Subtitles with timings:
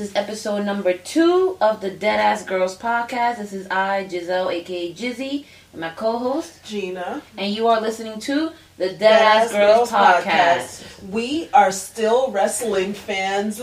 [0.00, 3.36] Is episode number two of the Deadass Girls podcast.
[3.36, 7.20] This is I, Giselle, aka Gizzy, and my co-host, Gina.
[7.36, 11.06] and you are listening to the Deadass, Girls, podcast.
[11.10, 13.60] We are still wrestling fans.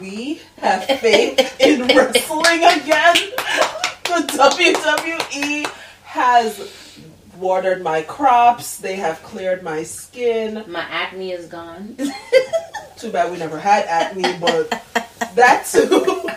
[0.00, 3.16] We have faith in wrestling again.
[4.06, 5.70] The WWE
[6.02, 6.85] has
[7.38, 8.78] watered my crops.
[8.78, 10.64] They have cleared my skin.
[10.66, 11.96] My acne is gone.
[12.96, 14.70] Too bad we never had acne, but
[15.34, 16.28] that too.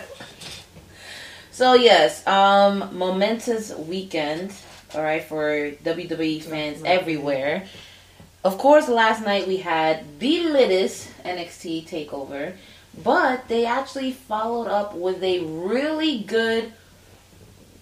[1.50, 4.52] so yes, um, momentous weekend.
[4.94, 7.66] All right, for WWE fans everywhere.
[8.42, 12.56] Of course, last night we had the littest NXT takeover,
[13.02, 16.72] but they actually followed up with a really good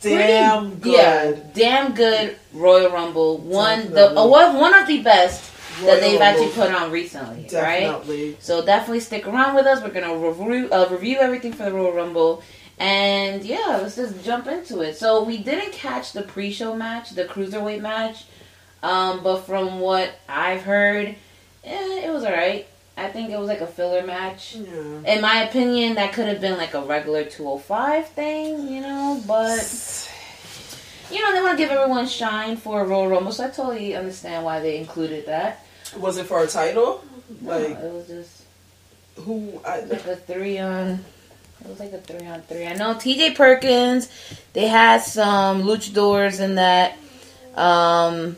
[0.00, 0.92] Damn pretty- good.
[0.94, 3.38] Yeah, damn good Royal Rumble.
[3.38, 4.16] One the Definitely.
[4.22, 5.52] uh, one one of the best
[5.84, 6.22] that they've Rumble.
[6.22, 8.34] actually put on recently, right?
[8.40, 9.82] So definitely stick around with us.
[9.82, 12.42] We're gonna review uh, review everything for the Royal Rumble,
[12.78, 14.96] and yeah, let's just jump into it.
[14.96, 18.24] So we didn't catch the pre-show match, the cruiserweight match,
[18.82, 21.14] um, but from what I've heard,
[21.64, 22.66] eh, it was alright.
[22.98, 24.56] I think it was like a filler match.
[24.56, 25.14] Yeah.
[25.14, 30.10] In my opinion, that could have been like a regular 205 thing, you know, but
[31.10, 33.94] you know, they want to give everyone shine for a Royal Rumble, so I totally
[33.94, 35.64] understand why they included that.
[35.96, 37.02] Was it for a title?
[37.40, 38.42] No, Like it was just
[39.16, 39.60] who?
[39.64, 41.04] I, like a three on.
[41.60, 42.66] It was like a three on three.
[42.66, 43.34] I know T.J.
[43.34, 44.08] Perkins.
[44.52, 46.96] They had some luchadors in that.
[47.54, 48.36] Um,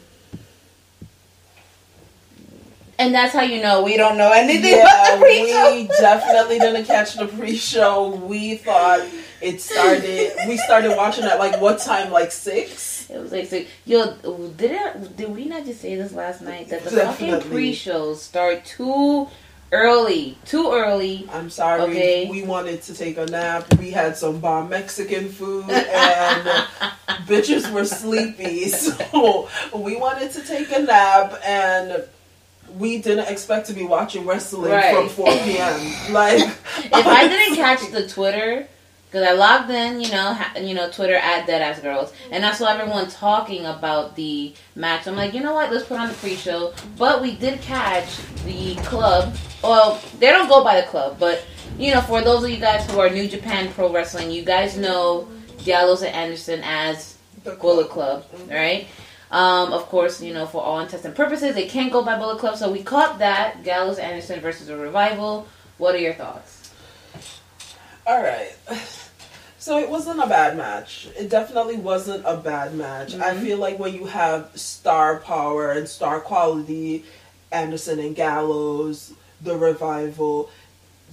[3.01, 5.73] and that's how you know we don't know anything about Yeah, the pre-show.
[5.75, 8.11] we definitely didn't catch the pre-show.
[8.17, 9.07] We thought
[9.41, 10.33] it started.
[10.47, 12.11] We started watching at like what time?
[12.13, 13.09] Like six.
[13.11, 13.71] It was like, six.
[13.87, 14.15] yo,
[14.57, 15.17] did it?
[15.17, 19.29] Did we not just say this last night that the fucking pre-shows start too
[19.73, 21.27] early, too early?
[21.33, 21.81] I'm sorry.
[21.83, 22.29] Okay.
[22.31, 23.73] We wanted to take a nap.
[23.79, 26.47] We had some bomb Mexican food, and
[27.27, 32.05] bitches were sleepy, so we wanted to take a nap and.
[32.79, 34.95] We didn't expect to be watching wrestling Right.
[34.95, 35.93] from 4 p.m.
[36.13, 38.67] Like, if I didn't catch the Twitter,
[39.11, 42.53] because I logged in, you know, ha- you know, Twitter at Deadass Girls, and I
[42.53, 45.09] saw everyone talking about the match.
[45.09, 45.73] I'm like, you know what?
[45.73, 46.73] Let's put on the pre-show.
[46.97, 48.09] But we did catch
[48.45, 49.35] the club.
[49.65, 51.45] Well, they don't go by the club, but
[51.77, 54.77] you know, for those of you guys who are New Japan Pro Wrestling, you guys
[54.77, 55.29] know
[55.65, 58.51] Gallows and Anderson as the Bullet Club, mm-hmm.
[58.51, 58.87] right?
[59.31, 62.39] Um, of course, you know, for all intents and purposes, it can't go by Bullet
[62.39, 65.47] Club, so we caught that Gallows Anderson versus a Revival
[65.79, 66.71] What are your thoughts?
[68.07, 68.53] All right.
[69.59, 71.07] So it wasn't a bad match.
[71.19, 73.15] It definitely wasn't a bad match.
[73.15, 73.43] I Mhm.
[73.43, 77.05] feel like when you have star power and star quality,
[77.53, 79.13] Anderson and Gallows,
[79.43, 80.49] the revival,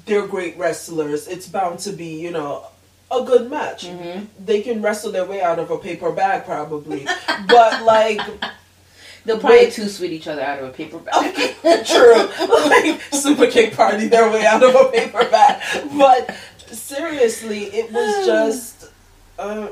[0.06, 1.28] they're great wrestlers.
[1.28, 2.68] It's bound to be, you know,
[3.12, 3.86] a good match.
[3.86, 4.26] Mm-hmm.
[4.46, 7.06] They can wrestle their way out of a paper bag probably.
[7.48, 8.20] but like
[9.26, 9.74] They'll probably Wait.
[9.74, 11.36] too sweet each other out of a paper bag.
[11.86, 12.30] True.
[12.68, 15.62] Like super kick party their way out of a paper bag.
[15.98, 16.34] But
[16.72, 18.90] seriously, it was just
[19.38, 19.68] uh,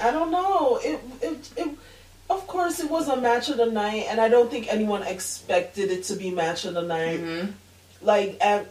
[0.00, 0.78] I don't know.
[0.82, 1.68] It, it it
[2.30, 5.90] of course it was a match of the night and I don't think anyone expected
[5.90, 7.20] it to be match of the night.
[7.20, 7.46] hmm
[8.00, 8.66] Like and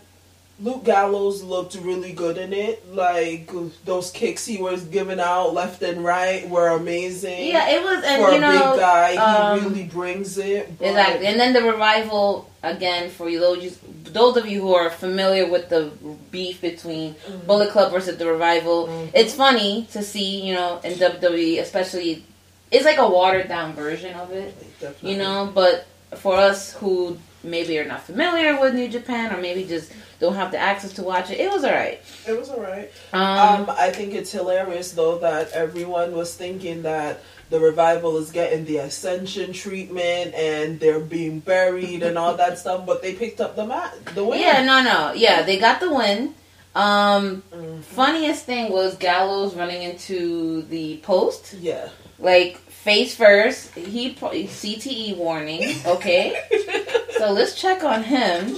[0.59, 2.93] Luke Gallows looked really good in it.
[2.93, 3.49] Like
[3.85, 7.47] those kicks he was giving out left and right were amazing.
[7.47, 10.69] Yeah, it was, and For you a know, big guy, he um, really brings it.
[10.79, 15.49] Exactly, and then the revival again for you those those of you who are familiar
[15.49, 15.91] with the
[16.31, 17.47] beef between Mm-hmm.
[17.47, 18.87] Bullet Club versus the revival.
[18.87, 19.09] Mhm.
[19.15, 22.23] It's funny to see, you know, in WWE, especially,
[22.71, 25.11] it's like a watered down version of it, Definitely.
[25.11, 25.51] you know.
[25.53, 29.91] But for us who maybe are not familiar with New Japan or maybe just
[30.23, 31.99] don't have the access to watch it, it was alright.
[32.27, 32.89] It was alright.
[33.11, 33.21] Um,
[33.67, 38.65] Um, I think it's hilarious though that everyone was thinking that the revival is getting
[38.65, 43.55] the ascension treatment and they're being buried and all that stuff, but they picked up
[43.55, 44.39] the mat, the win.
[44.39, 46.33] yeah, no, no, yeah, they got the win.
[46.75, 47.83] Um, Mhm.
[47.83, 51.53] funniest thing was Gallows running into the post.
[51.59, 51.89] yeah.
[52.19, 53.71] like face first.
[53.75, 55.75] He CTE warning.
[55.85, 56.25] Okay,
[57.17, 58.55] so let's check on him.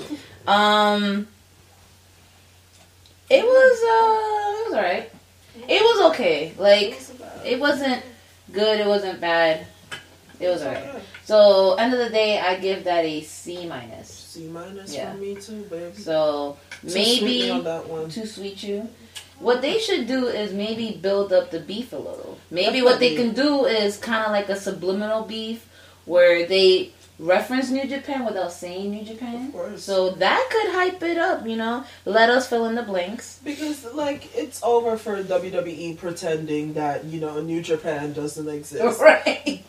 [0.48, 1.28] Um,
[3.30, 5.12] it was uh, it was alright.
[5.68, 6.54] It was okay.
[6.58, 7.00] Like
[7.46, 8.04] it wasn't
[8.52, 8.80] good.
[8.80, 9.66] It wasn't bad.
[10.40, 11.02] It was alright.
[11.24, 14.10] So end of the day, I give that a C minus.
[14.10, 15.12] C minus Yeah.
[15.12, 15.96] for me too, baby.
[15.96, 17.64] So Too maybe
[18.10, 18.88] too sweet you.
[19.40, 22.38] What they should do is maybe build up the beef a little.
[22.52, 25.68] Maybe what they can do is kind of like a subliminal beef
[26.06, 29.48] where they reference New Japan without saying New Japan.
[29.48, 29.84] Of course.
[29.84, 31.84] So that could hype it up, you know.
[32.06, 33.40] Let us fill in the blanks.
[33.44, 39.00] Because like it's over for WWE pretending that you know New Japan doesn't exist.
[39.06, 39.64] Right.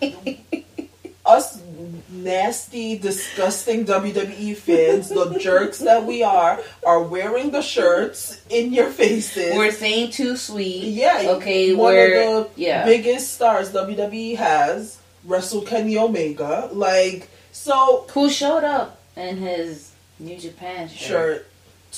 [1.24, 1.60] Us
[2.08, 8.90] nasty, disgusting WWE fans, the jerks that we are, are wearing the shirts in your
[8.90, 9.56] faces.
[9.56, 10.84] We're saying too sweet.
[10.84, 12.84] yeah, Okay, one we're of the yeah.
[12.84, 16.70] biggest stars WWE has wrestled Kenny Omega.
[16.72, 17.28] Like
[17.66, 19.90] so, Who showed up in his
[20.20, 20.98] New Japan shirt?
[20.98, 21.46] shirt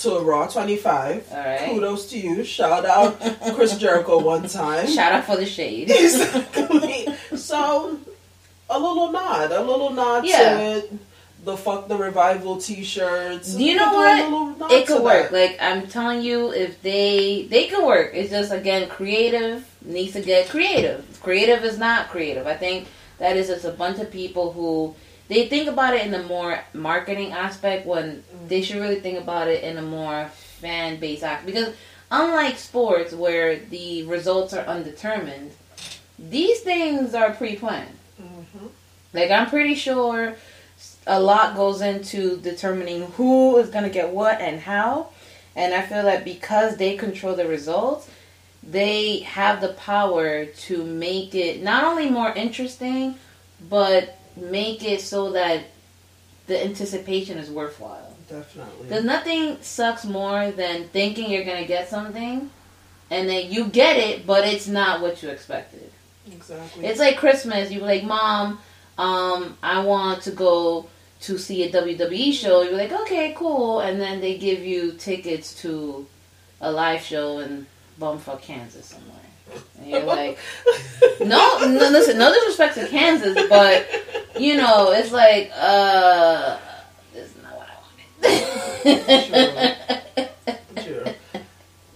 [0.03, 1.29] to Raw 25.
[1.31, 1.61] All right.
[1.71, 2.43] Kudos to you.
[2.45, 3.21] Shout out
[3.55, 4.87] Chris Jericho one time.
[4.87, 5.91] Shout out for the shade.
[5.91, 7.07] Exactly.
[7.37, 7.99] so,
[8.71, 10.55] a little nod, a little nod Yeah.
[10.57, 10.93] to it.
[11.45, 13.55] The fuck the revival T-shirts.
[13.57, 14.73] You know what?
[14.73, 15.31] it could work.
[15.31, 15.33] that.
[15.33, 18.11] Like I'm telling you, if they they can work.
[18.13, 21.05] It's just again creative needs to get creative.
[21.23, 22.47] Creative is not creative.
[22.47, 22.89] I think
[23.19, 24.95] that is just a bunch of people who
[25.29, 29.49] they think about it in a more marketing aspect when they should really think about
[29.49, 30.31] it in a more
[30.61, 31.47] fan based aspect.
[31.47, 31.75] Because
[32.11, 35.53] unlike sports where the results are undetermined,
[36.19, 37.97] these things are pre planned.
[38.21, 38.71] Mhm.
[39.13, 40.37] Like I'm pretty sure
[41.07, 45.09] a lot goes into determining who is going to get what and how.
[45.57, 48.09] And I feel that because they control the results,
[48.63, 53.17] they have the power to make it not only more interesting,
[53.69, 55.65] but make it so that
[56.47, 58.17] the anticipation is worthwhile.
[58.29, 58.89] Definitely.
[58.89, 62.51] Because nothing sucks more than thinking you're going to get something
[63.11, 65.91] and then you get it, but it's not what you expected.
[66.31, 66.85] Exactly.
[66.85, 67.71] It's like Christmas.
[67.71, 68.59] You're like, Mom,
[68.99, 70.89] um, I want to go
[71.23, 72.63] to see a WWE show.
[72.63, 73.81] You're like, okay, cool.
[73.81, 76.07] And then they give you tickets to
[76.61, 77.67] a live show in
[78.01, 79.18] bumfuck Kansas somewhere.
[79.79, 80.39] And you're like,
[81.21, 83.89] no, no, listen, no disrespect to Kansas, but
[84.39, 86.59] you know, it's like, uh,
[87.13, 87.69] this is not what
[88.25, 88.69] I
[90.17, 90.85] wanted.
[90.85, 91.05] True.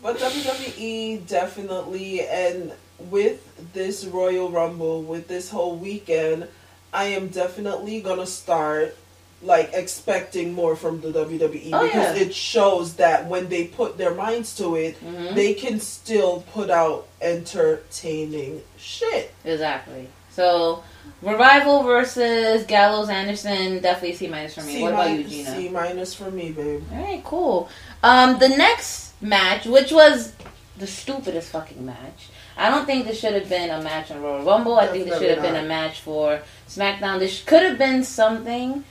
[0.02, 2.73] But WWE definitely, and
[3.11, 6.49] with this Royal Rumble, with this whole weekend,
[6.92, 8.97] I am definitely gonna start
[9.42, 12.22] like expecting more from the WWE Oh, because yeah.
[12.22, 15.34] it shows that when they put their minds to it, Mhm.
[15.34, 19.32] they can still put out entertaining shit.
[19.44, 20.08] Exactly.
[20.30, 20.82] So,
[21.20, 24.75] Revival versus Gallows Anderson, definitely C minus for me.
[24.75, 25.50] C what about you, Gina?
[25.56, 26.82] C minus for me, babe.
[26.92, 27.68] All right, cool.
[28.02, 30.32] Um, the next match, which was
[30.78, 32.28] the stupidest fucking match.
[32.56, 34.78] I don't think this should have been a match on Royal Rumble.
[34.78, 37.18] I think this should have Definitely been a match for SmackDown.
[37.18, 38.84] This could have been something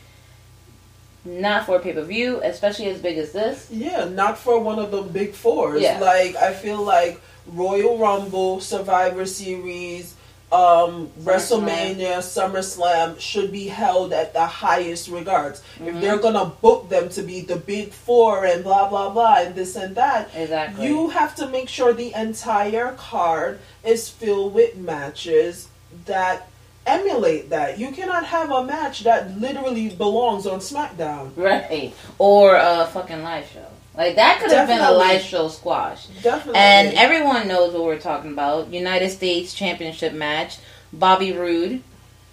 [1.25, 3.67] not for pay per view, especially as big as this.
[3.71, 5.81] Yeah, not for one of the big fours.
[5.81, 5.99] Yeah.
[5.99, 10.15] Like I feel like Royal Rumble, Survivor Series,
[10.51, 15.61] um, WrestleMania, SummerSlam should be held at the highest regards.
[15.79, 16.01] If Mhm.
[16.01, 19.75] they're gonna book them to be the big four and blah blah blah and this
[19.75, 20.87] and that, Exactly.
[20.87, 25.67] you have to make sure the entire card is filled with matches
[26.05, 26.47] that
[26.85, 27.79] emulate that.
[27.79, 31.31] You cannot have a match that literally belongs on SmackDown.
[31.35, 33.65] right or a fucking live show.
[33.95, 36.07] Like that could have been a live show squash.
[36.23, 36.59] Definitely.
[36.59, 38.71] And everyone knows what we're talking about.
[38.71, 40.59] United States Championship match.
[40.93, 41.83] Bobby Roode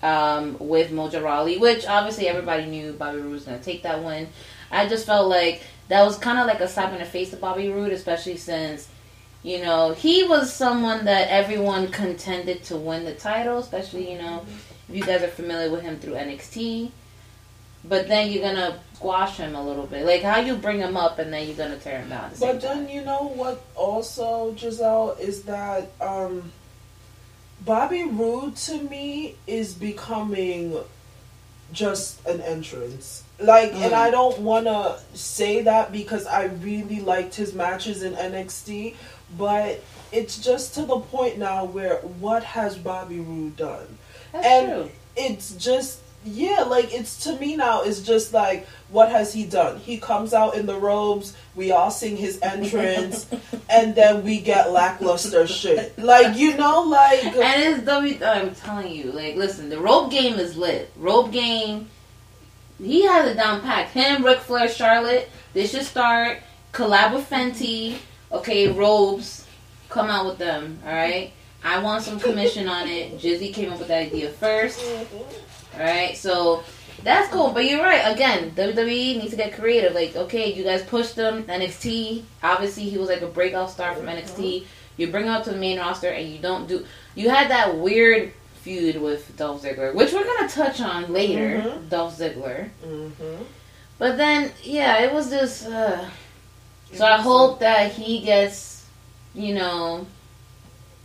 [0.02, 4.02] um, with Mojo Rawley, which obviously everybody knew Bobby Roode was going to take that
[4.02, 4.28] win.
[4.70, 7.36] I just felt like that was kind of like a slap in the face to
[7.36, 8.88] Bobby Roode, especially since,
[9.48, 14.44] you know, he was someone that everyone contended to win the title, especially, you know,
[14.88, 16.90] if you guys are familiar with him through NXT.
[17.84, 20.04] But then you're going to squash him a little bit.
[20.04, 22.30] Like how you bring him up and then you're going to tear him down.
[22.34, 22.88] The But then time.
[22.94, 23.64] you know what?
[23.74, 26.52] Also, Giselle is that um,
[27.64, 30.76] Bobby Roode to me is becoming
[31.72, 33.22] just an entrance.
[33.40, 34.06] Like, and Mm.
[34.06, 38.94] I don't want to say that because I really liked his matches in NXT,
[39.36, 39.82] but
[40.12, 43.98] it's just to the point now where what has Bobby Roode done?
[44.32, 44.90] That's and true.
[45.16, 49.78] it's just yeah like it's to me now it's just like what has he done
[49.78, 53.26] he comes out in the robes we all sing his entrance
[53.70, 58.18] and then we get lackluster shit like you know like And it's W.
[58.20, 60.90] Oh, I'm telling you, like, listen, the rope game is lit.
[60.96, 61.88] Rope game,
[62.78, 63.92] he has it down packed.
[63.92, 65.30] Him, Ric Flair, Charlotte.
[65.52, 66.38] They should start
[66.72, 67.98] collab with Fenty.
[68.30, 69.46] Okay, robes,
[69.88, 70.78] come out with them.
[70.84, 71.32] All right.
[71.64, 73.18] I want some commission on it.
[73.18, 74.80] Gizzy came up with the idea first.
[75.74, 76.62] All right, so
[77.02, 77.50] that's cool.
[77.52, 78.02] But you're right.
[78.14, 78.86] Again, WWE
[79.18, 79.92] needs to get creative.
[79.92, 82.22] Like, okay, you guys pushed him NXT.
[82.42, 84.64] Obviously, he was like a breakout star from NXT.
[84.96, 86.84] You bring him up to the main roster, and you don't do.
[87.16, 88.32] You had that weird
[88.62, 91.60] feud with Dolph Ziggler, which we're gonna touch on later.
[91.60, 91.88] Mhm.
[91.88, 92.68] Dolph Ziggler.
[92.86, 93.44] Mhm.
[93.98, 95.66] But then, yeah, it was just.
[95.66, 96.04] Uh,
[96.92, 98.84] so I hope that he gets,
[99.34, 100.06] you know.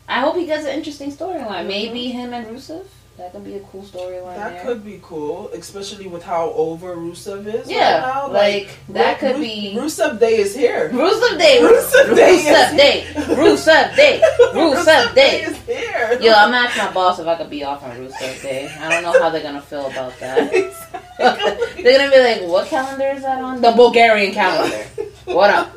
[0.08, 1.68] I hope he gets an interesting storyline.
[1.68, 2.20] Maybe mm-hmm.
[2.20, 2.86] him and Rusev.
[3.18, 4.36] That could be a cool storyline.
[4.38, 4.62] that there.
[4.64, 8.32] could be cool especially with how over Rusev is Yeah, right now.
[8.32, 11.60] like, that Ru- could Ru- be- Rusev Day is here Rusev Day.
[11.62, 13.06] Rusev Day Rusev Day.
[13.36, 14.22] Rusev Day.
[14.54, 15.42] Rusev Day.
[15.44, 18.76] is here Yo, I'm asking my boss if I could be off on Rusev Day.
[18.80, 20.52] I don't know how they're gonna feel about that.
[21.20, 24.86] they're gonna be like, "What calendar is that on?" The Bulgarian calendar.
[25.26, 25.74] What up?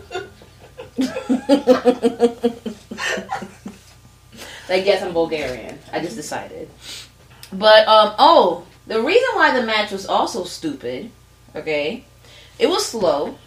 [4.69, 5.79] like, yes, I'm Bulgarian.
[5.93, 6.69] I just decided.
[7.53, 11.11] But um, oh, the reason why the match was also stupid.
[11.55, 12.05] Okay,
[12.59, 13.39] it was slow.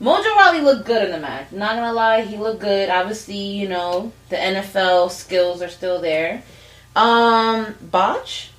[0.00, 1.52] Mojo Rawley looked good in the match.
[1.52, 2.88] Not gonna lie, he looked good.
[2.88, 6.42] Obviously, you know the NFL skills are still there.
[6.96, 8.50] Um, botch.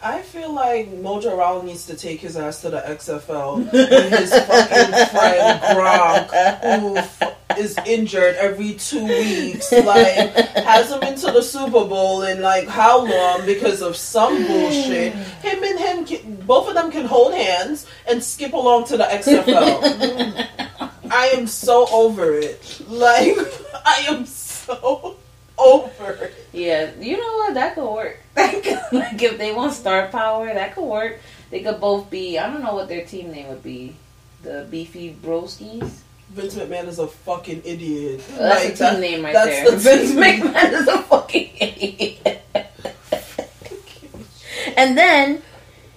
[0.00, 4.30] I feel like Mojo Rawley needs to take his ass to the XFL with his
[4.30, 9.72] fucking friend Gronk, who f- is injured every two weeks.
[9.72, 15.14] Like, hasn't been to the Super Bowl in like how long because of some bullshit.
[15.14, 19.04] Him and him, can, both of them can hold hands and skip along to the
[19.04, 20.46] XFL.
[21.10, 22.82] I am so over it.
[22.88, 23.36] Like,
[23.84, 25.16] I am so
[25.58, 26.34] over it.
[26.52, 27.54] Yeah, you know what?
[27.54, 28.18] That could work.
[28.36, 31.18] like if they want star power, that could work.
[31.50, 32.38] They could both be.
[32.38, 33.96] I don't know what their team name would be.
[34.42, 36.00] The Beefy Broskies.
[36.30, 38.22] Vince McMahon is a fucking idiot.
[38.32, 39.70] Oh, that's Like, a team that- name right that's there.
[39.70, 40.10] the Vince.
[40.12, 42.42] McMahon is a fucking idiot.
[44.76, 45.42] and then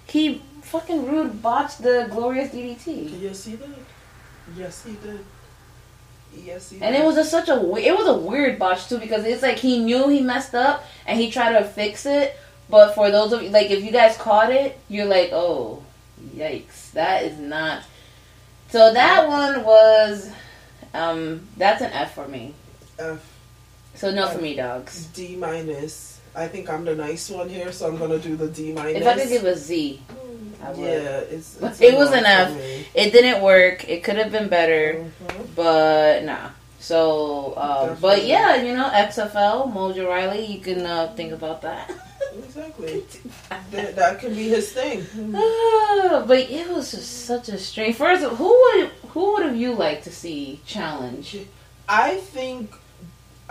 [0.07, 3.21] he fucking rude botched the glorious DDT.
[3.21, 3.75] Yes, he did.
[4.57, 5.19] Yes, he did.
[6.35, 9.25] Yes, he And it was just such a it was a weird botch too because
[9.25, 12.37] it's like he knew he messed up and he tried to fix it,
[12.69, 15.83] but for those of you like if you guys caught it, you're like, oh,
[16.35, 17.83] yikes, that is not.
[18.69, 20.31] So that one was,
[20.93, 22.53] um, that's an F for me.
[22.97, 23.19] F
[23.95, 25.07] So no for me, dogs.
[25.07, 26.21] D minus.
[26.33, 29.01] I think I'm the nice one here, so I'm gonna do the D minus.
[29.01, 30.01] If I could give a Z,
[30.63, 32.55] I yeah, it's, it's It was no an for F.
[32.57, 32.85] me.
[32.93, 33.87] It didn't work.
[33.89, 35.55] It could have been better, Mhm.
[35.55, 36.49] but nah.
[36.79, 41.91] So, uh, but yeah, you know, XFL, Mojo Rawley, you can uh, think about that.
[42.37, 43.03] Exactly.
[43.71, 45.05] that, that can be his thing.
[46.27, 47.95] But it was just such a strange.
[47.95, 51.37] First, who would who would have you liked to see challenge?
[51.87, 52.73] I think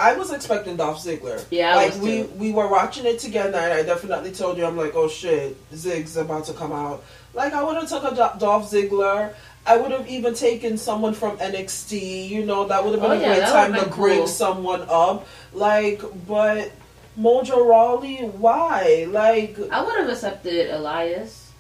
[0.01, 1.45] I was expecting Dolph Ziggler.
[1.51, 4.65] Yeah, I like was we we were watching it together, and I definitely told you
[4.65, 7.05] I'm like, oh shit, Zig's about to come out.
[7.35, 9.35] Like I would have took a Do- Dolph Ziggler.
[9.67, 12.29] I would have even taken someone from NXT.
[12.31, 14.27] You know, that would have been Oh, a yeah, great time to been bring cool.
[14.27, 15.27] someone up.
[15.53, 16.73] Like, but
[17.19, 19.07] Mojo Rawley, why?
[19.11, 21.53] Like, I would have accepted Elias,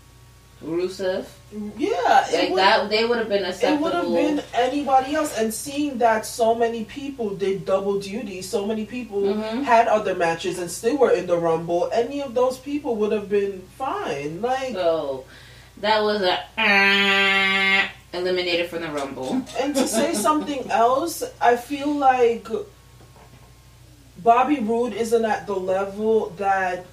[0.65, 1.27] Rusev.
[1.77, 3.89] Yeah, Like that, they would have been acceptable.
[3.89, 8.41] It would have been anybody else, and seeing that so many people did double duty,
[8.43, 9.65] so many people Mhm.
[9.65, 11.91] had other matches and still were in the Rumble.
[11.93, 14.41] Any of those people would have been fine.
[14.41, 15.25] Like, So
[15.81, 19.43] that was a uh, eliminated from the Rumble.
[19.59, 22.47] and to say something else, I feel like
[24.19, 26.85] Bobby Roode isn't at the level that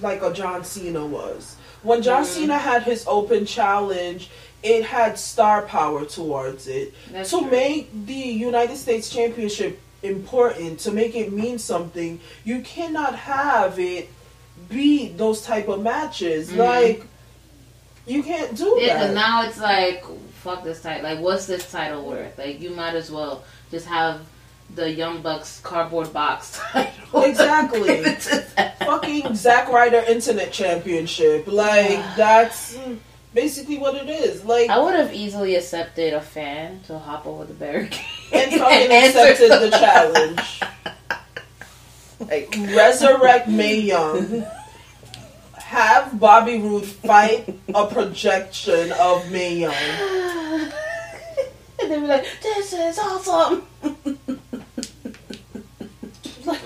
[0.00, 1.56] like a John Cena was.
[1.82, 2.26] When John Mhm.
[2.26, 4.28] Cena had his open challenge,
[4.62, 6.92] it had star power towards it.
[7.10, 7.50] That's to true.
[7.50, 14.08] make the United States Championship important, to make it mean something, you cannot have it
[14.68, 16.50] be those type of matches.
[16.50, 16.56] Mhm.
[16.58, 17.06] Like
[18.06, 19.00] you can't do Yeah, that.
[19.00, 20.04] because now it's like,
[20.42, 21.02] fuck this title.
[21.04, 22.36] Like, what's this title worth?
[22.38, 24.20] Like, you might as well just have
[24.74, 26.60] the Young Bucks cardboard box.
[27.12, 27.88] Exactly.
[27.88, 28.72] Give it to them.
[28.86, 31.48] Fucking Zack Ryder Internet Championship.
[31.48, 32.78] Like that's
[33.34, 34.44] basically what it is.
[34.44, 37.98] Like I would have easily accepted a fan to hop over the barricade
[38.32, 40.60] and fucking accepted the challenge.
[42.20, 44.44] Like, Resurrect Mae Young.
[45.54, 49.74] Have Bobby Roode fight a projection of Mae Young.
[49.74, 50.72] and
[51.90, 53.66] they'd be like, "This is awesome."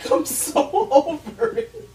[0.05, 1.91] Like I'm so over it.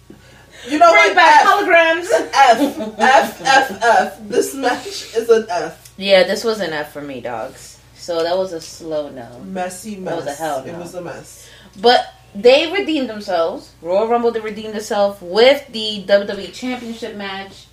[0.67, 1.15] You know Bring what?
[1.15, 2.07] back F, holograms.
[2.11, 4.19] F F F F.
[4.27, 5.93] This match is an F.
[5.97, 7.79] Yeah, this was an F for me, dogs.
[7.95, 9.39] So that was a slow no.
[9.39, 10.09] Messy mess.
[10.09, 11.49] That was a hell It was a mess.
[11.81, 13.73] But they redeemed themselves.
[13.81, 17.67] Royal Rumble they redeemed themselves with the WWE Championship match.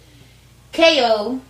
[0.73, 1.40] KO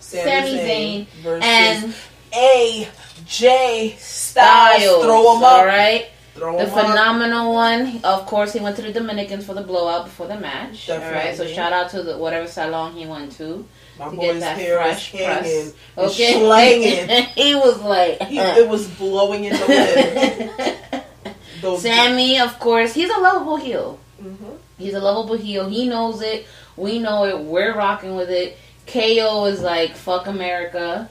[0.00, 1.94] Sami Zayn versus and
[2.32, 4.00] AJ Styles.
[4.00, 5.04] Styles.
[5.04, 5.52] Throw them up.
[5.58, 6.08] All right.
[6.34, 6.86] Throw The him up.
[6.86, 10.90] phenomenal one, of course, he went to the Dominicans for the blowout before the match.
[10.90, 13.64] All right, so shout out to the whatever salon he went to
[13.98, 15.72] My to boy's get hair fresh is hanging.
[15.96, 21.02] Okay, he was like, He, it was blowing in the
[21.62, 21.80] wind.
[21.80, 23.98] Sami, of course, he's a lovable heel.
[24.22, 24.58] Mhm.
[24.78, 25.68] He's a lovable heel.
[25.68, 26.46] He knows it.
[26.76, 27.38] We know it.
[27.38, 28.58] We're rocking with it.
[28.86, 31.08] KO is like fuck America.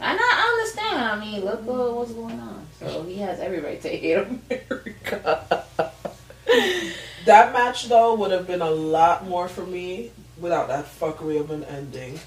[0.00, 0.98] And I, I understand.
[1.04, 2.61] I mean, look what's going on.
[2.90, 5.64] So he has every right to hate America.
[7.24, 11.50] That match though would have been a lot more for me without that fuckery of
[11.52, 12.18] an ending.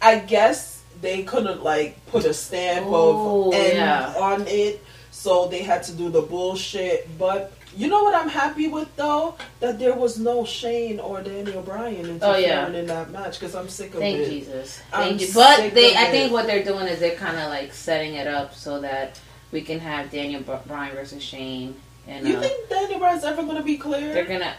[0.00, 4.14] I guess they couldn't like put a stamp Ooh, of end yeah.
[4.16, 7.18] on it, so they had to do the bullshit.
[7.18, 9.34] But you know what I'm happy with though?
[9.58, 12.68] That there was no Shane or Daniel Bryan interfering Oh, yeah.
[12.68, 14.30] in that match because I'm sick of Thank it.
[14.30, 14.80] Jesus.
[14.92, 15.28] I'm Thank you.
[15.34, 16.10] But they, I it.
[16.12, 19.18] think what they're doing is they're kind of like setting it up so that
[19.54, 21.76] we can have Daniel Bryan versus Shane,
[22.08, 24.12] and You uh, think Daniel Bryan's ever gonna be clear?
[24.12, 24.52] they're gonna,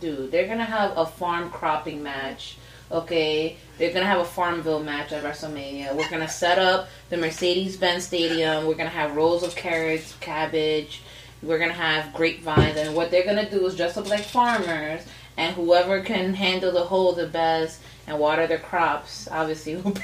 [0.00, 2.56] dude, they're gonna have a farm cropping match.
[2.92, 5.96] Okay, they're gonna have a Farmville match at WrestleMania.
[5.96, 8.66] We're gonna set up the Mercedes-Benz Stadium.
[8.66, 11.02] We're gonna have rows of carrots, cabbage.
[11.42, 15.02] We're gonna have grapevines, and what they're gonna do is dress up like farmers,
[15.36, 20.02] and whoever can handle the hole the best and water their crops, obviously, will be.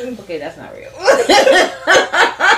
[0.20, 0.92] okay, that's not real.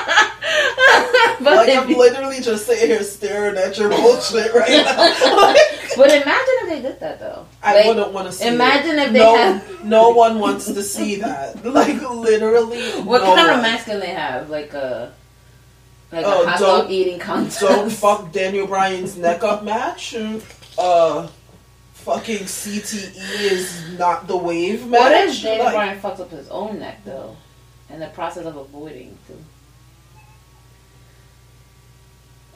[1.41, 5.55] but like I'm literally just sitting here staring at your bullshit right now.
[5.97, 7.47] but imagine if they did that though.
[7.63, 8.47] I Like, wouldn't want to see.
[8.49, 9.07] imagine it.
[9.09, 11.65] if they no, had- no one wants to see that.
[11.79, 14.51] Like literally, What no kind of mask can they have?
[14.51, 15.13] Like a
[16.11, 17.61] like Oh, a hot don't- dog eating contest.
[17.61, 20.15] Don't fuck Daniel Bryan's neck up match.
[20.79, 21.29] Uh,
[21.93, 23.17] fucking CTE
[23.53, 25.01] is not the wave match.
[25.01, 27.37] What if Daniel Like, Bryan fucks up his own neck though,
[27.91, 29.19] in the process of avoiding?
[29.27, 29.37] Too?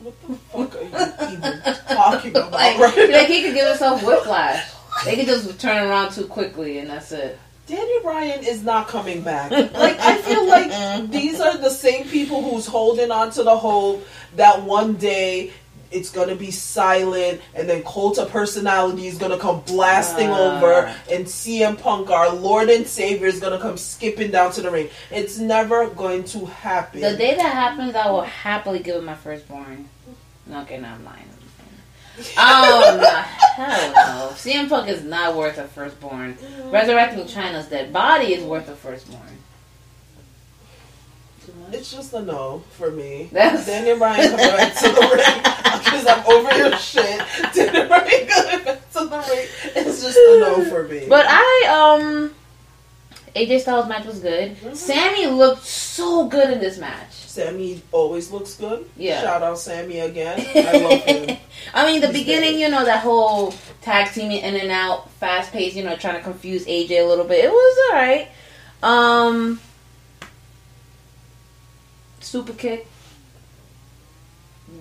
[0.03, 0.83] What the fuck are
[1.31, 4.69] you even talking about Like, right like he could give himself whiplash.
[5.05, 7.39] They could just turn around too quickly and that's it.
[7.69, 9.51] Daniel Bryan is not coming back.
[9.73, 14.05] Like I feel like these are the same people who's holding on to the hope
[14.37, 15.53] that one day
[15.93, 20.57] it's gonna be silent and then cult of personality is gonna come blasting Ah.
[20.57, 24.71] over and CM Punk, our Lord and Savior, is gonna come skipping down to the
[24.71, 24.89] ring.
[25.11, 27.03] It's never going to happen.
[27.03, 29.89] The day that happens, I will happily give it my firstborn.
[30.47, 31.29] No, okay, no, I'm lying.
[32.37, 33.09] Oh no,
[33.65, 34.29] hell no!
[34.35, 36.37] CM Punk is not worth a firstborn.
[36.71, 39.23] Resurrecting Chyna's dead body is worth a firstborn.
[41.73, 43.29] It's just a no for me.
[43.33, 45.43] That's- Daniel Bryan coming back to the ring
[45.85, 47.21] because I'm over your shit.
[47.55, 49.49] Daniel Bryan coming back to the ring.
[49.77, 51.07] It's just a no for me.
[51.09, 52.35] But I um,
[53.35, 54.57] AJ Styles match was good.
[54.61, 54.77] Mhm.
[54.77, 57.13] Sami looked so good in this match.
[57.13, 58.89] Sami always looks good.
[58.97, 59.23] Yeah.
[59.23, 60.39] Shout out Sami again.
[60.55, 61.37] I love him.
[61.73, 65.51] I mean, the He's beginning, you know, that whole tag teaming in and out, fast
[65.51, 67.45] paced, you know, trying to confuse AJ a little bit.
[67.45, 68.29] It was alright.
[68.83, 69.61] Um,
[72.21, 72.87] super kick,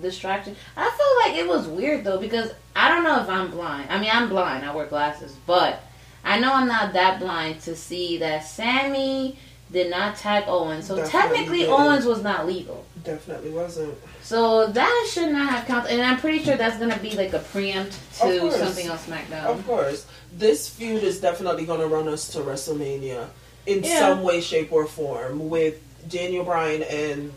[0.02, 0.56] distraction.
[0.76, 3.88] I feel like it was weird though because I don't know if I'm blind.
[3.90, 4.64] I mean, I'm blind.
[4.64, 5.82] I wear glasses, but
[6.24, 9.38] I know I'm not that blind to see that Sami
[9.72, 10.86] did not tag Owens.
[10.86, 11.72] So Definitely technically, didn't.
[11.80, 12.84] Owens was not legal.
[13.04, 13.94] Definitely wasn't.
[14.22, 17.38] So that should not have counted, and I'm pretty sure that's gonna be like a
[17.40, 19.44] preempt to something on SmackDown.
[19.46, 20.06] Of course,
[20.36, 23.26] this feud is definitely going to run us to WrestleMania
[23.66, 23.98] in Yeah.
[23.98, 27.32] some way, shape, or form, with Daniel Bryan and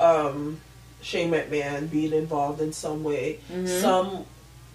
[0.00, 0.60] um,
[1.02, 3.80] Shane McMahon being involved in some way, Mhm.
[3.80, 4.24] some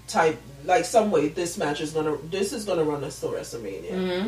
[0.07, 1.29] type, like some way.
[1.29, 4.23] This match is gonna, this is gonna run us to WrestleMania.
[4.23, 4.27] hmm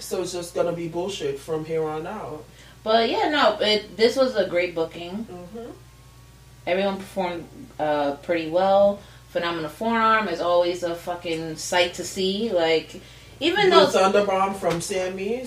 [0.00, 2.44] So it's just gonna be bullshit from here on out.
[2.82, 5.24] But yeah, no, it, this was a great booking.
[5.24, 5.70] hmm
[6.66, 7.46] Everyone performed
[7.78, 8.98] uh, pretty well.
[9.28, 12.50] Phenomenal forearm is always a fucking sight to see.
[12.52, 13.00] Like
[13.40, 15.46] even though Thunder Bomb from Sami,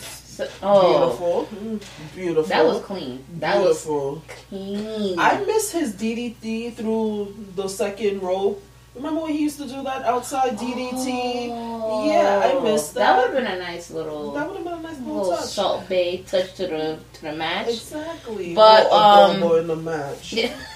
[0.62, 1.80] oh, beautiful,
[2.14, 2.44] beautiful.
[2.44, 3.24] that was clean.
[3.40, 4.12] That beautiful.
[4.16, 5.18] was clean.
[5.18, 8.62] I miss his DDT through the second rope.
[8.98, 11.50] Remember when he used to do that outside DDT?
[11.52, 13.18] Oh, Yeah, I missed That that.
[13.18, 15.46] would have been a nice little That would have been a nice little little touch.
[15.46, 17.70] Salt Bae touch to the to the match.
[17.70, 18.56] Exactly.
[18.56, 20.36] But, But a um, combo in the match.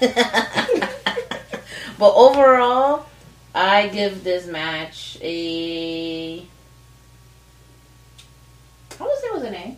[1.98, 3.06] but overall,
[3.54, 6.38] I give this match a.
[9.00, 9.76] I would say it was an A.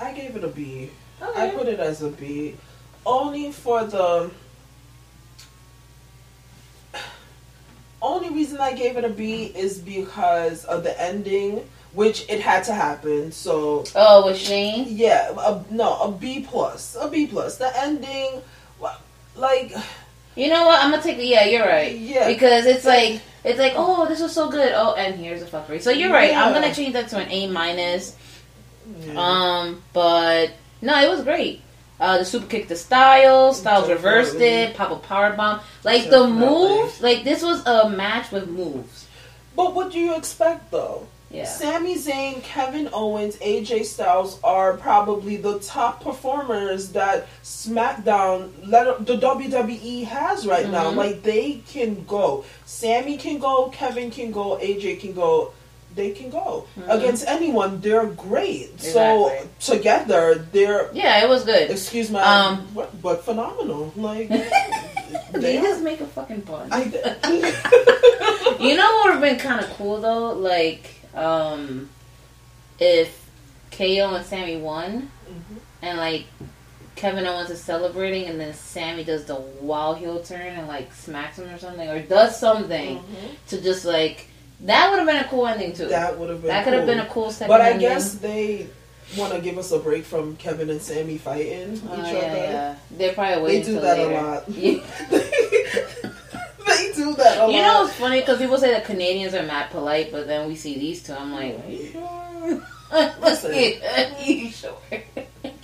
[0.00, 0.90] I gave it a B.
[1.20, 1.48] Okay.
[1.48, 2.56] I put it as a B,
[3.04, 4.30] only for the.
[8.02, 12.64] Only reason I gave it a B is because of the ending, which it had
[12.64, 13.32] to happen.
[13.32, 14.86] So oh, with Shane.
[14.88, 17.58] yeah, a, no, a B plus, a B plus.
[17.58, 18.42] The ending,
[19.36, 19.72] like
[20.36, 20.82] You know what?
[20.82, 21.18] I'm gonna take.
[21.20, 21.96] Yeah, you're right.
[21.96, 22.28] Yeah.
[22.28, 24.72] Because it's like it's like oh, this was so good.
[24.74, 25.80] Oh, and here's a fuckery.
[25.80, 26.34] So you're right.
[26.34, 28.16] I'm gonna change that to an A minus.
[29.00, 29.14] yeah.
[29.16, 31.62] Um, but no, it was great.
[32.00, 35.60] Uh, the super kick to Styles, Styles reversed it, pop a power bomb.
[35.84, 39.06] Like the moves, like this was a match with moves.
[39.54, 41.06] But what do you expect though?
[41.30, 41.44] Yeah.
[41.44, 49.16] Sami Zayn, Kevin Owens, AJ Styles are probably the top performers that SmackDown, let, the
[49.16, 50.90] WWE has right now.
[50.90, 50.96] Mhm.
[50.96, 52.44] Like they can go.
[52.64, 53.68] Sami can go.
[53.68, 54.56] Kevin can go.
[54.60, 55.52] AJ can go.
[55.94, 56.88] They can go Mhm.
[56.88, 57.80] against anyone.
[57.80, 58.70] They're great.
[58.74, 59.48] Exactly.
[59.58, 61.70] So together, they're Yeah, it was good.
[61.70, 63.92] excuse my Um, what, but phenomenal.
[63.96, 64.50] Like Did
[65.32, 66.68] they are- just make a fucking pun?
[66.70, 66.82] I,
[68.60, 70.32] you know what would have been kind of cool though?
[70.32, 71.88] Like, um,
[72.78, 73.18] if
[73.72, 75.56] KO and Sami won, Mhm.
[75.82, 76.24] and like
[76.96, 81.38] Kevin Owens is celebrating, and then Sami does the wild heel turn and like smacks
[81.38, 83.48] him or something, or does something Mhm.
[83.48, 84.26] to just like
[84.62, 85.86] that would have been a cool ending too.
[85.86, 86.94] That, would have been That could have cool.
[86.94, 87.48] been a cool second.
[87.48, 87.88] But I ending.
[87.88, 88.66] guess they
[89.16, 92.36] want to give us a break from Kevin and Sami fighting Oh, each yeah, other.
[92.36, 92.76] yeah.
[92.92, 93.62] They're probably waiting.
[93.62, 94.10] They do that later.
[94.10, 94.48] a lot.
[94.48, 94.80] Yeah.
[96.66, 97.52] they do that a lot.
[97.52, 100.54] You know it's funny because people say that Canadians are mad polite, but then we
[100.56, 101.14] see these two.
[101.14, 102.62] I'm like, are you sure?
[103.20, 103.50] Listen.
[103.52, 104.76] are you sure?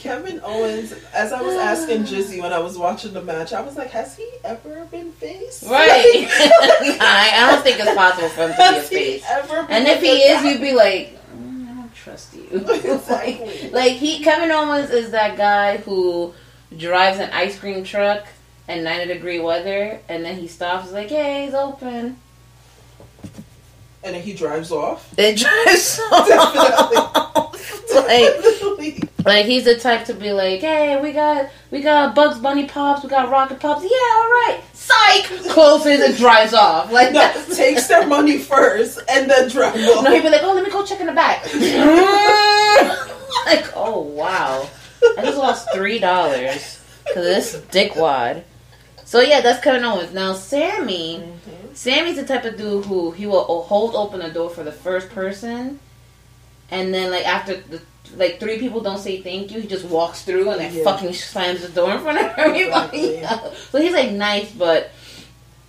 [0.06, 3.76] Kevin Owens, as I was asking Gizzy when I was watching the match, I was
[3.76, 5.64] like, has he ever been faced?
[5.64, 6.26] Right.
[6.30, 9.24] I, I don't think it's possible for him to be a face.
[9.28, 10.50] ever been And if he is, guy?
[10.52, 12.46] you'd be like, mm, I don't trust you.
[12.52, 13.62] Exactly.
[13.64, 16.32] like, like he, Kevin Owens is that guy who
[16.76, 18.24] drives an ice cream truck
[18.68, 22.16] in 90 degree weather, and then he stops, like, hey, it's open.
[24.02, 25.12] and then he drives off.
[25.18, 26.96] It drives Definitely.
[27.94, 29.02] like, Definitely.
[29.26, 33.02] Like he's the type to be like, hey, we got we got Bugs Bunny pops,
[33.02, 33.82] we got Rocket pops.
[33.82, 34.60] Yeah, all right.
[34.72, 35.24] Psych.
[35.50, 36.92] Closes and drives off.
[36.92, 40.04] Like No, takes their money first and then drives off.
[40.04, 41.44] No, he'd be like, oh, let me go check in the back.
[43.46, 44.68] like, oh wow,
[45.18, 48.44] I just lost three dollars because this dickwad.
[49.04, 50.14] So yeah, that's Kevin Owens.
[50.14, 51.74] Now Sami, Mm-hmm.
[51.74, 55.10] Sami's the type of dude who he will hold open the door for the first
[55.10, 55.78] person,
[56.70, 57.80] and then like after the
[58.16, 60.84] like three people don't say thank you, he just walks through and then Yeah.
[60.84, 63.16] fucking slams the door in front of everybody.
[63.16, 63.56] Exactly.
[63.70, 64.90] so he's like nice, but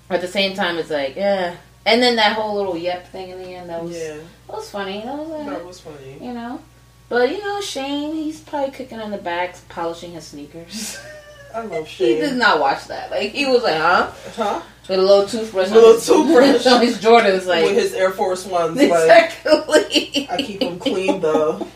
[0.09, 1.55] at the same time, it's like yeah.
[1.85, 4.69] And then that whole little yep thing in the end that was Yeah, that was
[4.69, 5.01] funny.
[5.03, 6.17] That was uh, that was funny.
[6.21, 6.61] you know.
[7.09, 10.99] But you know, Shane, he's probably kicking on the back, polishing his sneakers.
[11.55, 12.15] I love Shane.
[12.15, 13.09] he did not watch that.
[13.09, 14.11] Like he was like, huh?
[14.35, 14.61] Huh?
[14.87, 15.69] With a little toothbrush.
[15.69, 16.65] Little on his, toothbrush.
[16.65, 18.77] on his Jordans, like With his Air Force Ones.
[18.77, 19.37] Like.
[19.45, 21.67] I keep them clean though.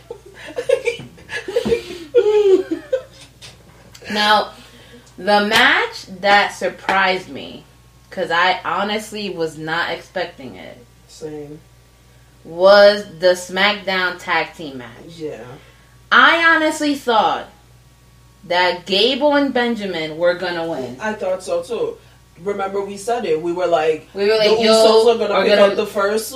[4.12, 4.52] now,
[5.18, 7.64] the match that surprised me,
[8.10, 11.60] because I honestly was not expecting it, Same.
[12.44, 15.06] was the SmackDown Tag Team match.
[15.08, 15.46] Yeah.
[16.12, 17.48] I honestly thought
[18.46, 20.98] that Gable and Benjamin were gonna win.
[21.00, 21.98] I thought so too.
[22.44, 23.42] Remember, we said it.
[23.42, 25.76] We were like, We were like, the yo, Usos are gonna are pick gonna- up
[25.76, 26.34] the first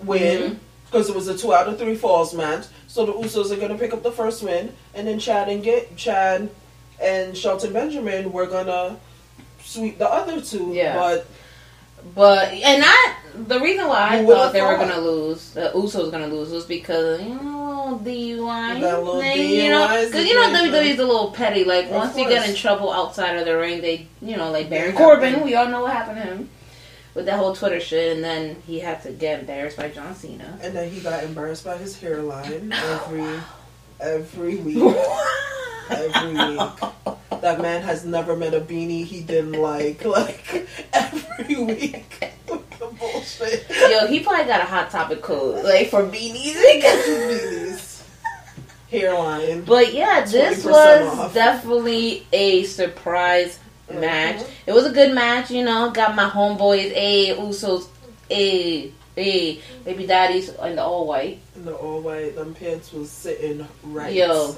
[0.00, 0.54] win mm-hmm.
[0.86, 2.66] because it was a two out of three falls match.
[2.86, 5.96] So the Usos are gonna pick up the first win, and then Chad and get
[5.96, 6.50] Chad
[7.00, 8.98] and Shelton Benjamin were gonna
[9.62, 10.72] sweep the other two.
[10.72, 10.94] Yeah.
[10.96, 11.26] But
[12.14, 16.26] But and I, the reason why I thought they were gonna lose, the Usos gonna
[16.26, 20.48] lose, was because you know DUI, thing, you know, because you know.
[20.48, 21.64] WWE's a little petty.
[21.64, 24.68] Like Of once you get in trouble outside of the ring, they, you know, like
[24.68, 26.50] Baron Corbin, we all know what happened to him
[27.14, 30.58] with that whole Twitter shit, and then he had to get embarrassed by John Cena.
[30.62, 33.40] and then he got embarrassed by his hairline every
[34.00, 34.96] every week.
[35.90, 37.16] every week.
[37.40, 40.04] That man has never met a beanie he didn't like.
[40.12, 42.32] Like every week.
[42.46, 43.66] the bullshit.
[43.90, 46.54] Yo, he probably got a hot topic code like for beanies.
[46.54, 48.02] Beanies.
[48.90, 49.62] Hairline.
[49.64, 51.32] But yeah, this was off.
[51.34, 53.58] definitely a surprise
[53.90, 54.36] match.
[54.36, 54.50] Mhm.
[54.66, 55.90] It was a good match, you know.
[55.90, 57.86] Got my homeboys, a Usos,
[58.30, 61.38] a a baby daddies in the all white.
[61.54, 64.12] And the all white, them pants was sitting right.
[64.12, 64.56] Yo.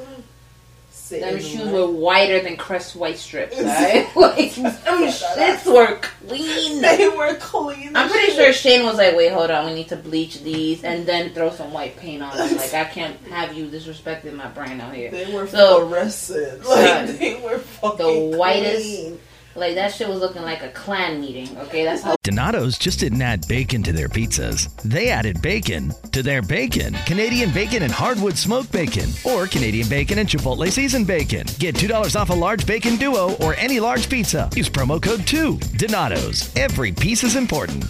[1.20, 3.57] Sitting Them shoes were whiter than Crest white strips.
[3.61, 4.09] Right?
[4.16, 4.72] like them
[5.09, 6.81] shits were clean.
[6.83, 7.96] They were clean.
[7.96, 8.37] I'm pretty shit.
[8.37, 11.50] sure Shane was like, "Wait, hold on, we need to bleach these and then throw
[11.50, 12.57] some white paint on them.
[12.57, 16.64] Like I can't have you disrespecting my brand out here." They were So- fluorescent.
[16.64, 19.20] Like they were fucking the whitest- clean.
[19.57, 21.57] Like that shit was looking like a clan meeting.
[21.59, 24.75] Okay, that's how Donato's just didn't add bacon to their pizzas.
[24.83, 26.95] They added bacon to their bacon.
[27.07, 31.47] Canadian bacon and hardwood smoked bacon, or Canadian bacon and Chipotle seasoned bacon.
[31.59, 34.51] Get $2 off a large bacon duo or any large pizza.
[34.57, 35.59] Use promo code 2.
[35.77, 36.55] Donato's.
[36.57, 37.85] Every piece is important.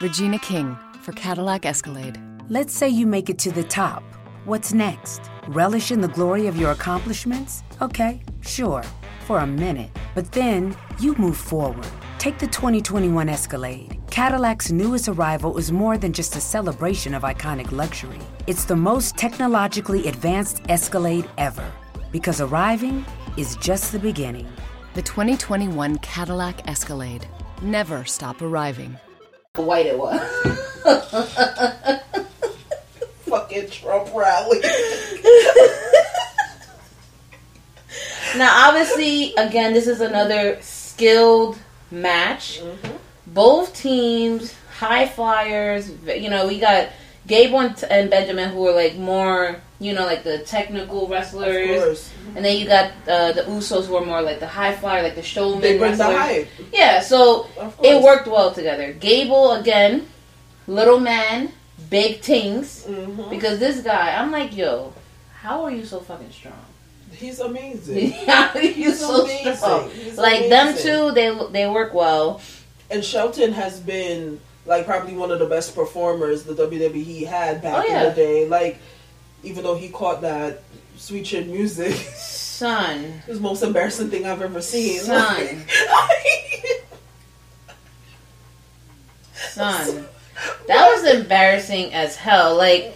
[0.00, 2.20] Regina King for Cadillac Escalade.
[2.48, 4.04] Let's say you make it to the top.
[4.44, 5.22] What's next?
[5.48, 7.64] Relish in the glory of your accomplishments?
[7.82, 8.84] Okay, sure,
[9.26, 9.90] for a minute.
[10.14, 11.86] But then you move forward.
[12.18, 13.98] Take the 2021 Escalade.
[14.10, 18.20] Cadillac's newest arrival is more than just a celebration of iconic luxury.
[18.46, 21.70] It's the most technologically advanced Escalade ever.
[22.12, 23.04] Because arriving
[23.36, 24.48] is just the beginning.
[24.94, 27.26] The 2021 Cadillac Escalade.
[27.60, 28.96] Never stop arriving.
[29.56, 30.20] white it was.
[33.26, 34.60] Fucking Trump rally.
[38.36, 41.58] now, obviously, again, this is another skilled
[41.90, 42.60] match.
[43.26, 45.90] Both teams, high flyers.
[46.06, 46.88] You know, we got
[47.26, 51.82] Gable and, and Benjamin who are like more, you know, like the technical wrestlers.
[51.82, 52.10] course.
[52.36, 55.14] And then you got uh, the Usos who are more like the high flyer, like
[55.16, 56.48] the showman They bring the hype.
[56.72, 57.48] Yeah, so
[57.82, 58.92] it worked well together.
[58.92, 60.06] Gable again,
[60.66, 61.52] little man,
[61.90, 62.84] big things.
[62.88, 63.30] Mhm.
[63.30, 64.92] Because this guy, I'm like, yo,
[65.40, 66.65] how are you so fucking strong?
[67.18, 67.96] He's amazing.
[68.54, 69.56] you He's so amazing.
[69.56, 69.90] strong?
[69.90, 70.84] He's Like them amazing.
[70.92, 72.40] two, they they work well.
[72.90, 77.84] And Shelton has been like probably one of the best performers the WWE had back
[77.86, 78.02] Oh, yeah.
[78.02, 78.46] in the day.
[78.48, 78.78] Like
[79.42, 80.62] even though he caught that
[80.96, 85.00] sweet chin music, Son, it was the most embarrassing thing I've ever seen.
[85.00, 85.64] Son.
[89.34, 90.06] son,
[90.66, 92.56] that was embarrassing as hell.
[92.56, 92.92] Like.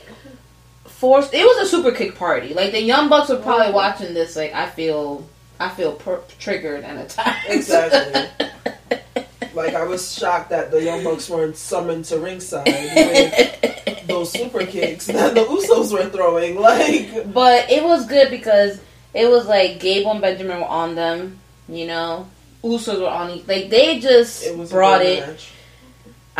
[1.01, 1.33] Forced.
[1.33, 2.53] It was a super kick party.
[2.53, 4.37] Like the young bucks were probably watching this.
[4.37, 5.27] Like I feel,
[5.59, 7.49] I feel per- triggered and attacked.
[7.49, 8.29] Exactly.
[9.55, 14.65] like I was shocked that the Young Bucks weren't summoned to ringside with those super
[14.67, 16.57] kicks that the Usos were throwing.
[16.61, 18.81] Like But it was good because
[19.15, 22.29] it was like Gable and Benjamin were on them, you know.
[22.63, 23.49] Usos were on each.
[23.49, 25.27] Like they just it brought it.
[25.27, 25.51] match.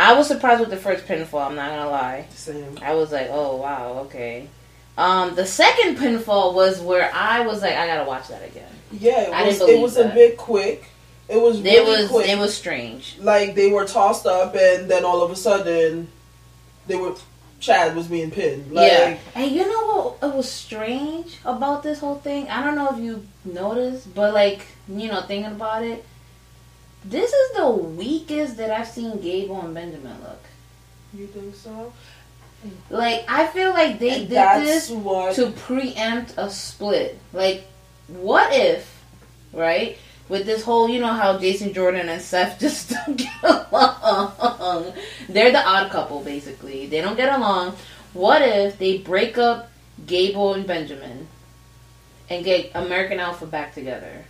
[0.01, 1.45] I was surprised with the first pinfall.
[1.45, 2.25] I'm not gonna lie.
[2.31, 2.77] Same.
[2.81, 4.47] I was like, oh wow, okay.
[4.97, 8.69] Um, the second pinfall was where I was like, I gotta watch that again.
[8.91, 9.61] Yeah, it I was.
[9.61, 10.11] It was that.
[10.11, 10.85] a bit quick.
[11.29, 12.27] It was really It was quick.
[12.27, 13.17] it was strange.
[13.19, 16.07] like they were tossed up, and then all of a sudden,
[16.87, 17.15] they were.
[17.59, 18.71] Chad was being pinned.
[18.73, 19.17] Like, yeah.
[19.35, 19.85] And you know
[20.19, 20.29] what?
[20.31, 22.49] It was strange about this whole thing.
[22.49, 26.03] I don't know if you noticed, but like you know, thinking about it,
[27.05, 30.39] this is the weakest that I've seen Gable and Benjamin look.
[31.13, 31.91] You think so?
[32.89, 35.35] Like I feel like they And did this what.
[35.35, 37.17] to preempt a split.
[37.33, 37.65] Like,
[38.07, 39.03] what if,
[39.51, 39.97] right?
[40.29, 44.93] With this whole, you know how Jason Jordan and Seth just don't get along.
[45.27, 46.85] They're the odd couple, basically.
[46.85, 47.75] They don't get along.
[48.13, 49.71] What if they break up
[50.05, 51.27] Gable and Benjamin,
[52.29, 54.25] and get American Alpha back together.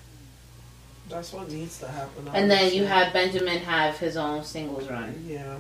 [1.12, 2.28] That's what needs to happen.
[2.34, 5.24] And then you have Benjamin have his own singles run.
[5.28, 5.58] Yeah.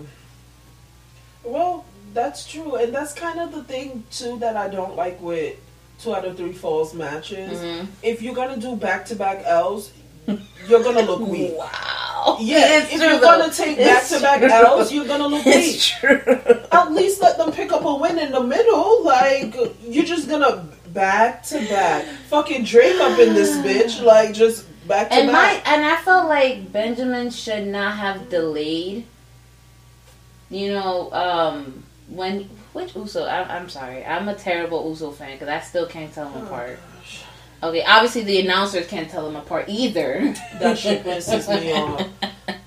[1.43, 5.55] Well, that's true, and that's kind of the thing too that I don't like with
[5.99, 7.59] two out of three falls matches.
[7.59, 7.87] Mhm.
[8.03, 9.91] If you're gonna do back to back L's,
[10.67, 11.53] you're gonna look weak.
[12.21, 12.37] Wow.
[12.39, 13.39] Yeah, It's if true, you're though.
[13.39, 14.43] gonna take back to back.
[14.43, 15.79] L's, you're gonna look weak.
[15.79, 16.21] True.
[16.71, 19.03] At least let them pick up a win in the middle.
[19.03, 19.55] Like
[19.87, 22.05] you're just gonna back to back.
[22.29, 24.03] Fucking Drake up in this bitch.
[24.03, 29.06] Like just back to And my and I felt like Benjamin should not have delayed.
[30.49, 33.23] You know, um, when which Uso?
[33.23, 36.77] I, I'm sorry, I'm a terrible Uso fan because I still can't tell them apart.
[37.63, 40.34] Okay, obviously the announcers can't tell them apart either.
[40.60, 42.08] That shit pisses me off.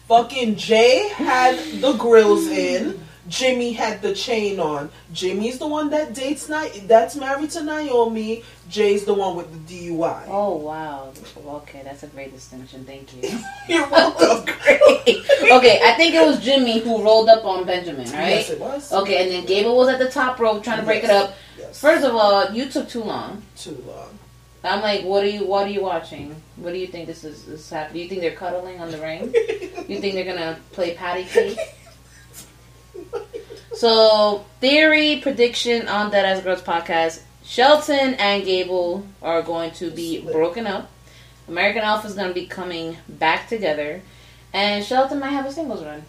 [0.09, 3.04] Fucking Jay had the grills in.
[3.29, 4.91] Jimmy had the chain on.
[5.13, 8.43] Jimmy's the one that dates Ni- that's married to Naomi.
[8.69, 10.25] Jay's the one with the DUI.
[10.29, 11.13] Oh wow.
[11.47, 12.85] Okay, that's a great distinction.
[12.85, 13.39] Thank you.
[13.69, 14.43] You're welcome.
[14.65, 18.31] okay, I think it was Jimmy who rolled up on Benjamin, right?
[18.31, 18.93] Yes, it was.
[18.93, 21.35] Okay, and then Gable was at the top rope trying to break it up.
[21.59, 21.81] Yes.
[21.81, 23.43] First of all, you took too long.
[23.57, 24.19] Too long.
[24.63, 25.47] I'm like, what are you?
[25.47, 26.35] What are you watching?
[26.57, 27.95] What do you think this is, this is happening?
[27.95, 29.33] Do you think they're cuddling on the ring?
[29.89, 31.59] you think they're gonna play patty cake?
[33.75, 40.21] So, theory prediction on Dead Ass Girls podcast: Shelton and Gable are going to be
[40.21, 40.91] broken up.
[41.49, 44.01] American Alpha is going to be coming back together,
[44.53, 46.05] and Shelton might have a singles run.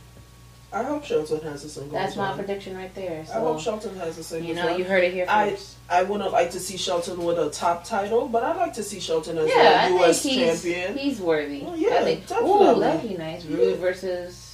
[0.71, 1.97] I hope Shelton has a single.
[1.97, 2.37] That's my run.
[2.37, 3.25] prediction right there.
[3.33, 4.47] I hope Shelton has a single.
[4.49, 4.77] you know, run.
[4.77, 5.77] you heard it here I first.
[5.89, 8.99] I wouldn't like to see Shelton with a top title, but I'd like to see
[8.99, 10.23] Shelton as yeah, I a think U.S.
[10.23, 10.97] he's champion.
[10.97, 11.63] he's worthy.
[11.65, 13.45] Oh, yeah, I think, Ooh, that'd be nice.
[13.45, 14.44] Roode versus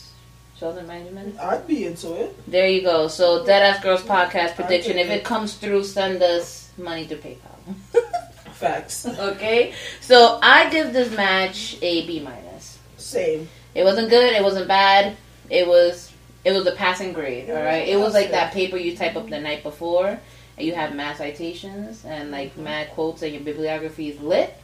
[0.62, 1.36] Shelton Benjamin.
[1.42, 2.36] I'd be into it.
[2.52, 3.08] There you go.
[3.08, 5.00] So Deadass Girls podcast prediction.
[5.00, 7.74] If it comes through, send us money to PayPal.
[8.54, 9.08] Facts.
[9.08, 9.74] okay.
[10.02, 12.78] So I give this match a B minus.
[12.98, 13.50] Same.
[13.74, 14.34] It wasn't good.
[14.34, 15.18] It wasn't bad.
[15.50, 16.12] It was.
[16.46, 17.50] It was a passing grade.
[17.50, 17.88] All right.
[17.88, 20.20] It was like that paper you type up the night before,
[20.58, 22.64] and you have mad citations and like Mm-hmm.
[22.66, 24.56] mad quotes, and your bibliography is lit.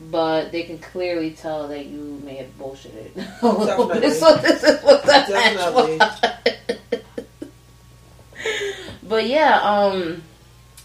[0.00, 3.42] But they can clearly tell that you may have bullshitted.
[3.42, 4.12] a little bit.
[4.14, 5.98] So this is what that match Definitely.
[5.98, 6.20] was.
[9.02, 10.22] But yeah, um,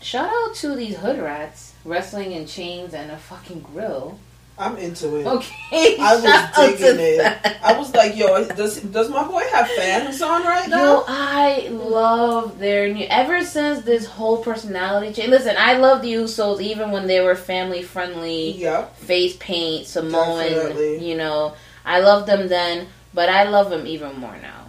[0.01, 4.17] shout out to these hood rats wrestling in chains and a fucking grill.
[4.57, 5.27] I'm into it.
[5.27, 7.17] Okay, I was digging it.
[7.17, 7.59] that.
[7.61, 11.03] I was like, yo, does does my boy have fans on right Yo, now?
[11.07, 13.05] I love their new.
[13.09, 15.29] Ever since this whole personality change.
[15.29, 18.51] Listen, I love the Usos even when they were family friendly.
[18.51, 18.95] Yep.
[18.97, 20.49] Face paint, Samoan.
[20.49, 21.09] Definitely.
[21.09, 24.67] You know, I loved them then, but I love them even more now.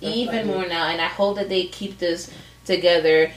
[0.00, 0.52] Even Definitely.
[0.52, 2.30] more now, and I hope that they keep this
[2.64, 3.30] together.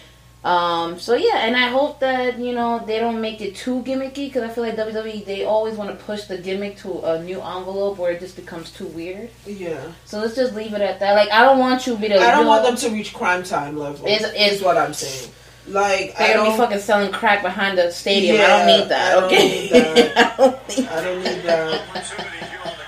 [0.43, 4.27] Um, so yeah, and I hope that you know they don't make it too gimmicky
[4.27, 7.41] because I feel like WWE they always want to push the gimmick to a new
[7.41, 9.29] envelope where it just becomes too weird.
[9.45, 9.81] Yeah.
[10.05, 11.13] So let's just leave it at that.
[11.13, 12.19] Like I don't want you to be the.
[12.19, 14.07] I don't yo, want them to reach crime time level.
[14.07, 15.31] Is- Is, is- what I'm saying.
[15.67, 16.57] Like I They're gonna don't.
[16.57, 18.37] be fucking selling crack behind the stadium.
[18.37, 19.11] I don't need that.
[19.11, 19.49] I don't okay.
[19.49, 20.17] need that.
[20.19, 22.78] I don't need I don't need that.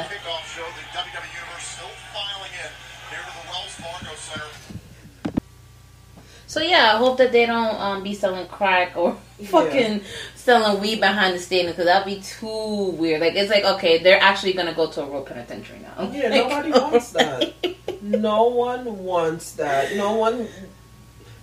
[6.52, 10.02] So yeah, I hope that they don't um, be selling crack or fucking
[10.36, 13.22] selling weed behind the stadium because that'd be too weird.
[13.22, 16.12] Like it's like okay, they're actually gonna go to a real penitentiary now.
[16.12, 17.54] Yeah, nobody wants that.
[18.02, 19.96] No one wants that.
[19.96, 20.50] No one.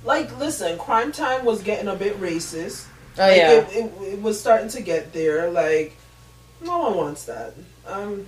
[0.04, 2.86] Like, listen, Crime Time was getting a bit racist.
[3.16, 5.50] Oh Like, yeah, it, it, it was starting to get there.
[5.50, 5.96] Like,
[6.60, 7.54] no one wants that.
[7.86, 8.26] Um,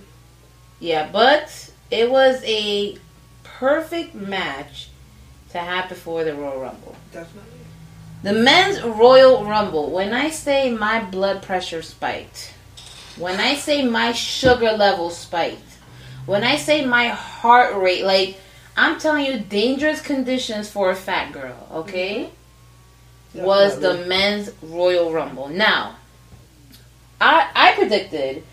[0.79, 2.97] yeah, but it was a
[3.43, 4.90] perfect match
[5.51, 6.95] to have before the Royal Rumble.
[7.11, 7.49] definitely.
[8.23, 9.89] The men's Royal Rumble.
[9.89, 12.53] When I say my blood pressure spiked,
[13.17, 15.63] when I say my sugar level spiked,
[16.27, 18.39] when I say my heart rate, like
[18.77, 21.67] I'm telling you, dangerous conditions for a fat girl.
[21.71, 22.29] Okay,
[23.33, 25.47] was the men's Royal Rumble.
[25.49, 25.95] Now,
[27.19, 28.43] I I predicted,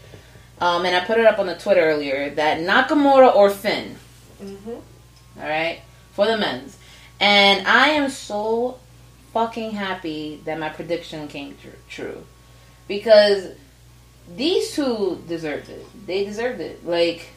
[0.62, 3.96] um, and I put it up on the Twitter earlier that Nakamura or Finn.
[4.42, 4.80] Mhm.
[5.40, 5.82] All right,
[6.14, 6.77] for the men's,
[7.20, 8.78] and I am so
[9.32, 12.24] fucking happy that my prediction came tr- true
[12.86, 13.52] because
[14.36, 15.86] these two deserved it.
[16.06, 16.84] They deserved it.
[16.86, 17.28] Like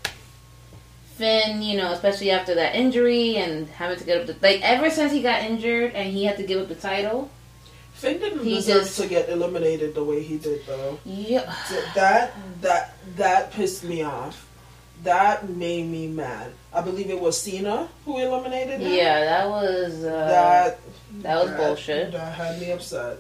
[1.16, 4.90] Finn, you know, especially after that injury and having to get up the like ever
[4.90, 7.30] since he got injured and he had to give up the title.
[7.94, 10.98] Finn didn't He deserve just- to get eliminated the way he did, though.
[11.06, 11.54] Yeah,
[11.94, 14.48] That that that pissed me off.
[15.04, 16.52] That made me mad.
[16.74, 18.94] I believe it was Cena who eliminated him.
[18.94, 20.80] yeah, that was uh, That
[21.24, 22.12] that was bullshit.
[22.12, 23.18] That had me upset.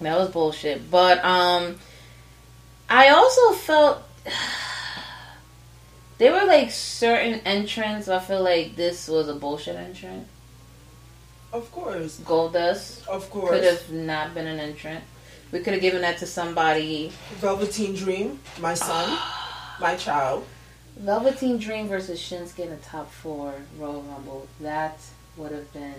[0.00, 0.90] That was bullshit.
[0.90, 1.76] But um
[2.88, 4.02] I also felt
[6.18, 10.26] there were like certain entrants I feel like this was a bullshit entrant.
[11.52, 12.18] Of course.
[12.20, 13.50] Goldust Of course.
[13.50, 15.02] could have not been an entrant.
[15.50, 17.12] We could have given that to somebody.
[17.34, 19.18] Velveteen Dream, my son,
[19.80, 20.46] my child.
[21.02, 24.46] Velveteen Dream versus Shinsuke in the top four Royal Rumble.
[24.60, 24.98] That
[25.36, 25.94] would have been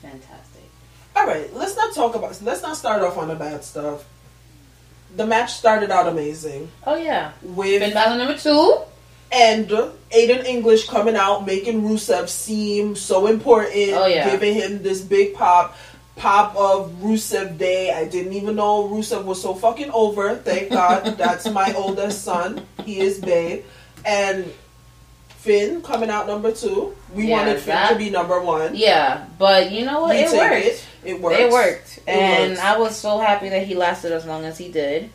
[0.00, 0.62] fantastic.
[1.14, 2.40] All right, let's not talk about.
[2.42, 4.04] Let's not start off on the bad stuff.
[5.16, 7.32] The match started out amazing Oh yeah.
[7.42, 8.80] with Finn Balor number two.
[9.32, 13.92] and Aiden English coming out, making Rusev seem so important.
[13.94, 14.30] Oh, yeah.
[14.30, 15.76] giving him this big pop,
[16.16, 17.92] pop of Rusev Day.
[17.92, 20.36] I didn't even know Rusev was so fucking over.
[20.36, 22.66] Thank God, that's my oldest son.
[22.84, 23.64] He is babe,
[24.06, 24.52] and
[25.28, 26.94] Finn coming out number two.
[27.12, 28.74] We Yeah, wanted Finn that- to be number one.
[28.74, 30.16] Yeah, but you know what?
[30.16, 30.66] It worked.
[30.66, 31.38] It, it works.
[31.38, 32.62] It worked, It and works.
[32.62, 35.10] I was so happy that he lasted as long as he did.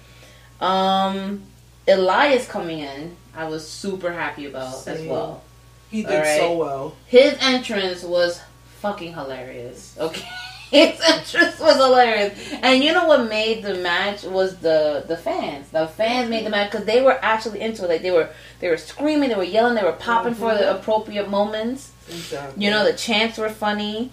[0.60, 1.42] Um,
[1.88, 5.44] Elias coming in, I was super happy about as well.
[5.90, 6.40] He did Alright.
[6.40, 6.96] so well.
[7.08, 8.40] His entrance was
[8.82, 9.96] fucking hilarious.
[10.00, 10.28] Okay.
[10.80, 15.70] His entrance was hilarious, and you know what made the match was the the fans.
[15.70, 17.90] The fans made the match because they were actually into it.
[17.90, 21.30] Like they were they were screaming, they were yelling, they were popping for the appropriate
[21.30, 21.92] moments.
[22.08, 22.64] Exactly.
[22.64, 24.12] You know, the chants were funny.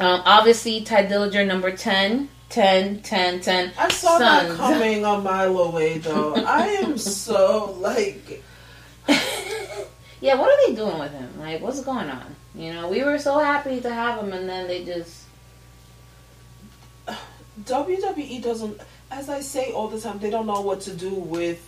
[0.00, 2.30] Um, obviously, Tye Dillinger, number 10.
[2.48, 3.72] 10, 10, 10.
[3.76, 6.34] I saw that coming a mile away, though.
[6.46, 8.42] I am so like.
[10.20, 11.38] Yeah, what are they doing with him?
[11.38, 12.34] Like, what's going on?
[12.54, 15.25] You know, we were so happy to have him, and then they just.
[17.64, 18.80] WWE doesn't,
[19.10, 21.62] as I say all the time, they don't know what to do with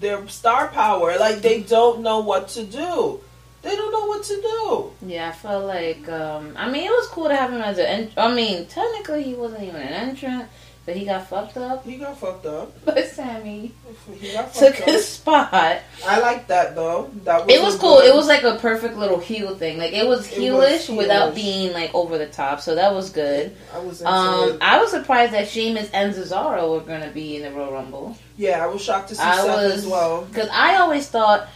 [0.00, 1.18] their star power.
[1.18, 3.20] Like they don't know what to do.
[3.62, 5.08] They don't know what to do.
[5.08, 6.08] Yeah, I felt like.
[6.08, 8.10] Um, I mean, it was cool to have him as an.
[8.16, 10.48] I mean, technically, he wasn't even an entrant,
[10.84, 11.84] but he got fucked up.
[11.84, 12.72] He got fucked up.
[12.84, 13.72] But Sami
[14.20, 14.88] He got took fucked up.
[14.88, 15.80] his spot.
[16.06, 17.10] I like that though.
[17.24, 17.98] That was It was cool.
[17.98, 19.78] good- It was like a perfect little heel thing.
[19.78, 22.60] Like it was heelish was without being like over the top.
[22.60, 23.56] So that was good.
[23.72, 24.58] I was Um.
[24.60, 28.16] I was surprised that Sheamus and Cesaro were going to be in the Royal Rumble.
[28.36, 30.22] Yeah, I was shocked to see I Seth was as well.
[30.22, 31.48] because I always thought,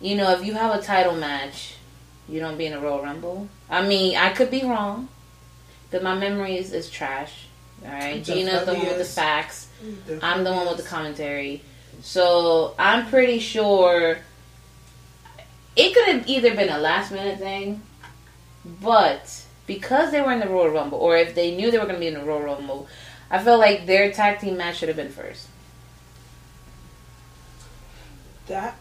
[0.00, 1.74] you know, if you have a title match,
[2.28, 3.48] you don't be in the Royal Rumble.
[3.68, 5.08] I mean, I could be wrong,
[5.90, 7.46] But my memory is, is trash.
[7.84, 9.68] All right, Gina's the one with the facts.
[10.22, 11.62] I'm the one with the commentary.
[12.02, 14.18] So I'm pretty sure
[15.76, 17.82] it could have either been a last minute thing,
[18.64, 21.96] but because they were in the Royal Rumble, or if they knew they were going
[21.96, 22.88] to be in the Royal Rumble,
[23.30, 25.48] I felt like their tag team match should have been first.
[28.46, 28.76] That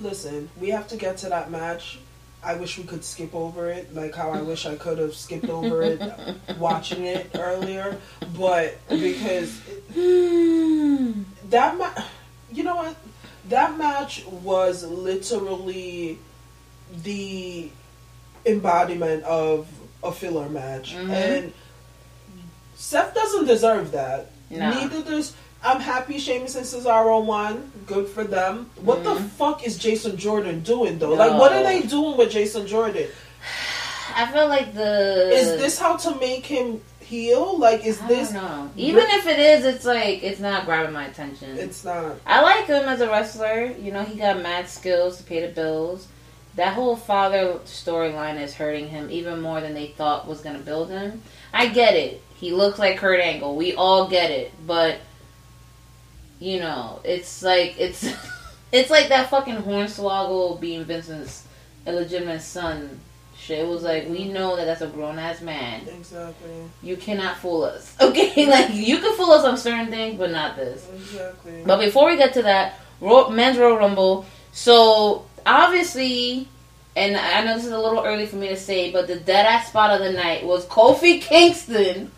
[0.00, 1.98] listen, we have to get to that match.
[2.42, 5.48] I wish we could skip over it, like how I wish I could have skipped
[5.48, 6.00] over it
[6.58, 7.98] watching it earlier.
[8.36, 9.60] But because
[9.94, 12.04] that match,
[12.52, 12.96] you know what?
[13.48, 16.18] That match was literally
[17.02, 17.68] the
[18.46, 19.68] embodiment of
[20.02, 21.10] a filler match, Mhm.
[21.10, 21.52] and
[22.76, 24.30] Seth doesn't deserve that.
[24.48, 24.70] No.
[24.70, 25.34] Neither does.
[25.62, 27.70] I'm happy Sheamus and Cesaro won.
[27.86, 28.70] Good for them.
[28.80, 31.14] What the fuck is Jason Jordan doing though?
[31.14, 31.80] Like, what are Mm-hmm.
[31.82, 33.08] They doing with Jason Jordan?
[34.16, 37.58] I feel like the Is this how to make him heel?
[37.58, 38.32] Like, is I this?
[38.32, 38.70] don't know.
[38.76, 41.58] Even if it is, it's like it's not grabbing my attention.
[41.58, 42.16] It's not.
[42.26, 43.66] I like him as a wrestler.
[43.78, 46.08] You know, he got mad skills to pay the bills.
[46.56, 50.62] That whole father storyline is hurting him even more than they thought was going to
[50.64, 51.22] build him.
[51.52, 52.22] I get it.
[52.34, 53.54] He looks like Kurt Angle.
[53.56, 54.52] We all get it.
[54.66, 54.98] But
[56.40, 58.04] you know, it's like it's
[58.72, 61.44] it's like that fucking Hornswoggle being Vincent's
[61.86, 62.98] illegitimate son
[63.36, 63.60] shit.
[63.60, 65.82] It was like we know that that's a grown ass man.
[65.88, 66.50] Exactly.
[66.82, 67.94] You cannot fool us.
[68.00, 70.88] Okay, like you can fool us on certain things, but not this.
[70.94, 71.62] Exactly.
[71.64, 74.24] But before we get to that, Ro- men's Royal Rumble.
[74.52, 76.48] So obviously,
[76.96, 79.46] and I know this is a little early for me to say, but the dead
[79.46, 82.10] ass spot of the night was Kofi Kingston.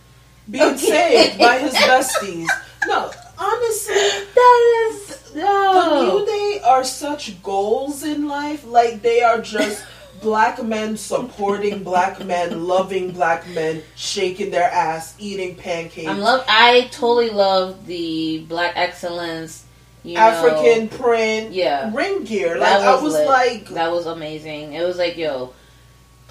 [0.51, 0.77] Being Okay.
[0.77, 2.49] saved by his besties.
[2.87, 3.13] No,
[3.43, 3.95] honestly,
[4.35, 6.25] That is no.
[6.27, 8.65] Day are such goals in life.
[8.67, 9.85] Like they are just
[10.23, 16.09] black men supporting black men, loving black men, shaking their ass, eating pancakes.
[16.09, 16.45] I'm love.
[16.49, 19.65] I totally love the black excellence.
[20.05, 21.91] You know, African print, Yeah.
[21.95, 22.59] ring gear.
[22.59, 23.27] Like That I was lit.
[23.29, 24.73] like, that was amazing.
[24.73, 25.53] It was like, yo,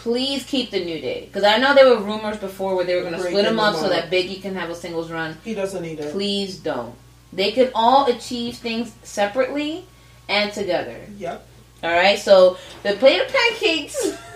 [0.01, 3.01] please keep the New Day because I know there were rumors before where they were
[3.01, 5.37] going to split them up so that Biggie can have a singles run.
[5.43, 6.11] he doesn't need it.
[6.11, 6.95] Please don't.
[7.31, 9.85] They can all achieve things separately
[10.27, 10.97] and together.
[11.17, 11.47] Yep.
[11.83, 12.17] All right.
[12.17, 14.17] So the plate of pancakes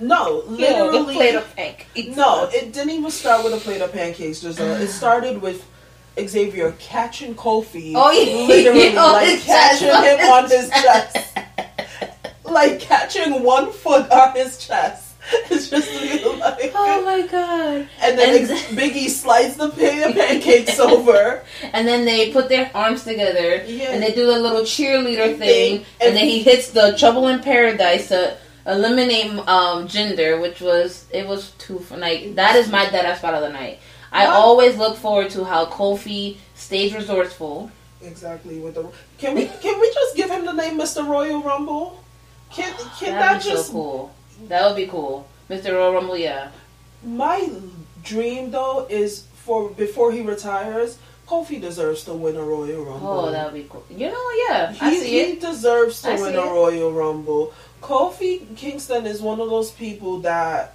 [0.00, 1.06] No, literally.
[1.06, 2.16] the plate of pancakes.
[2.16, 4.40] No, it didn't even start with a plate of pancakes.
[4.40, 5.64] Just it started with
[6.20, 7.92] Xavier catching Kofi.
[7.94, 8.46] Oh, yeah.
[8.46, 11.38] literally On oh, like catching him on his chest,
[12.52, 15.08] like catching one foot on his chest.
[15.50, 15.88] It's just
[16.40, 17.88] like, Oh my god!
[18.02, 21.42] and then And- X- Biggie slides the pan- pancakes over.
[21.72, 23.92] And then they put their arms together Yeah.
[23.92, 27.40] and they do the little cheerleader thing, and, And- then he hits the Trouble in
[27.40, 28.36] Paradise to
[28.66, 32.00] eliminate um, Jinder, which was it was too fun.
[32.00, 33.78] Like that is my dead spot of the night.
[34.10, 37.70] I always look forward to how Kofi stays resourceful.
[38.02, 38.58] Exactly.
[38.58, 41.06] With the can we can we just give him the name Mr.
[41.06, 42.01] Royal Rumble?
[42.52, 44.14] Can can That'd that just so cool.
[44.48, 45.72] That would be cool, Mr.
[45.72, 46.16] Royal Rumble.
[46.16, 46.50] Yeah,
[47.04, 47.48] My
[48.02, 53.08] dream though is for before he retires, Kofi deserves to win a Royal oh, Rumble.
[53.08, 53.84] oh, that would be cool.
[53.90, 56.40] You know, yeah, I he, he deserves to I win a.
[56.40, 57.54] Royal Rumble.
[57.80, 60.74] Kofi Kingston is one of those people that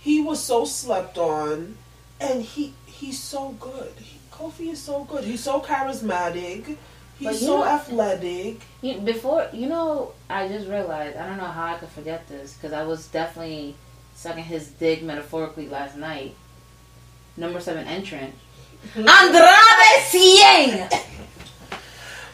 [0.00, 1.76] he was so slept on,
[2.20, 3.92] and he he's so good.
[3.98, 5.24] He, Kofi is so good.
[5.24, 6.76] He's so charismatic.
[7.18, 8.60] He's But so know- athletic.
[8.82, 12.52] You, before, you know, I just realized I don't know how I could forget this
[12.54, 13.74] because I was definitely
[14.14, 16.34] sucking his dick metaphorically last night.
[17.38, 18.34] Number seven entrant,
[18.96, 20.88] Andrade Cien.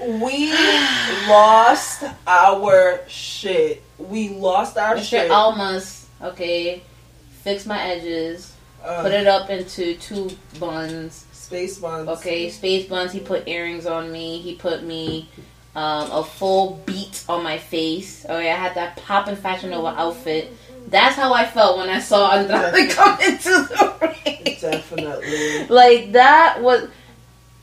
[0.01, 0.53] We
[1.29, 3.83] lost our shit.
[3.99, 5.05] We lost our Mr.
[5.05, 5.31] shit.
[5.31, 6.83] Almas, okay,
[7.43, 8.53] fix my edges,
[8.85, 11.25] Uh, put it up into two buns.
[11.43, 12.09] Space buns.
[12.09, 13.13] Okay, space buns.
[13.13, 14.39] He put earrings on me.
[14.39, 15.29] He put me
[15.75, 18.25] um, a full beat on my face.
[18.29, 20.53] Oh Okay, I had that poppin' Fashion Nova outfit.
[20.89, 23.95] That's how I felt when I saw Andrade come into the
[24.27, 24.57] ring.
[24.61, 25.67] Definitely.
[25.69, 26.89] Like that was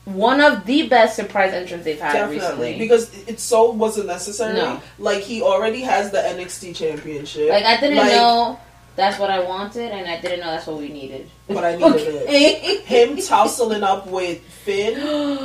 [0.06, 2.78] one of the best surprise entrants they've had Definitely, recently.
[2.78, 4.54] because it so wasn't necessary.
[4.54, 4.80] No.
[4.98, 7.50] Like he already has the NXT championship.
[7.50, 8.58] like I didn't Like, know
[8.96, 11.28] that's what I wanted, and I didn't know that's what we needed.
[11.48, 12.22] but I needed it.
[12.28, 12.76] Okay.
[12.82, 14.96] Him tousling up with Finn,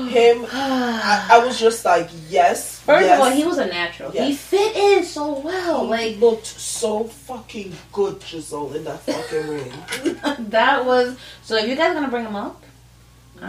[0.09, 0.45] him.
[0.51, 2.79] I, I was just like, yes.
[2.81, 3.19] First yes.
[3.19, 4.11] of all, he was a natural.
[4.11, 5.83] He fit in so well.
[5.85, 9.47] He Like looked so fucking good, Giselle, in that fucking
[10.35, 10.49] ring.
[10.49, 11.17] that was.
[11.43, 12.61] So if you guys gonna bring him up,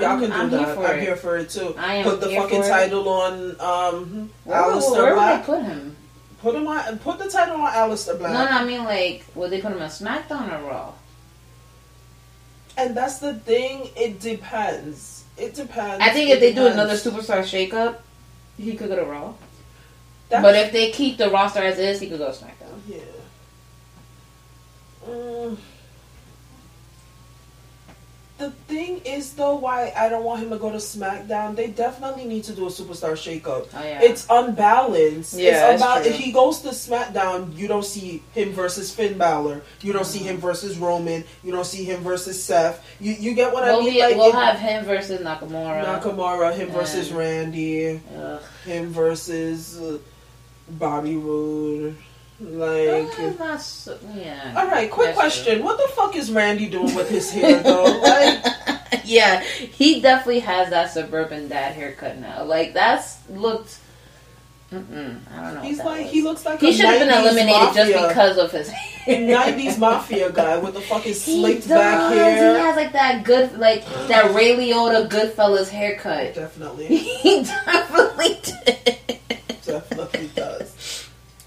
[0.01, 0.77] Y'all can do I'm that.
[0.77, 1.03] Here I'm it.
[1.03, 1.75] here for it too.
[1.79, 2.71] I am Put the here fucking for it.
[2.71, 5.47] title on um Where, Aleister where would Black.
[5.47, 5.97] they put him?
[6.47, 6.99] Put him on.
[7.01, 8.33] Put the title on Aleister Black.
[8.33, 10.93] No, no, I mean like, would they put him on SmackDown or Raw?
[12.79, 13.91] And that's the thing.
[13.97, 15.25] It depends.
[15.37, 16.01] It depends.
[16.01, 17.97] I think It if they do another superstar shakeup,
[18.57, 19.33] he could go to Raw.
[20.29, 22.79] That's- But if they keep the roster as is, he could go to SmackDown.
[22.87, 22.99] yeah.
[25.09, 25.57] Mm.
[28.39, 31.57] The thing is, though, why I don't want him to go to SmackDown.
[31.57, 33.69] They definitely need to do a superstar shakeup.
[33.75, 34.03] Oh yeah.
[34.03, 35.39] It's unbalanced.
[35.39, 36.03] Yeah, it's true.
[36.13, 39.63] If he goes to SmackDown, you don't see him versus Finn Balor.
[39.81, 41.25] You don't see him versus Roman.
[41.43, 42.85] You don't see him versus Seth.
[43.01, 43.95] You you get what we'll I mean?
[43.95, 45.85] be- like we'll it- have him versus Nakamura.
[46.03, 48.43] Nakamura, him versus Randy, Ugh.
[48.67, 49.97] him versus uh,
[50.69, 51.97] Bobby Roode.
[52.39, 54.53] Like, Uh, so, yeah.
[54.57, 57.85] all right, quick That's question: What the fuck is Randy doing with his hair though?
[58.03, 58.45] Like,
[59.05, 62.45] yeah, he definitely has that suburban dad haircut now.
[62.45, 63.79] Like that's looked.
[64.73, 65.61] Mm-mm, I don't know.
[65.63, 66.11] he's like was.
[66.13, 68.69] he looks like He should have been eliminated mafia, just because of his
[69.07, 74.35] '90s mafia guy with the fucking slicked back He has like that good, like that
[74.35, 76.35] Ray Liotta Goodfellas haircut.
[76.35, 79.36] Definitely, He definitely did.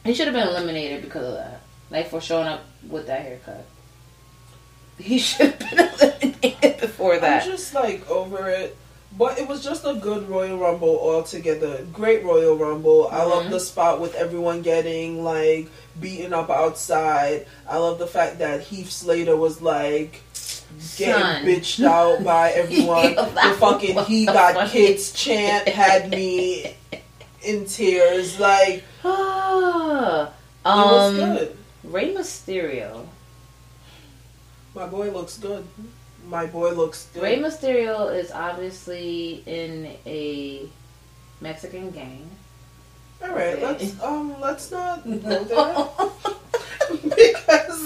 [0.06, 1.62] He should have been eliminated because of that.
[1.91, 3.66] Like for showing up with that haircut.
[4.97, 7.43] He should have been eliminated before that.
[7.43, 8.76] I'm just like over it.
[9.18, 11.84] But it was just a good Royal Rumble altogether.
[11.91, 13.08] Great Royal Rumble.
[13.12, 13.50] I love Mhm.
[13.50, 15.68] the spot with everyone getting like
[16.00, 17.47] beaten up outside.
[17.68, 20.22] I love the fact that Heath Slater was like
[20.97, 21.43] getting Son.
[21.43, 23.16] bitched out by everyone.
[23.16, 26.76] The fucking he got kids chant had me
[27.41, 28.39] in tears.
[28.39, 30.32] Like Ah,
[30.66, 31.58] um, good.
[31.84, 33.06] Rey Mysterio.
[34.76, 35.66] My boy looks good.
[36.28, 37.24] My boy looks good.
[37.24, 40.68] Rey Mysterio is obviously in a
[41.41, 42.30] Mexican gang.
[43.24, 43.66] All right, Okay.
[43.66, 45.88] let's um let's not go there.
[47.04, 47.84] because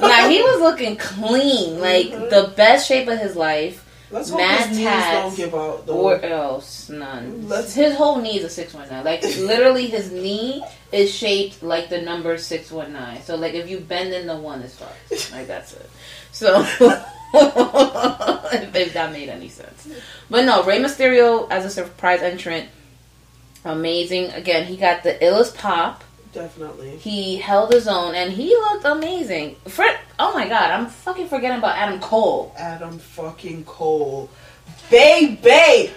[0.00, 2.30] now he was looking clean, like Mhm.
[2.30, 3.84] the best shape of his life.
[4.10, 5.86] Let's hope mad his knees don't give out.
[5.86, 5.94] Though.
[5.94, 7.48] Or else none.
[7.48, 9.04] Let's- his whole knee is a six one nine.
[9.04, 13.22] Like literally, his knee is shaped like the number six one nine.
[13.22, 15.32] So like if you bend in the one, it's fucked.
[15.32, 15.90] Like that's it.
[16.32, 16.60] So
[17.32, 19.88] if, if that made any sense,
[20.30, 22.68] but no, Rey Mysterio as a surprise entrant,
[23.64, 24.30] amazing.
[24.30, 26.04] Again, he got the illest pop.
[26.38, 26.96] Definitely.
[26.98, 29.56] He held his own, and he looked amazing.
[29.66, 29.84] For
[30.18, 32.54] oh my god, I'm fucking forgetting about Adam Cole.
[32.56, 34.30] Adam fucking Cole.
[34.90, 35.92] Baby!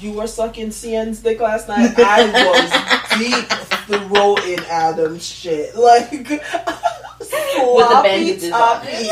[0.00, 1.98] You were sucking Cien's dick last night.
[1.98, 2.26] I
[3.18, 3.48] was deep
[3.88, 5.74] throating Adam's shit.
[5.80, 9.08] Like, With the sloppy bandages toppy.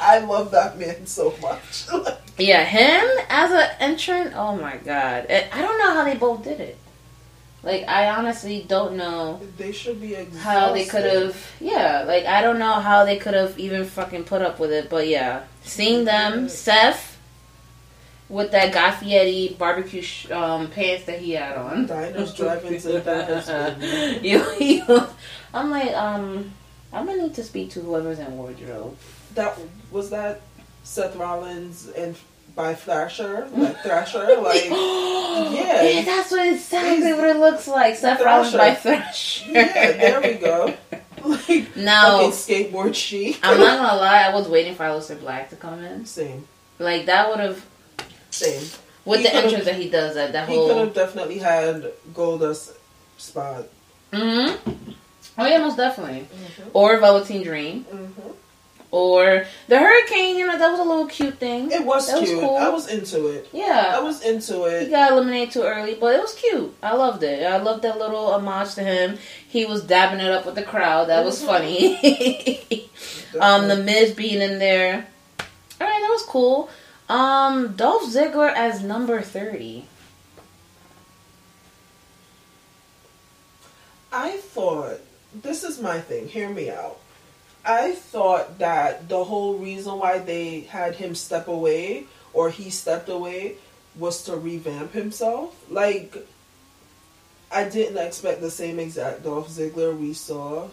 [0.00, 1.86] I love that man so much.
[2.38, 4.32] Yeah, him as an entrant.
[4.34, 6.78] Oh my god, I don't know how they both did it.
[7.62, 10.40] Like, I honestly don't know they should be exhausted.
[10.42, 11.46] how they could have.
[11.60, 14.90] Yeah, like I don't know how they could have even fucking put up with it.
[14.90, 17.18] But yeah, seeing them, Seth,
[18.28, 21.86] with that Guy Fieri barbecue sh- um, pants that he had on.
[21.86, 25.06] Diners, drive-ins, and you, you,
[25.54, 26.50] I'm like, um,
[26.92, 28.96] I'm gonna need to speak to whoever's in wardrobe.
[29.34, 29.56] That
[29.92, 30.40] was that
[30.82, 32.16] Seth Rollins and
[32.54, 37.96] by Thrasher, like Thrasher, like yeah, yeah, that's what exactly what it looks like.
[37.96, 39.50] Seth Rollins by Thrasher.
[39.50, 39.92] yeah.
[39.92, 40.74] There we go.
[41.24, 43.38] Like Now, skateboard chic.
[43.44, 46.04] I'm not gonna lie, I was waiting for Aleister Black to come in.
[46.04, 46.48] Same,
[46.80, 47.64] Like that would have
[48.30, 48.68] same.
[49.04, 52.72] with He the entrance that he does at that He could have definitely had Goldust
[53.18, 53.66] spot.
[54.12, 54.90] Mm-hmm.
[55.38, 56.26] Oh yeah, most definitely.
[56.72, 57.86] Or Velveteen Dream.
[58.92, 60.36] Or the Hurricane.
[60.38, 61.70] You know that was a little cute thing.
[61.72, 62.40] It was That was cute.
[62.40, 62.56] cool.
[62.56, 63.48] I was into it.
[63.50, 63.94] Yeah.
[63.96, 64.84] I was into it.
[64.84, 66.74] He got eliminated too early, but it was cute.
[66.82, 67.42] I loved it.
[67.44, 69.16] I loved that little homage to him.
[69.48, 71.08] He was dabbing it up with the crowd.
[71.08, 71.96] That was funny.
[73.40, 75.06] um, the Miz being in there.
[75.80, 76.68] All right, that was cool.
[77.08, 79.86] Um, Dolph Ziggler as number thirty.
[84.12, 85.00] I thought
[85.34, 86.28] this is my thing.
[86.28, 86.98] Hear me out.
[87.64, 93.08] I thought that the whole reason why they had him step away or he stepped
[93.08, 93.56] away
[93.96, 95.54] was to revamp himself.
[95.70, 96.16] Like
[97.50, 100.68] I didn't expect the same exact Dolph Ziggler we saw.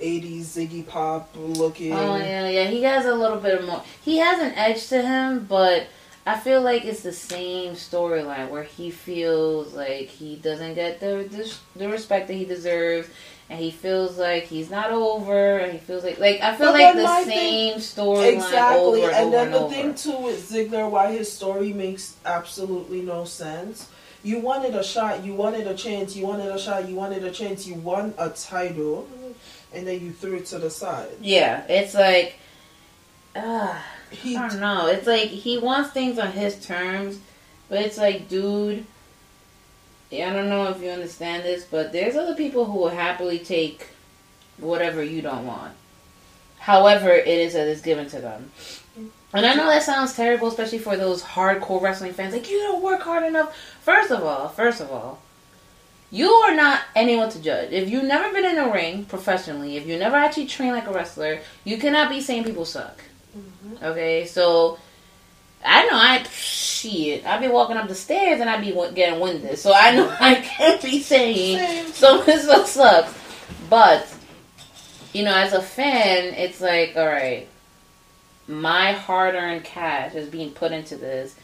[0.00, 1.92] 80s Ziggy Pop looking.
[1.92, 2.64] Oh yeah, yeah.
[2.64, 3.82] He has a little bit of more.
[4.02, 5.86] He has an edge to him, but
[6.26, 11.28] I feel like it's the same storyline where he feels like he doesn't get the,
[11.30, 13.08] the the respect that he deserves,
[13.50, 16.80] and he feels like he's not over, and he feels like like I feel But
[16.80, 19.74] like the same storyline Exactly, over and, and over then and the over.
[19.74, 23.90] thing too with Ziggler, why his story makes absolutely no sense.
[24.22, 27.30] You wanted a shot, you wanted a chance, you wanted a shot, you wanted a
[27.30, 29.08] chance, you won a title,
[29.74, 31.08] and then you threw it to the side.
[31.20, 32.34] Yeah, it's like,
[33.34, 33.78] uh,
[34.10, 34.86] He I don't know.
[34.88, 37.18] It's like he wants things on his terms,
[37.68, 38.84] but it's like, dude.
[40.12, 43.88] I don't know if you understand this, but there's other people who will happily take
[44.58, 45.72] whatever you don't want,
[46.58, 48.50] however it is that is given to them.
[49.32, 52.34] And I know that sounds terrible, especially for those hardcore wrestling fans.
[52.34, 53.56] Like you don't work hard enough.
[53.82, 55.20] First of all, first of all,
[56.10, 57.70] you are not anyone to judge.
[57.70, 60.92] If you've never been in a ring professionally, if you never actually trained like a
[60.92, 63.00] wrestler, you cannot be saying people suck.
[63.38, 63.84] Mm-hmm.
[63.84, 64.78] Okay, so
[65.64, 67.26] I know I shit.
[67.26, 69.58] I'd be walking up the stairs and I'd be getting winded.
[69.58, 73.14] So I know I can't be saying someone so sucks.
[73.68, 74.06] But
[75.12, 77.46] you know, as a fan, it's like, all right,
[78.48, 81.34] my hard-earned cash is being put into this,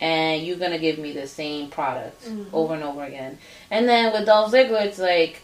[0.00, 2.46] and you're gonna give me the same product Mhm.
[2.52, 3.38] over and over again.
[3.70, 5.40] And then with Dolph Ziggler, it's like,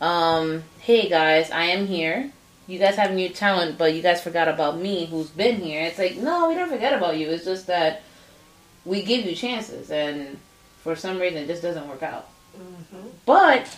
[0.00, 2.30] um, hey guys, I am here.
[2.68, 5.82] You guys have new talent, but you guys forgot about me, who's been here.
[5.84, 7.30] It's like, no, we don't forget about you.
[7.30, 8.02] It's just that
[8.84, 10.38] we give you chances, and
[10.82, 12.28] for some reason, it just doesn't work out.
[13.24, 13.74] But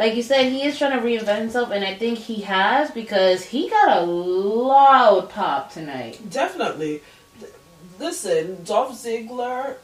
[0.00, 3.44] like you said, he is trying to reinvent himself, and I think he has because
[3.44, 6.18] he got a loud pop tonight.
[6.28, 7.02] Definitely.
[8.00, 9.76] Listen, Dolph Ziggler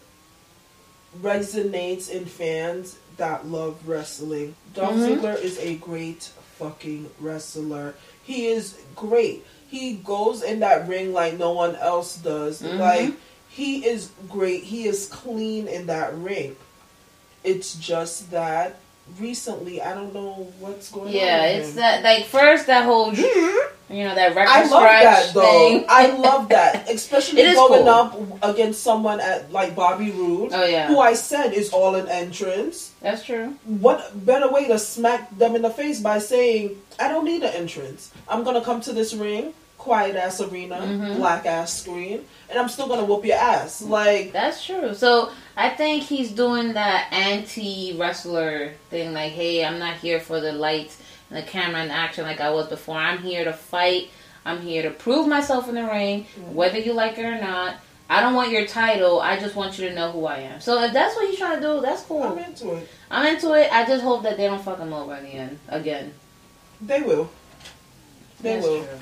[1.20, 4.57] resonates in fans that love wrestling.
[4.74, 5.20] Dolph Mhm.
[5.20, 7.95] Ziggler is a great fucking wrestler.
[8.25, 9.45] He is great.
[9.68, 12.62] He goes in that ring like no one else does.
[12.62, 12.79] Mhm.
[12.79, 13.12] Like
[13.49, 14.64] he is great.
[14.64, 16.57] He is clean in that ring.
[17.43, 18.77] It's just that
[19.18, 21.12] recently I don't know what's going on.
[21.14, 21.76] Yeah, it's him.
[21.76, 25.40] that like first that whole you know that record I love scratch that though.
[25.42, 25.84] thing.
[25.88, 27.88] I love that, especially going cool.
[27.88, 30.86] up against someone at like Bobby Roode, Oh, yeah.
[30.88, 32.92] who I said is all an entrance.
[33.00, 33.55] That's true.
[33.64, 37.52] What better way to smack them in the face by saying, "I don't need an
[37.55, 38.11] entrance.
[38.26, 41.16] I'm gonna come to this ring, quiet ass arena, Mhm.
[41.18, 44.94] black ass screen, and I'm still gonna whoop your ass." Like That's true.
[44.94, 50.40] So I think he's doing that anti wrestler thing, like, hey, I'm not here for
[50.40, 51.00] the lights
[51.30, 52.96] and the camera and action like I was before.
[52.96, 54.11] I'm here to fight.
[54.44, 56.55] I'm here to prove myself in the ring, mm-hmm.
[56.55, 57.76] whether you like it or not.
[58.11, 59.20] I don't want your title.
[59.20, 60.61] I just want you to know who I am.
[60.61, 62.22] So if that's what he's trying to do, that's cool.
[62.22, 62.88] I'm into it.
[63.11, 63.72] I'm into it.
[63.72, 66.12] I just hope that they don't fuck him over in the end again.
[66.82, 67.30] They will.
[68.42, 68.84] They That's will.
[68.84, 68.98] true.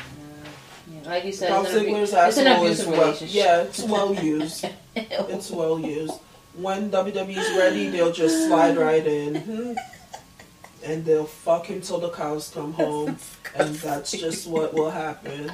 [0.93, 3.35] Yeah, Like you said, Dolph it's Ziggler's it's an asshole abusive is well, relationship.
[3.35, 4.69] yeah, it's well used.
[4.95, 6.15] it's well used.
[6.55, 9.37] When WWE's ready, they'll just slide right in,
[10.85, 13.17] and they'll fuck him till the cows come home,
[13.55, 15.51] and that's just what will happen.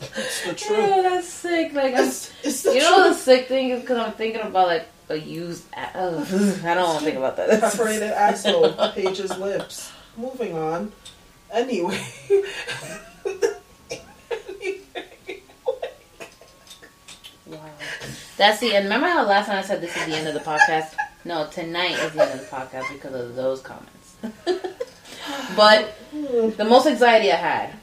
[0.00, 0.54] It's the Yeah, oh,
[1.02, 1.02] truth.
[1.04, 1.72] that's sick.
[1.72, 4.86] Like, I'm, It's, it's you know, the sick thing is because I'm thinking about like
[5.08, 5.64] a used.
[5.74, 6.26] ugh,
[6.64, 7.60] I don't want to think about that.
[7.60, 9.90] Perforated asshole, Paige's lips.
[10.16, 10.92] Moving on.
[11.50, 12.04] Anyway.
[18.38, 18.84] That's the end.
[18.84, 20.94] Remember how last time I said this is the end of the podcast?
[21.24, 24.16] No, tonight is the end of the podcast because of those comments.
[25.56, 25.98] but
[26.56, 27.74] the most anxiety I had,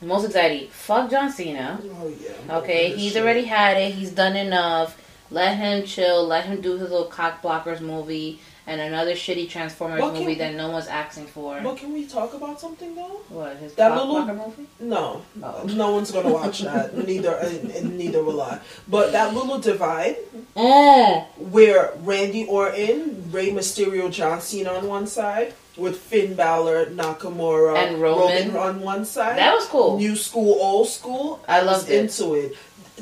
[0.00, 1.80] the most anxiety, fuck John Cena.
[1.82, 2.58] Oh yeah.
[2.58, 3.94] Okay, he's already had it.
[3.94, 5.00] He's done enough.
[5.30, 6.26] Let him chill.
[6.26, 10.54] Let him do his little cock blockers movie and another shitty Transformers What movie that
[10.54, 11.60] no one's asking for.
[11.62, 13.20] But can we talk about something though?
[13.28, 14.66] What his That cock little- movie?
[14.80, 15.62] No, Oh.
[15.64, 16.96] no one's gonna watch that.
[17.06, 18.58] neither, and, and neither will I.
[18.88, 20.16] But that little divide
[20.56, 21.24] Mm.
[21.50, 27.98] where Randy Orton, Rey Mysterio, John Cena on one side, with Finn Balor, Nakamura, And
[28.00, 28.54] Roman.
[28.56, 29.38] on one side.
[29.38, 29.96] That was cool.
[29.96, 31.40] New school, old school.
[31.48, 31.98] I was loved it.
[32.00, 32.56] into it.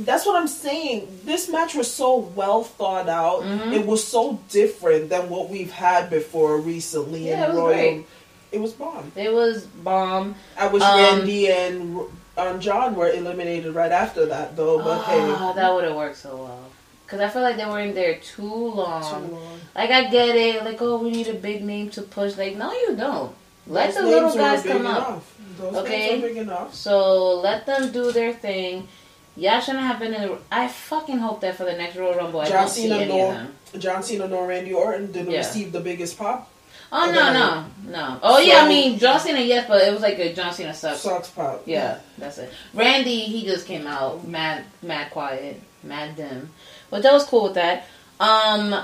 [0.04, 1.08] That's what I'm saying.
[1.24, 3.42] This match was so well thought out.
[3.42, 3.72] Mhm.
[3.74, 7.66] It was so different than what we've had before recently Yeah, in it was Royal.
[7.74, 8.06] great.
[8.52, 9.12] It was bomb.
[9.16, 10.34] It was bomb.
[10.58, 12.00] I wish Um, Randy and
[12.36, 14.78] um, John were eliminated right after that, though.
[14.78, 16.58] But Ah, that would have worked so well.
[17.06, 19.02] Cause I feel like they were in there too long.
[19.02, 19.60] too long.
[19.74, 20.64] Like I get it.
[20.64, 22.36] Like oh, we need a big name to push.
[22.36, 23.32] Like no, you don't.
[23.66, 25.22] Let Those the little guys come up.
[25.58, 26.10] Those Okay.
[26.10, 26.74] names are big enough.
[26.74, 28.86] So let them do their thing.
[29.40, 30.38] Y'all shouldn't have been in the.
[30.52, 33.20] I fucking hope that for the next Royal Rumble, I John don't see Cena any
[33.22, 33.54] of them.
[33.78, 35.38] John Cena nor Randy Orton didn't Yeah.
[35.38, 36.50] receive the biggest pop.
[36.92, 38.18] Oh no, no, no.
[38.22, 41.00] Oh yeah, I mean John Cena, yes, but it was like a John Cena sucks.
[41.00, 41.62] Sucks pop.
[41.64, 42.52] Yeah, that's it.
[42.74, 46.50] Randy, he just came out mad, mad quiet, mad dim,
[46.90, 47.86] but that was cool with that.
[48.18, 48.74] Um,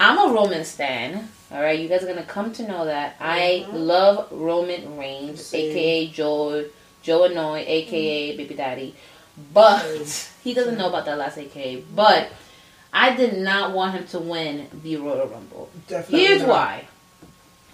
[0.00, 1.28] I'm a Roman stan.
[1.52, 6.08] All right, you guys are gonna come to know that I love Roman Reigns, aka
[6.08, 6.64] Joe
[7.08, 8.94] Joe Anoa'i, aka Baby Daddy,
[9.54, 9.82] but
[10.44, 11.84] he doesn't know about that last AKA.
[11.96, 12.28] But
[12.92, 15.70] I did not want him to win the Royal Rumble.
[15.88, 16.48] Definitely Here's not.
[16.50, 16.84] why.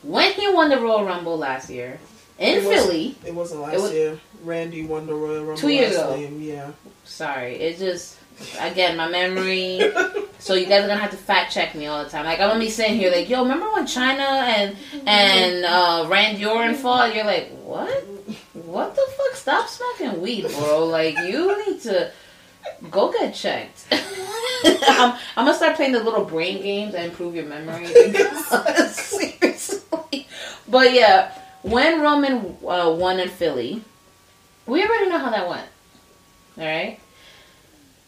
[0.05, 1.99] When he won the Royal Rumble last year
[2.39, 4.21] in It was- Philly, It wasn't last It was- year.
[4.45, 6.15] Randy won the Royal Rumble Two years ago.
[6.17, 6.71] name, Yeah.
[7.05, 8.17] sorry, it just
[8.61, 9.81] again my memory.
[10.39, 12.25] so you guys are gonna have to fact check me all the time.
[12.27, 14.21] Like I'm gonna be sitting here like, yo, remember when Chyna
[14.59, 14.77] and
[15.07, 17.15] and uh, Randy Orton fought?
[17.15, 18.05] You're like, what?
[18.75, 19.37] What the fuck?
[19.37, 20.85] Stop smoking weed, bro.
[20.87, 22.11] Like you need to
[22.91, 23.87] go get checked.
[23.93, 27.87] I'm, I'm gonna start playing the little brain games and improve your memory.
[28.89, 30.27] Seriously.
[30.67, 33.81] But yeah, when Roman uh, won in Philly,
[34.67, 35.69] we already know how that went.
[36.59, 36.99] All right.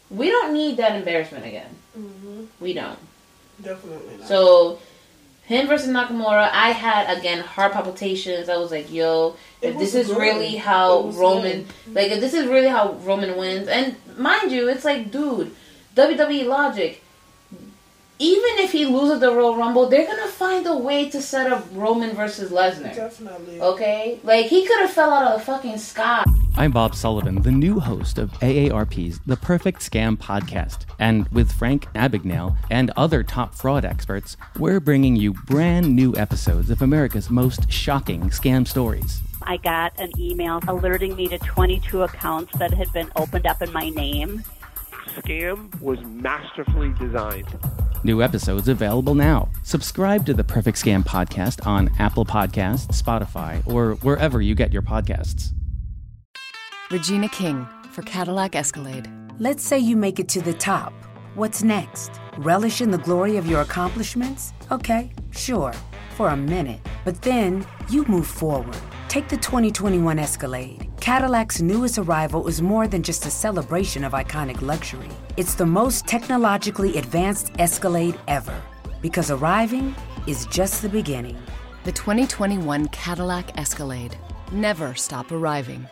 [0.09, 1.77] We don't need that embarrassment again.
[2.59, 2.99] We don't.
[3.61, 4.27] Definitely not.
[4.27, 4.79] So,
[5.47, 8.49] him versus Nakamura, I had again heart palpitations.
[8.49, 10.17] I was like, "Yo, if this is good.
[10.17, 11.95] really how Roman, good.
[11.95, 15.55] like, if this is really how Roman wins," and mind you, it's like, dude,
[15.95, 17.01] WWE logic.
[18.19, 21.63] Even if he loses the Royal Rumble, they're gonna find a way to set up
[21.73, 22.95] Roman versus Lesnar.
[22.95, 23.61] Definitely.
[23.61, 26.23] Okay, like he could have fell out of the fucking sky.
[26.55, 30.85] I'm Bob Sullivan, the new host of AARP's The Perfect Scam podcast.
[30.97, 36.71] And with Frank Abagnale and other top fraud experts, we're bringing you brand new episodes
[36.71, 39.21] of America's most shocking scam stories.
[39.43, 43.71] I got an email alerting me to 22 accounts that had been opened up in
[43.71, 44.43] my name.
[45.19, 47.47] Scam was masterfully designed.
[48.07, 49.49] New episodes available now.
[49.63, 54.81] Subscribe to the Perfect Scam podcast on Apple Podcasts, Spotify, or wherever you get your
[54.81, 55.51] podcasts.
[56.89, 59.09] Regina King for Cadillac Escalade.
[59.39, 60.93] Let's say you make it to the top.
[61.35, 62.11] What's next?
[62.37, 64.53] Relish in the glory of your accomplishments?
[64.71, 65.73] Okay, sure,
[66.15, 66.79] for a minute.
[67.03, 68.77] But then you move forward.
[69.09, 70.86] Take the 2021 Escalade.
[71.07, 75.07] Cadillac's newest arrival is more than just a celebration of iconic luxury.
[75.37, 78.61] It's the most technologically advanced Escalade ever.
[79.01, 79.95] Because arriving
[80.27, 81.37] is just the beginning.
[81.85, 84.17] The 2021 Cadillac Escalade.
[84.51, 85.87] Never stop arriving.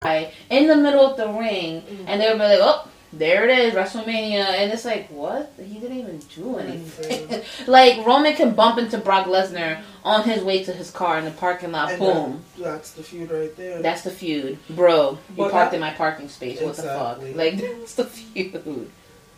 [0.00, 2.88] guy in the middle of the ring, and they would be like, "Oh,
[3.18, 5.52] There it is, WrestleMania, and it's like, what?
[5.56, 7.42] He didn't even do anything.
[7.66, 11.30] like Roman can bump into Brock Lesnar on his way to his car in the
[11.30, 11.90] parking lot.
[11.90, 12.42] And boom.
[12.58, 13.80] that- that's the feud right there.
[13.82, 15.12] That's the feud, bro.
[15.12, 16.60] You But parked that- in my parking space.
[16.60, 17.20] What the fuck?
[17.34, 18.90] Like that's the feud.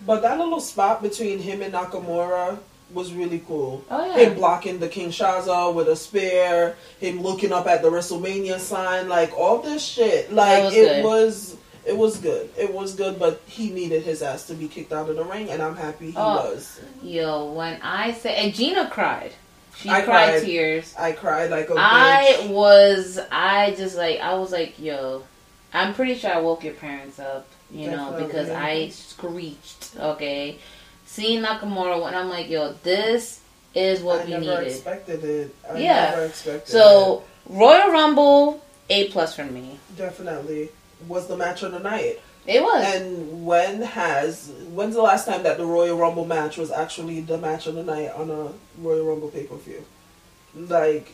[0.07, 2.59] But that little spot between him and Nakamura
[2.93, 3.85] was really cool.
[3.91, 4.27] Oh, yeah.
[4.29, 9.09] Him blocking the King Kinshasa with a spear, him looking up at the WrestleMania sign,
[9.09, 10.33] like all this shit.
[10.33, 11.05] Like was it good.
[11.05, 11.57] was
[11.87, 12.51] it was good.
[12.59, 15.51] It was good, but he needed his ass to be kicked out of the ring
[15.51, 16.35] and I'm happy he Oh.
[16.37, 16.81] was.
[17.03, 19.33] Yo, when I say and Gina cried.
[19.79, 20.43] She I cried, cried.
[20.43, 20.95] tears.
[20.99, 21.79] I cried like a bitch.
[21.79, 25.23] I was I just like I was like, yo,
[25.75, 30.59] I'm pretty sure I woke your parents up, you know, because I screeched, okay.
[31.05, 33.41] Seeing Nakamura when I'm like, yo, this
[33.75, 34.67] is what I we never needed.
[34.69, 35.55] expected it.
[35.71, 36.11] I Yeah.
[36.11, 39.79] never expected So Royal Rumble, A plus for me.
[39.97, 40.71] Definitely
[41.09, 42.21] was the match of the night.
[42.47, 42.95] It was.
[42.95, 47.39] And when has when's the last time that the Royal Rumble match was actually the
[47.39, 49.85] match of the night on a Royal Rumble pay per view?
[50.55, 51.11] Like,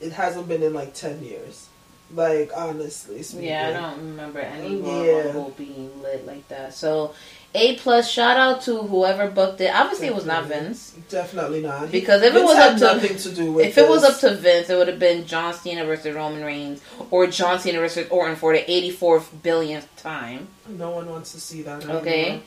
[0.00, 1.68] it hasn't been in like ten years.
[2.12, 3.48] Like honestly speaking.
[3.48, 5.24] Yeah, I don't remember any Royal yeah.
[5.26, 6.74] Rumble being lit like that.
[6.74, 7.14] So
[7.52, 9.74] A plus, shout out to whoever booked it.
[9.74, 10.92] Obviously, it was not Vince.
[11.08, 11.90] Definitely not.
[11.90, 14.36] Because if it was up to nothing to do with if it was up to
[14.36, 16.80] Vince, it would have been John Cena versus Roman Reigns
[17.10, 20.46] or John Cena versus Orton for the 84th billionth time.
[20.68, 21.82] no one wants to see that.
[21.82, 22.00] Anymore.
[22.02, 22.42] Okay.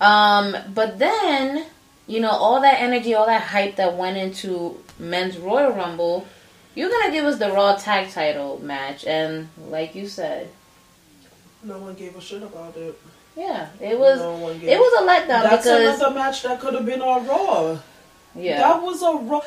[0.00, 1.66] Um, but then,
[2.06, 6.26] you know, all that energy, all that hype that went into men's Royal Rumble,
[6.74, 10.48] you're gonna give us the Raw Tag Title match, and like you said,
[11.62, 12.98] No one gave a shit about it.
[13.36, 16.86] Yeah, it was No it was a letdown That's because another match that could have
[16.86, 17.78] been on Raw.
[18.34, 19.40] yeah, That was a Raw.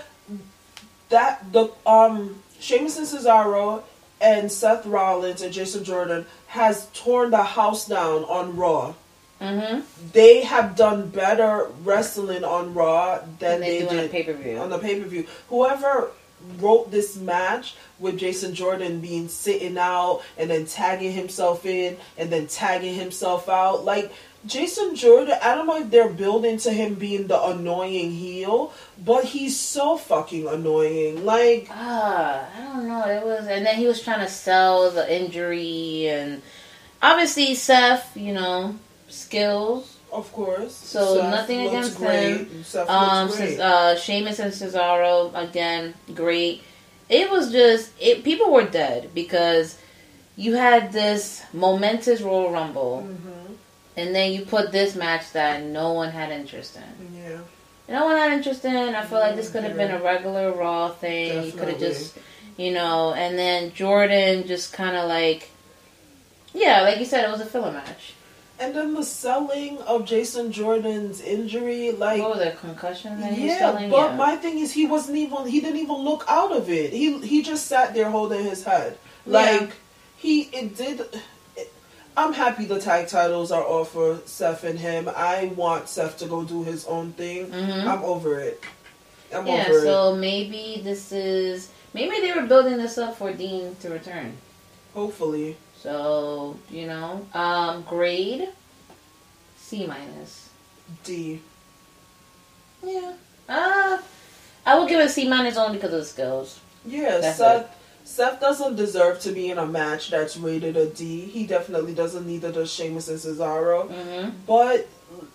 [1.10, 3.84] That the um Sheamus and Cesaro
[4.22, 8.94] and Seth Rollins and Jason Jordan has torn the house down on Raw.
[9.42, 9.82] mm-hmm.
[10.14, 14.58] They have done better wrestling on Raw than they they, do on a did pay-per-view.
[14.58, 16.12] On the pay per view, whoever
[16.60, 22.30] wrote this match with Jason Jordan being sitting out and then tagging himself in and
[22.30, 24.12] then tagging himself out, like
[24.46, 28.74] Jason Jordan, I don't know if they're building to him being the annoying heel,
[29.04, 31.24] but he's so fucking annoying.
[31.24, 33.08] Like, Ah, I don't know.
[33.08, 36.41] It was, and then he was trying to sell the injury, and
[37.02, 38.76] obviously Seth, you know,
[39.08, 39.93] skills.
[40.14, 40.74] Of course.
[40.76, 42.38] So Seth nothing against great.
[42.38, 42.64] him.
[42.64, 46.61] Seth Um, since, uh, Sheamus and Cesaro again, great.
[47.09, 48.24] It was just it.
[48.24, 49.78] People were dead because
[50.36, 53.53] you had this momentous Royal Rumble, Mm-hmm.
[53.97, 57.16] and then you put this match that no one had interest in.
[57.16, 57.39] yeah.
[57.89, 58.95] No one had interest in.
[58.95, 61.43] I feel like this could have been a regular Raw thing.
[61.45, 62.18] You could have just,
[62.55, 65.49] you know, and then Jordan just kind of like,
[66.53, 68.14] yeah, like you said, it was a filler match.
[68.64, 73.51] And then the selling of Jason Jordan's injury, like was it, concussion that he was
[73.51, 73.89] yeah, selling?
[73.89, 74.16] but yeah.
[74.16, 76.93] my thing is he wasn't even he didn't even look out of it.
[76.93, 78.97] He he just sat there holding his head.
[79.26, 79.68] Like Yeah.
[80.16, 81.01] he it did
[81.57, 81.74] it,
[82.16, 85.09] I'm happy the tag titles are off for Seth and him.
[85.14, 87.47] I want Seth to go do his own thing.
[87.47, 87.86] Mhm.
[87.86, 88.64] I'm over it.
[89.36, 89.84] I'm yeah, over it.
[89.84, 94.38] so maybe this is maybe they were building this up for Dean to return.
[94.93, 95.57] Hopefully.
[95.84, 98.48] So you know, um, grade
[99.58, 100.50] C minus.
[101.04, 101.42] D.
[102.82, 103.14] Yeah.
[103.50, 103.98] Uh,
[104.66, 106.62] I will give it a C minus only because of the skills.
[106.86, 111.22] Yeah, That's Seth Seth doesn't deserve to be in a match that's rated a D.
[111.22, 112.26] He definitely doesn't.
[112.26, 113.90] need Neither does Sheamus and Cesaro.
[113.90, 114.30] Mm-hmm.
[114.48, 114.88] But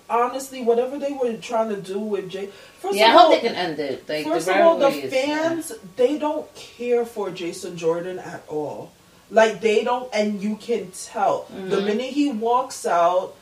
[0.09, 3.43] honestly, whatever they were trying to do with Jay, first Yeah, I of all, hope
[3.43, 4.09] they can end it.
[4.09, 8.93] Like first the of all, the fans they don't care for Jason Jordan at all.
[9.31, 11.85] Like they don't, and you can tell the Mhm.
[11.87, 13.35] minute he walks out.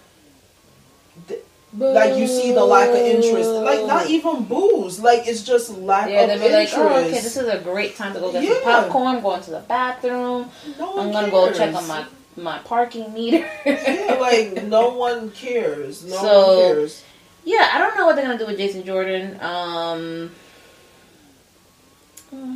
[1.29, 1.41] th-
[1.79, 6.09] like you see the lack of interest, like not even booze, like it's just lack
[6.11, 6.77] Yeah, of they'll like, interest.
[6.77, 8.55] oh, okay, this is a great time to go get Yeah.
[8.55, 10.51] some popcorn, go into the bathroom.
[10.79, 12.05] No one I'm gonna go check on my
[12.37, 13.49] my parking meter.
[13.67, 16.05] yeah, like no one cares.
[16.05, 17.03] No So- one cares.
[17.45, 19.39] yeah, I don't know what they're gonna do with Jason Jordan.
[19.43, 20.31] Um,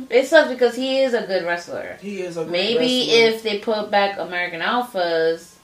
[0.09, 1.97] it sucks because he is a good wrestler.
[2.01, 3.27] He is a Maybe wrestler.
[3.35, 5.55] if they put back American Alphas,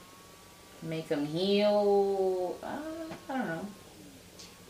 [0.82, 2.56] make him heel.
[2.62, 2.68] Uh,
[3.28, 3.66] I don't know.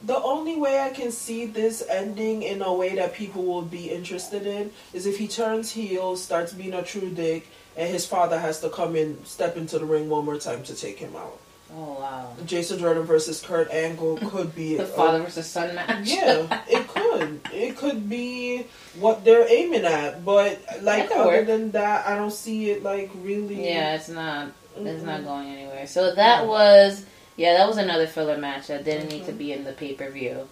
[0.05, 3.91] The only way I can see this ending in a way that people will be
[3.91, 8.39] interested in is if he turns heel, starts being a true dick, and his father
[8.39, 11.41] has to come in, step into the ring one more time to take him out.
[11.71, 12.33] Oh wow.
[12.47, 16.07] Jason Jordan versus Kurt Angle could be The a- father versus son match.
[16.09, 17.41] yeah, it could.
[17.53, 18.65] It could be
[18.99, 21.47] what they're aiming at, but like other work.
[21.47, 23.69] than that, I don't see it like really.
[23.69, 24.49] Yeah, it's not.
[24.77, 25.25] It's not Mm-mm.
[25.25, 25.87] going anywhere.
[25.87, 27.05] So that was
[27.37, 30.09] Yeah, that was another filler match that didn't need to be in the pay per
[30.11, 30.49] view.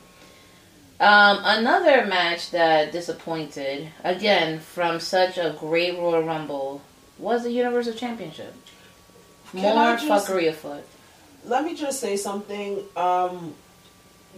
[0.99, 6.81] Um, another match that disappointed, again, from such a great Royal Rumble,
[7.19, 8.55] was the Universal Championship.
[9.53, 10.85] Can More just- fuckery afoot.
[11.47, 12.83] Let me just say something.
[12.97, 13.55] Um,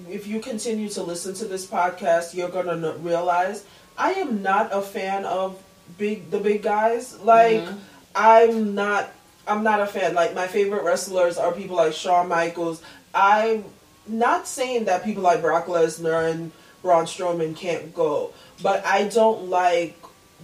[0.09, 3.64] if you continue to listen to this podcast, you're gonna realize
[3.96, 5.61] I am not a fan of
[5.96, 7.18] big the big guys.
[7.20, 7.78] Like Mhm.
[8.14, 9.11] I'm not.
[9.46, 10.14] I'm not a fan.
[10.14, 12.82] Like my favorite wrestlers are people like Shawn Michaels.
[13.14, 13.64] I'm
[14.06, 16.52] not saying that people like Brock Lesnar and
[16.82, 18.32] Braun Strowman can't go,
[18.62, 19.96] but I don't like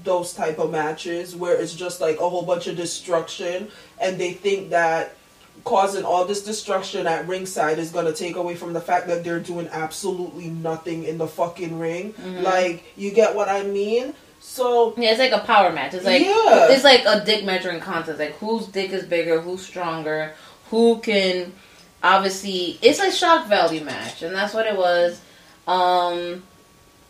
[0.03, 3.69] those type of matches where it's just like a whole bunch of destruction
[4.01, 5.17] and they think that
[5.65, 9.25] causing all this destruction at ringside is going to take away from the fact that
[9.25, 12.13] they're doing absolutely nothing in the fucking ring.
[12.13, 12.43] Mhm.
[12.43, 14.15] Like, you get what I mean?
[14.41, 15.95] So, Yeah, it's like a power match.
[15.95, 16.69] It's like Yeah.
[16.71, 18.19] it's like a dick measuring contest.
[18.19, 20.35] Like whose dick is bigger, who's stronger,
[20.71, 21.55] who can
[22.03, 25.19] obviously it's a shock value match, and that's what it was.
[25.67, 26.43] Um,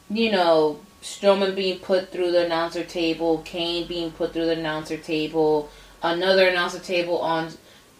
[0.09, 4.96] you know, Strowman being put through the announcer table, Kane being put through the announcer
[4.96, 5.68] table,
[6.05, 7.48] another announcer table on.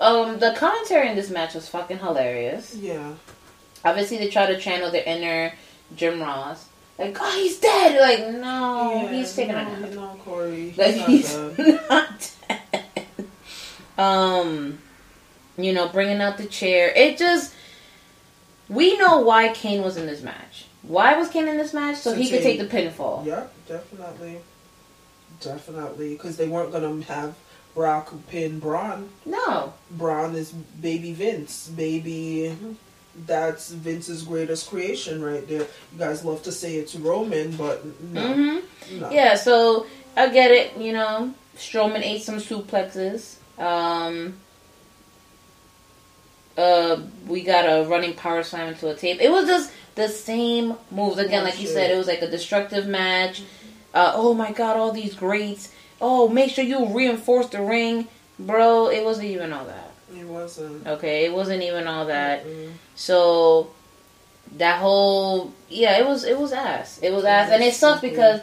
[0.01, 2.75] Um, the commentary in this match was fucking hilarious.
[2.75, 3.15] yeah.
[3.85, 5.53] Obviously, they try to channel their inner
[5.95, 6.67] Jim Ross.
[6.99, 8.01] Like, oh, he's dead.
[8.01, 9.91] Like, no, Yeah, he's taking no, a nap.
[9.93, 10.71] No, Corey.
[10.71, 11.81] He's Like not he's dead.
[11.91, 13.27] not dead.
[13.99, 14.79] Um,
[15.59, 16.89] you know, bringing out the chair.
[16.97, 17.55] It just
[18.69, 20.65] we know why Kane was in this match.
[20.83, 21.99] Why was Kane in this match?
[21.99, 23.25] So he could take the pinfall.
[23.27, 24.39] Yep, definitely.
[25.41, 26.15] Definitely.
[26.15, 27.35] Because they weren't going to have
[27.75, 29.11] Brock pin Braun.
[29.27, 29.73] No.
[29.91, 31.69] Braun is baby Vince.
[31.69, 32.57] Baby.
[33.27, 35.61] That's Vince's greatest creation right there.
[35.63, 38.33] You guys love to say it's Roman, but no.
[38.33, 39.11] hmm no.
[39.11, 39.35] Yeah.
[39.35, 40.77] So I get it.
[40.77, 43.37] You know, Strowman ate some suplexes.
[43.59, 44.35] Um.
[46.57, 49.21] Uh, we got a running power slam into a tape.
[49.21, 51.91] It was just the same moves again, like you said.
[51.91, 53.43] It was like a destructive match.
[53.93, 55.73] Uh, oh my god, all these greats.
[56.01, 58.89] Oh, make sure you reinforce the ring, bro.
[58.89, 59.93] It wasn't even all that.
[60.17, 60.87] It wasn't.
[60.87, 62.45] Okay, it wasn't even all that.
[62.95, 63.71] So
[64.57, 66.99] that whole yeah, it was it was ass.
[67.03, 68.41] It was ass, and it sucks because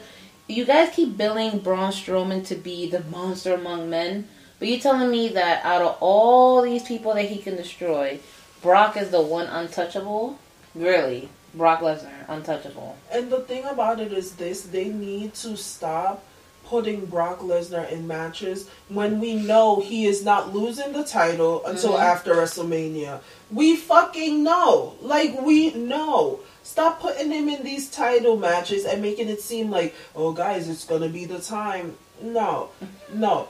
[0.47, 4.28] you guys keep billing Braun Strowman to be the monster among men,
[4.60, 8.20] but you're telling me that out of all these people that he can destroy,
[8.62, 10.38] Brock is the one untouchable.
[10.76, 12.97] Really, Brock Lesnar, untouchable.
[13.12, 16.24] And the thing about it is this they need to stop
[16.72, 21.91] putting Brock Lesnar in matches when we know he is not losing the title until
[21.95, 21.99] Mhm.
[21.99, 23.19] after WrestleMania.
[23.51, 24.93] We fucking know.
[25.01, 26.39] Like we know.
[26.63, 30.86] Stop putting him in these title matches and making it seem like, oh guys, it's
[30.86, 31.97] gonna be the time.
[32.22, 32.69] No.
[33.13, 33.49] No.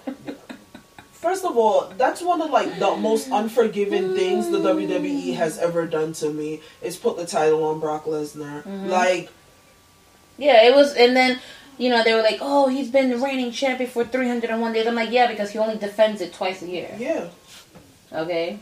[1.12, 5.86] First of all, that's one of like the most unforgiving things the WWE has ever
[5.86, 8.64] done to me is put the title on Brock Lesnar.
[8.64, 8.90] Mhm.
[8.90, 9.30] Like
[10.40, 11.40] Yeah, it was, and then
[11.82, 14.96] you know they were like, "Oh, he's been the reigning champion for 301 days." I'm
[14.96, 17.28] like, "Yeah, because he only defends it twice a year." Yeah.
[18.14, 18.60] Okay.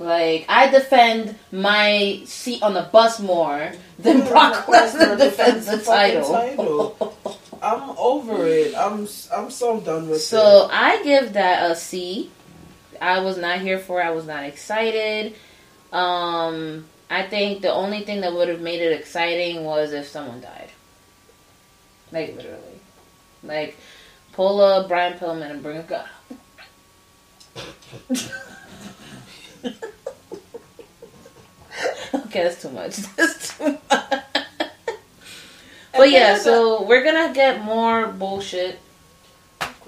[0.00, 6.22] Like I defend my seat on the bus more than Brock Lesnar defends the fucking
[6.22, 7.16] title.
[7.62, 8.74] I'm over it.
[8.76, 10.70] I'm I'm so done with So it.
[10.72, 12.30] I give that a C.
[13.00, 14.04] I was not here for it.
[14.04, 15.34] I was not excited.
[15.92, 20.40] Um, I think the only thing that would have made it exciting was if someone
[20.40, 20.70] died.
[22.12, 22.80] Like literally,
[23.42, 23.76] like
[24.32, 26.08] pull a Brian Pillman and bring a gun.
[32.14, 32.96] okay, that's too much.
[33.16, 34.22] That's too much.
[35.96, 38.78] But yeah, so we're gonna get more bullshit.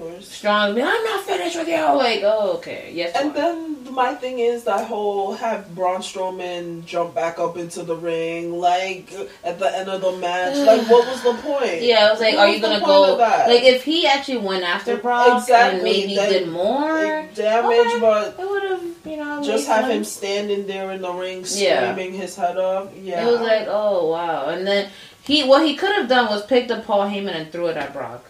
[0.01, 0.28] Course.
[0.28, 1.74] Strong, be, I'm not finished with you.
[1.76, 3.14] Like, oh, okay, yes.
[3.14, 3.34] And are.
[3.34, 8.59] then my thing is that whole have Braun Strowman jump back up into the ring
[8.59, 9.12] like
[9.44, 10.57] at the end of the match.
[10.57, 11.82] Like, what was the point?
[11.82, 13.16] Yeah, I was like, What are you gonna go?
[13.16, 18.36] Like, if he actually went after Brock Exactly, and maybe that- did more, damage, but
[18.38, 21.92] it would have, you know, just have him standing there in the ring Yeah.
[21.92, 22.88] screaming his head off.
[22.96, 24.88] Yeah, It was like, oh wow, and then
[25.24, 27.92] he what he could have done was picked up Paul Heyman and threw it at
[27.92, 28.24] Brock.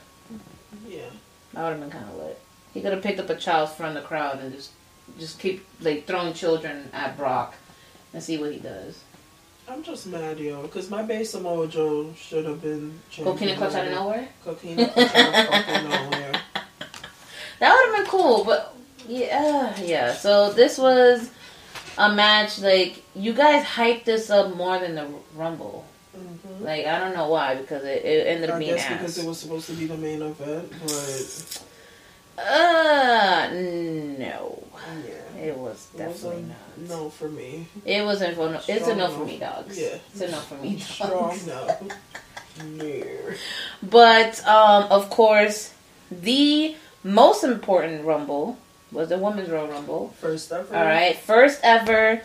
[1.52, 2.40] That would have been kind of lit.
[2.72, 4.70] He could have picked up a child from the crowd and just
[5.18, 7.54] just keep like throwing children at Brock
[8.12, 9.02] and see what he does.
[9.68, 13.86] I'm just mad, yo, because my base Samoa Joe should have been Coquina clutch out
[13.86, 14.28] of nowhere.
[14.44, 16.32] Coquina clutch out of fucking nowhere.
[17.60, 18.74] That would have been cool, but
[19.06, 20.14] yeah, yeah.
[20.14, 21.30] So this was
[21.98, 25.84] a match like you guys hyped this up more than the Rumble.
[26.60, 28.98] Like I don't know why because it, it ended up I being guess ass.
[28.98, 31.62] because it was supposed to be the main event, but
[32.38, 34.62] Uh, no.
[35.06, 35.42] Yeah.
[35.42, 36.44] It was definitely
[36.76, 37.66] Wasn't- No for me.
[37.84, 38.56] It wasn't for no.
[38.56, 39.78] It's a Strong no for me, dogs.
[39.78, 39.96] Yeah.
[40.12, 41.46] it's a no for me, Strong dogs.
[41.46, 42.84] no.
[42.84, 43.34] Yeah.
[43.82, 45.72] But um, of course,
[46.10, 48.58] the most important Rumble
[48.92, 50.14] was the Women's Royal Rumble.
[50.20, 50.74] First ever.
[50.76, 52.22] All right, first ever.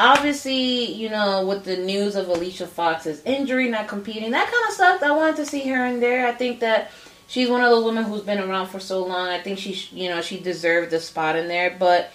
[0.00, 4.72] Obviously, you know, with the news of Alicia Fox's injury, not competing, that kind of
[4.72, 5.02] sucked.
[5.02, 6.26] I wanted to see her in there.
[6.26, 6.90] I think that
[7.28, 9.28] she's one of those women who's been around for so long.
[9.28, 11.76] I think she, you know, she deserved a spot in there.
[11.78, 12.12] But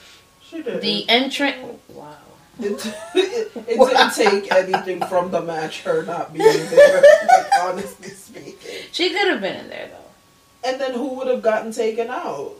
[0.51, 2.17] the entrant, wow.
[2.59, 2.71] It,
[3.15, 8.55] it, it didn't take anything from the match, her not being there, like, honestly speaking.
[8.91, 10.69] She could have been in there though.
[10.69, 12.53] And then who would have gotten taken out?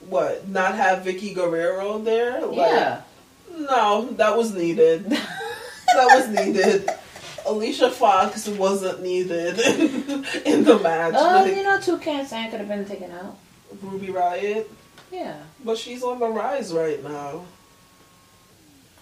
[0.00, 0.46] What?
[0.46, 2.44] Not have Vickie Guerrero there?
[2.46, 3.00] Like, Yeah.
[3.56, 5.08] No, that was needed.
[5.10, 5.18] that
[5.94, 6.88] was needed.
[7.46, 9.58] Alicia Fox wasn't needed
[10.46, 11.14] in the match.
[11.14, 13.36] Um, oh, Like, you know, two Toucan Sam could have been taken out.
[13.82, 14.66] Ruby Riott.
[15.12, 15.36] Yeah.
[15.64, 17.44] But she's on the rise right now.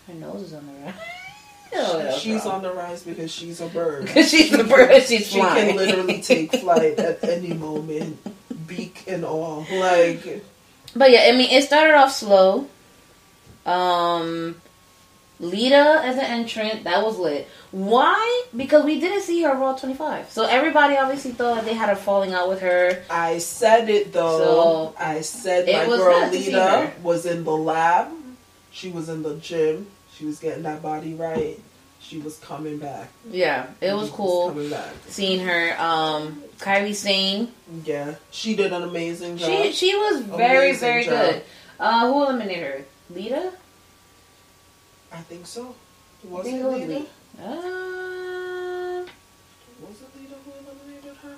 [0.08, 0.94] Her nose is on the right.
[1.74, 4.04] Oh, that was she's on the rise because she's a bird.
[4.06, 5.68] Because she's the bird, she's she flying.
[5.68, 8.18] can literally take flight at any moment,
[8.66, 9.66] beak and all.
[9.72, 10.44] Like
[10.94, 12.68] But yeah, I mean, it started off slow.
[13.66, 14.56] Um,
[15.40, 17.48] Lita as an entrant, that was lit.
[17.72, 18.44] Why?
[18.56, 20.30] Because we didn't see her Raw 25.
[20.30, 23.02] So everybody obviously thought that they had a falling out with her.
[23.10, 24.92] I said it though.
[24.94, 28.08] So, I said my girl nice to see Lita was in the lab.
[28.70, 29.88] She was in the gym.
[30.14, 31.58] She was getting that body right.
[32.00, 33.08] She was coming back.
[33.30, 34.90] Yeah, it was She cool coming back.
[35.08, 35.74] seeing her.
[35.80, 37.48] Um, Kairi Sane,
[37.84, 39.48] Yeah, she did an amazing job.
[39.48, 41.12] she she was very Amazing very job.
[41.32, 41.42] good.
[41.80, 42.84] Uh, who eliminated her?
[43.14, 43.52] Lita.
[45.12, 45.74] I think so.
[46.24, 46.68] Was it Lita?
[46.68, 47.06] Lita.
[47.40, 49.04] Uh,
[49.82, 51.34] Was it Lita who eliminated her?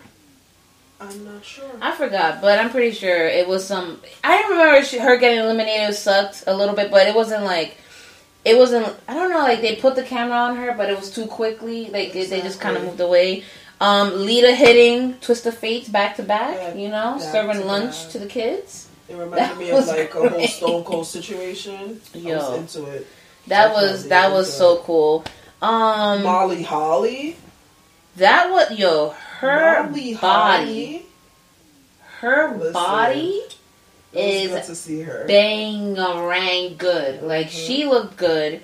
[1.00, 1.70] I'm not sure.
[1.80, 4.00] I forgot, but I'm pretty sure it was some.
[4.22, 7.76] I remember she, her getting eliminated sucked a little bit, but it wasn't like
[8.44, 8.94] it wasn't.
[9.08, 11.86] I don't know, like they put the camera on her, but it was too quickly.
[11.90, 13.44] Like they, they just kind of moved away.
[13.80, 18.18] Um, Lita hitting Twist of Fate back to back, Yeah, you know, serving lunch to
[18.18, 18.83] the kids.
[19.08, 20.46] It reminded me of like a whole.
[20.48, 22.00] Stone Cold situation.
[22.14, 22.36] I Yo.
[22.38, 23.06] was into it.
[23.48, 24.82] That was that was so it.
[24.84, 25.24] cool.
[25.60, 27.36] Um, Molly Holly.
[28.16, 31.06] that was yo her Molly body, Holly.
[32.20, 32.72] her Listen.
[32.72, 33.42] body
[34.12, 35.26] good is to see her.
[35.28, 37.22] bangarang good.
[37.22, 37.66] Like Mm-hmm.
[37.66, 38.62] she looked good.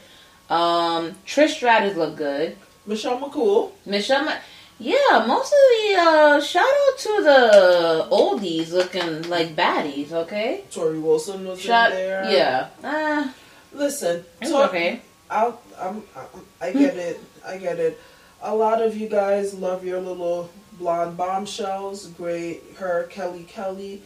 [0.48, 2.56] Um, Trish Stratus looked good.
[2.86, 3.72] Michelle McCool.
[3.86, 4.36] Michelle, Ma-
[4.80, 10.10] yeah, most of the uh, shout out to the oldies looking like baddies.
[10.10, 12.24] Okay, Torrie Wilson was shout in there.
[12.30, 12.68] yeah.
[12.82, 13.30] Uh,
[13.72, 15.00] Listen, talk- okay.
[15.30, 16.26] I'll, I'm, I'm,
[16.60, 17.20] I get it.
[17.46, 18.00] I get it.
[18.42, 22.06] A lot of you guys love your little blonde bombshells.
[22.08, 22.62] Great.
[22.78, 24.02] Her, Kelly Kelly.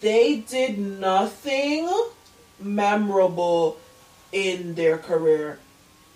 [0.00, 1.88] They did nothing
[2.60, 3.78] memorable
[4.32, 5.58] in their career.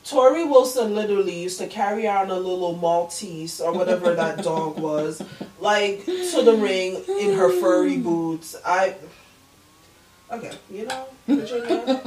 [0.04, 5.22] Torrie Wilson literally used to carry on a little Maltese or whatever that dog was,
[5.60, 8.54] like to the ring in her furry boots.
[8.66, 8.96] I
[10.30, 12.02] okay, you know, Virginia.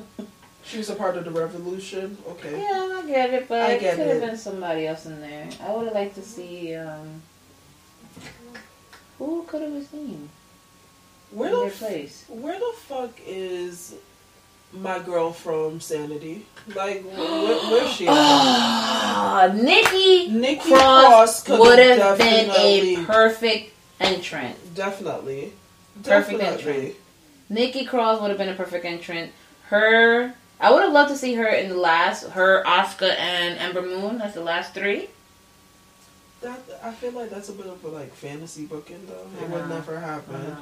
[0.64, 2.16] she was a part of the revolution.
[2.28, 5.48] Okay, Yeah, I get it, but I it could have been somebody else in there.
[5.66, 7.22] I would have liked to see um,
[9.18, 10.28] who could have been seen
[11.32, 12.24] where in the their f- place.
[12.28, 13.94] where the fuck is
[14.72, 16.46] my girl from Sanity?
[16.74, 18.06] Like, wh- wh- where's she?
[18.06, 18.12] at?
[18.14, 24.56] Ah, Nikki, Nikki Cross, Cross would have been a perfect entrant.
[24.74, 25.52] Definitely,
[26.02, 26.74] Perfect definitely.
[26.80, 26.94] entrant.
[27.48, 29.32] Nikki Cross would have been a perfect entrant.
[29.66, 32.28] Her, I would have loved to see her in the last.
[32.30, 34.18] Her, Asuka, and Ember Moon.
[34.18, 35.08] That's the last three.
[36.42, 39.26] That I feel like that's a bit of a like fantasy booking though.
[39.44, 40.36] It would never happen.
[40.36, 40.54] It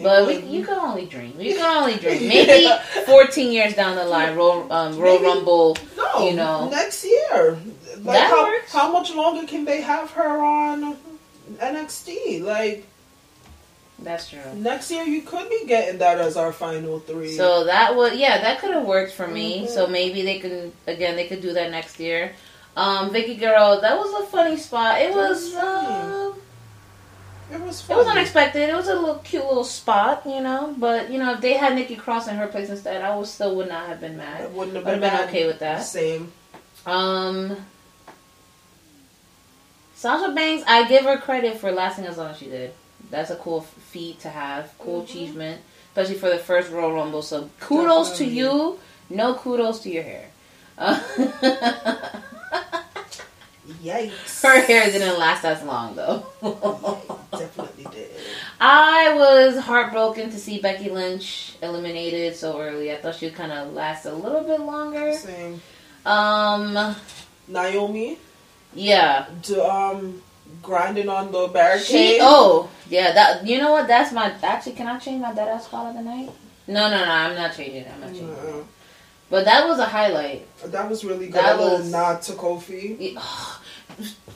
[0.00, 1.34] But we, you can only dream.
[1.40, 2.28] You can only dream.
[2.28, 2.68] Maybe
[3.06, 5.76] 14 years down the line, Royal, um, Royal Rumble.
[5.96, 6.68] no, you know.
[6.68, 7.58] next year.
[7.96, 8.72] Like That how, works.
[8.72, 10.96] how much longer can they have her on
[11.56, 12.42] NXT?
[12.42, 12.86] Like
[13.98, 14.38] That's true.
[14.54, 17.32] next year, you could be getting that as our final three.
[17.36, 19.62] So that would yeah, that could have worked for me.
[19.64, 19.68] Mhm.
[19.68, 22.32] So maybe they can again they could do that next year.
[22.76, 25.00] Um, Vickie Girl, that was a funny spot.
[25.00, 26.32] It was uh,
[27.50, 28.68] it was it was unexpected.
[28.68, 30.74] It was a little cute little spot, you know.
[30.78, 33.56] But you know, if they had Nikki Cross in her place instead, I would still
[33.56, 34.42] would not have been mad.
[34.42, 35.80] I wouldn't have been, been okay with that.
[35.80, 36.32] Same.
[36.86, 37.56] Um,
[39.94, 42.72] Sasha Banks, I give her credit for lasting as long as she did.
[43.10, 47.22] That's a cool feat to have, cool achievement, especially for the first Royal Rumble.
[47.22, 48.78] So kudos to you.
[49.10, 50.26] No kudos to your hair.
[50.76, 51.00] Uh,
[53.82, 54.42] Yikes.
[54.42, 56.26] her hair didn't last as long though.
[57.32, 58.10] Definitely did.
[58.60, 62.92] I was heartbroken to see Becky Lynch eliminated so early.
[62.92, 65.12] I thought she'd kind of last a little bit longer.
[65.12, 65.60] Same.
[66.06, 66.96] Um,
[67.46, 68.18] Naomi,
[68.74, 69.26] yeah.
[69.42, 70.22] to, um,
[70.62, 71.86] grinding on the barricade.
[71.86, 75.48] She oh yeah that you know what that's my actually can I change my dead
[75.48, 76.30] ass spot of the night?
[76.66, 77.90] No no no I'm not changing it.
[77.92, 78.64] I'm not changing it.
[79.28, 80.46] Uh, But that was a highlight.
[80.64, 81.34] that was really good.
[81.34, 83.16] That little was- nod to Kofi.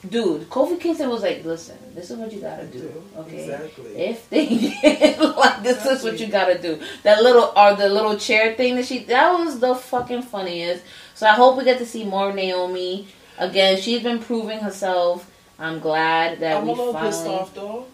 [0.08, 3.44] Dude, Kofi Kingston was like, "Listen, this is what you gotta do, okay?
[3.44, 3.96] Exactly.
[3.96, 8.54] If they like, this is what you gotta do." That little or the little chair
[8.54, 10.82] thing that she that was the fucking funniest.
[11.14, 13.06] So I hope we get to see more Naomi
[13.38, 13.80] again.
[13.80, 15.30] She's been proving herself.
[15.60, 17.10] I'm glad that I'm we a little finally.
[17.12, 17.86] pissed off though.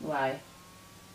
[0.00, 0.40] Why?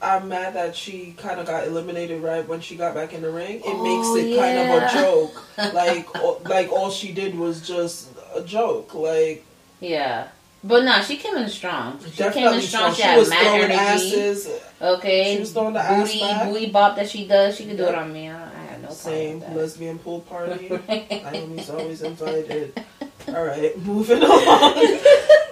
[0.01, 3.30] I'm mad that she kind of got eliminated right when she got back in the
[3.30, 3.57] ring.
[3.57, 3.84] It Oh,
[4.15, 5.43] makes it kind of a joke.
[5.73, 8.93] like, all- like all she did was just a joke.
[8.93, 9.43] Like,
[9.81, 10.27] Yeah.
[10.63, 11.99] But nah, she came in strong.
[11.99, 12.93] She came definitely in strong.
[12.93, 12.95] strong.
[12.95, 13.76] She, She had was mad throwing energy.
[13.76, 14.49] asses.
[14.81, 15.34] Okay.
[15.34, 16.49] She was throwing the ass booty, back.
[16.51, 17.55] booty bop that she does.
[17.55, 18.27] She could do it on me.
[18.30, 20.67] I, I had no Same lesbian pool party.
[20.67, 20.88] that.
[21.34, 22.77] Naomi's always invited.
[23.30, 24.99] All right, moving on.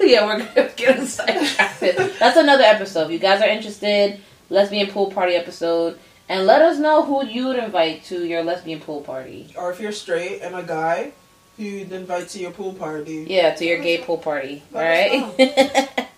[0.02, 1.80] yeah, we're gonna get sidetracked.
[2.20, 3.06] That's another episode.
[3.06, 4.20] If you guys are interested,
[4.50, 6.00] lesbian pool party episode,
[6.30, 9.54] and let us know who you would invite to your lesbian pool party.
[9.58, 11.12] or if you're straight and a guy
[11.58, 13.26] who you'd invite to your pool party.
[13.30, 14.64] Yeah, to your gay pool party.
[14.74, 15.90] All right.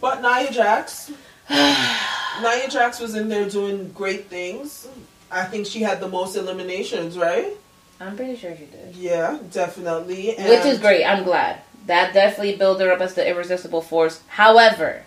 [0.00, 1.10] But Nia Jax,
[1.50, 4.86] Nia Jax was in there doing great things.
[5.30, 7.52] I think she had the most eliminations, right?
[8.00, 8.94] I'm pretty sure she did.
[8.94, 10.36] Yeah, definitely.
[10.36, 11.04] And Which is great.
[11.04, 11.60] I'm glad.
[11.86, 14.22] That definitely built her up as the irresistible force.
[14.28, 15.02] However,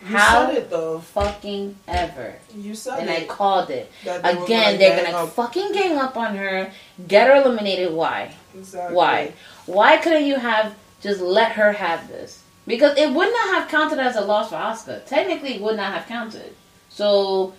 [0.00, 1.00] You how it though.
[1.00, 2.34] fucking ever.
[2.54, 3.90] You said And I called it.
[4.04, 5.30] They Again, they're gonna up.
[5.30, 6.72] fucking gang up on her,
[7.06, 7.92] get her eliminated.
[7.92, 8.34] Why?
[8.56, 8.96] Exactly.
[8.96, 9.32] Why?
[9.66, 12.42] Why couldn't you have just let her have this?
[12.66, 15.04] Because it would not have counted as a loss for Asuka.
[15.06, 16.54] Technically, it would not have counted.
[16.88, 17.52] So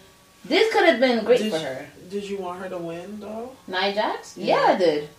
[0.45, 1.85] this could have been great Did for you- her.
[2.09, 3.51] Did you want her to win though?
[3.67, 4.35] Nia Jax?
[4.35, 4.55] Yeah.
[4.67, 5.09] Yeah, I did.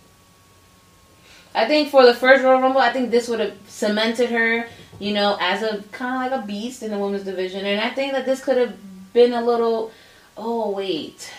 [1.55, 4.67] I think for the first Royal Rumble, I think this would have cemented her,
[4.99, 7.65] you know, as a kind of like a beast in the women's division.
[7.67, 8.75] And I think that this could have
[9.13, 9.93] been a little.
[10.37, 11.31] Oh wait,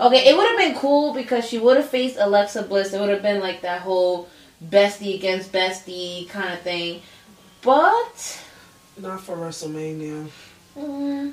[0.00, 2.92] okay, it would have been cool because she would have faced Alexa Bliss.
[2.92, 4.28] It would have been like that whole
[4.62, 7.00] bestie against bestie kind of thing.
[7.62, 8.40] But
[9.00, 10.28] Not for WrestleMania.
[10.76, 11.32] mm,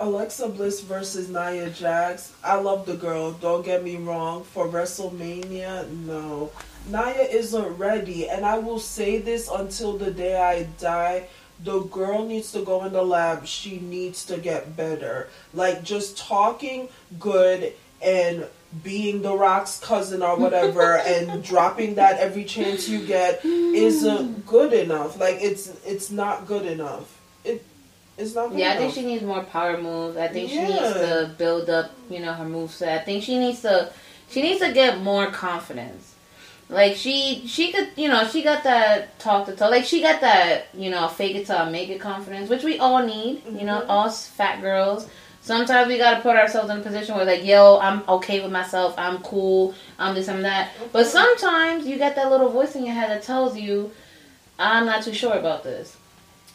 [0.00, 2.32] Alexa Bliss versus Nia Jax.
[2.44, 3.32] I love the girl.
[3.32, 4.44] Don't get me wrong.
[4.44, 6.52] For WrestleMania, no.
[6.88, 11.26] Nia isn't ready, and I will say this until the day I die.
[11.64, 13.46] The girl needs to go in the lab.
[13.46, 15.28] She needs to get better.
[15.52, 16.88] Like just talking
[17.18, 18.46] good and
[18.84, 24.72] being the Rock's cousin or whatever and dropping that every chance you get isn't good
[24.72, 25.18] enough.
[25.18, 27.17] Like it's it's not good enough.
[28.18, 30.16] It it's not Yeah, I think she needs more power moves.
[30.16, 32.88] I think she needs to build up, you know, her moveset.
[32.88, 33.92] I think she needs to
[34.28, 36.14] she needs to get more confidence.
[36.68, 40.20] Like she she could you know, she got that talk to talk like she got
[40.20, 43.64] that, you know, fake it till I make it confidence, which we all need, you
[43.64, 43.90] know, Mm-hmm.
[43.90, 45.08] us fat girls.
[45.40, 48.94] Sometimes we gotta put ourselves in a position where like, yo, I'm okay with myself,
[48.98, 50.72] I'm cool, I'm this, I'm that.
[50.92, 53.90] But sometimes you get that little voice in your head that tells you,
[54.58, 55.96] I'm not too sure about this.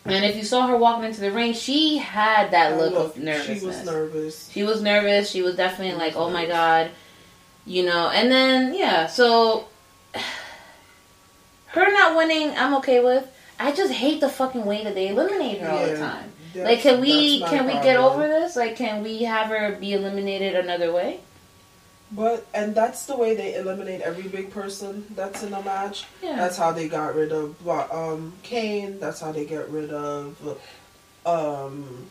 [0.06, 3.22] And if you saw her walking into the ring, she had that look look, of
[3.22, 3.60] nervousness.
[3.60, 4.50] She was nervous.
[4.50, 5.30] She was nervous.
[5.30, 6.92] She was definitely like, "Oh my god,"
[7.66, 8.10] you know.
[8.10, 9.68] And then yeah, so
[11.68, 13.28] her not winning, I'm okay with.
[13.60, 16.32] I just hate the fucking way that they eliminate her all the time.
[16.56, 18.56] Like, can we can we get over this?
[18.56, 21.22] Like, can we have her be eliminated another way?
[22.16, 26.06] But and that's the way they eliminate every big person that's in a match.
[26.22, 26.36] Yeah.
[26.36, 29.00] That's how they got rid of um Kane.
[29.00, 30.60] That's how they get rid of
[31.26, 32.08] um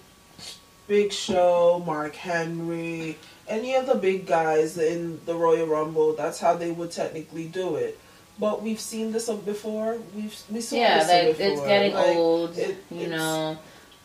[0.89, 3.17] Big Show, Mark Henry,
[3.49, 6.15] any of the big guys in the Royal Rumble.
[6.15, 7.99] That's how they would technically do it.
[8.39, 9.99] But we've seen this before.
[10.17, 11.53] We've we saw yeah, this like before.
[11.53, 12.59] it's getting Like, old.
[12.59, 13.57] it- you it's- know,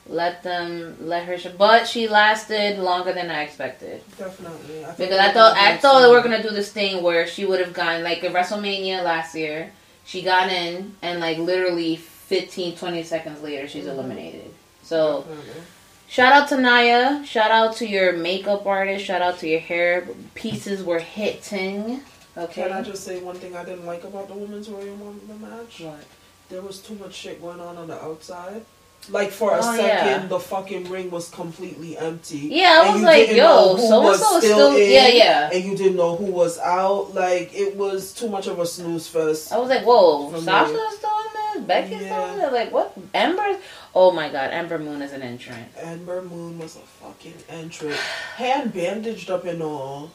[0.10, 1.38] let them let her.
[1.38, 4.02] Sh- but she lasted longer than I expected.
[4.18, 4.86] Definitely.
[4.86, 7.60] I Because I thought I thought they were gonna do this thing where she would
[7.60, 9.72] have gone like at WrestleMania last year.
[10.06, 14.00] She got in and like literally 15, 20 seconds later she's mm-hmm.
[14.00, 14.54] eliminated.
[14.84, 15.62] So Definitely.
[16.08, 17.24] shout out to Nia.
[17.26, 19.06] Shout out to your makeup artist.
[19.06, 22.02] Shout out to your hair pieces were hitting.
[22.38, 22.64] Okay.
[22.64, 25.80] Can I just say one thing I didn't like about the women's Royal Rumble match?
[25.80, 26.04] What?
[26.50, 28.64] There was too much shit going on on the outside.
[29.10, 30.26] Like for a Oh, second, yeah.
[30.28, 32.40] the fucking ring was completely empty.
[32.52, 35.50] Yeah, I was like, yo, so-and-so was is still- yeah, yeah.
[35.54, 37.14] And you didn't know who was out.
[37.16, 39.54] Like it was too much of a snooze fest.
[39.54, 40.42] I was like, whoa, me.
[40.42, 41.10] Sasha's still
[41.56, 42.00] in was Becky Yeah.
[42.34, 43.58] still was like what Ember?
[43.96, 47.96] Oh my god, Ember Moon is an entrant, Ember Moon was a fucking entrant.
[48.36, 50.12] Hand bandaged up and all.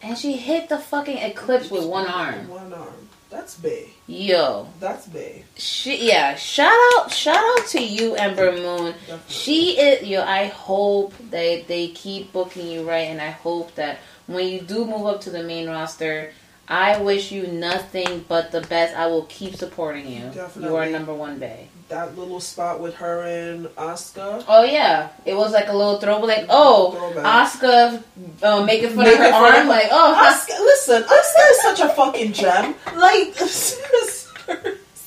[0.00, 2.46] and she hit the fucking eclipse with one arm.
[2.48, 3.07] One arm.
[3.30, 3.90] That's Bay.
[4.06, 5.44] Yo, That's Bay.
[5.56, 6.34] she yeah.
[6.34, 8.94] Shout out, shout out to you, Ember Moon.
[9.06, 9.18] Definitely.
[9.28, 10.22] She is yo.
[10.22, 14.86] I hope they they keep booking you right, and I hope that when you do
[14.86, 16.32] move up to the main roster.
[16.70, 18.94] I wish you nothing but the best.
[18.94, 20.30] I will keep supporting you.
[20.60, 21.68] You are number one, Bay.
[21.88, 24.44] That little spot with her and Asuka.
[24.46, 26.36] Oh yeah, it was like a little throwback.
[26.40, 27.48] Like, oh, Throwback.
[27.48, 28.02] Asuka
[28.42, 29.62] uh, making fun Making of her fun of arm.
[29.62, 32.74] her- Like, oh, Asuka, listen, Asuka is such a fucking gem.
[32.94, 34.28] Like, seriously.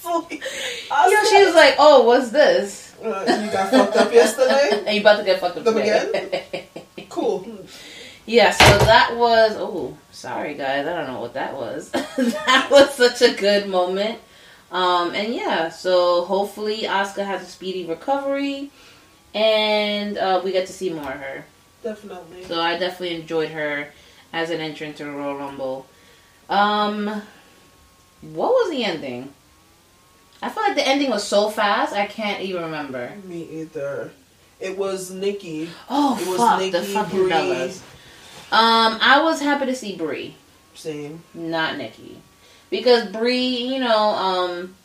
[0.01, 2.95] yo, she was like, oh, what's this?
[3.03, 4.83] Uh, you got fucked up yesterday?
[4.85, 6.67] And you about to get fucked up today.
[7.09, 7.45] Cool.
[8.25, 9.55] Yeah, so that was.
[9.57, 11.89] Oh, sorry guys, I don't know what that was.
[11.91, 14.19] that was such a good moment.
[14.71, 18.71] Um, and yeah, so hopefully Asuka has a speedy recovery,
[19.33, 21.45] and uh, we get to see more of her.
[21.83, 22.45] Definitely.
[22.45, 23.89] So I definitely enjoyed her
[24.31, 25.87] as an entrant to the Royal Rumble.
[26.49, 27.21] Um,
[28.21, 29.33] what was the ending?
[30.41, 33.13] I feel like the ending was so fast, I can't even remember.
[33.25, 34.11] Me either.
[34.59, 35.69] It was Nikki.
[35.89, 37.31] Oh it was fuck, Nikki, the fucking Brie.
[37.31, 37.81] Bellas.
[38.51, 40.35] Um, I was happy to see Brie,
[40.73, 41.23] Same.
[41.33, 42.17] not Nikki,
[42.69, 44.75] because Brie, you know, um,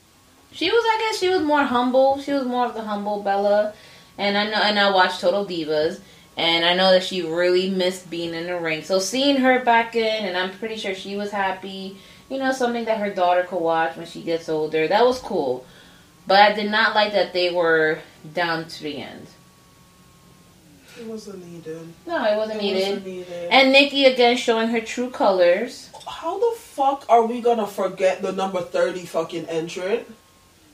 [0.52, 2.20] she was, I guess, she was more humble.
[2.20, 3.74] She was more of the humble Bella,
[4.18, 6.00] and I know, and I watched Total Divas,
[6.36, 8.84] and I know that she really missed being in the ring.
[8.84, 11.98] So seeing her back in, and I'm pretty sure she was happy.
[12.28, 14.86] You know, something that her daughter could watch when she gets older.
[14.86, 15.66] That was cool,
[16.26, 17.98] but I did not like that they were
[18.32, 19.26] down to the end.
[20.98, 21.92] It wasn't needed.
[22.06, 22.88] No, it wasn't It needed.
[22.88, 23.48] wasn't needed.
[23.50, 25.90] And Nikki again showing her true colors.
[26.08, 30.06] How the fuck are we gonna forget the number 30 fucking entrant?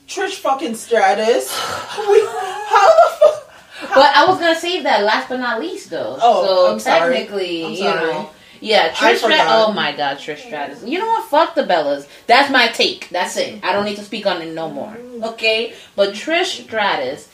[0.07, 1.49] Trish fucking Stratus.
[2.09, 3.49] we, how the fuck?
[3.95, 6.17] But I was gonna save that last but not least though.
[6.21, 7.15] Oh, so I'm sorry.
[7.15, 8.29] technically, I'm you know.
[8.61, 9.45] Yeah, Trish Stratus.
[9.49, 10.83] Oh my god, Trish Stratus.
[10.85, 11.29] You know what?
[11.29, 12.07] Fuck the Bellas.
[12.27, 13.09] That's my take.
[13.09, 13.59] That's it.
[13.63, 14.95] I don't need to speak on it no more.
[14.95, 15.33] Mm.
[15.33, 15.73] Okay?
[15.97, 17.27] But Trish Stratus,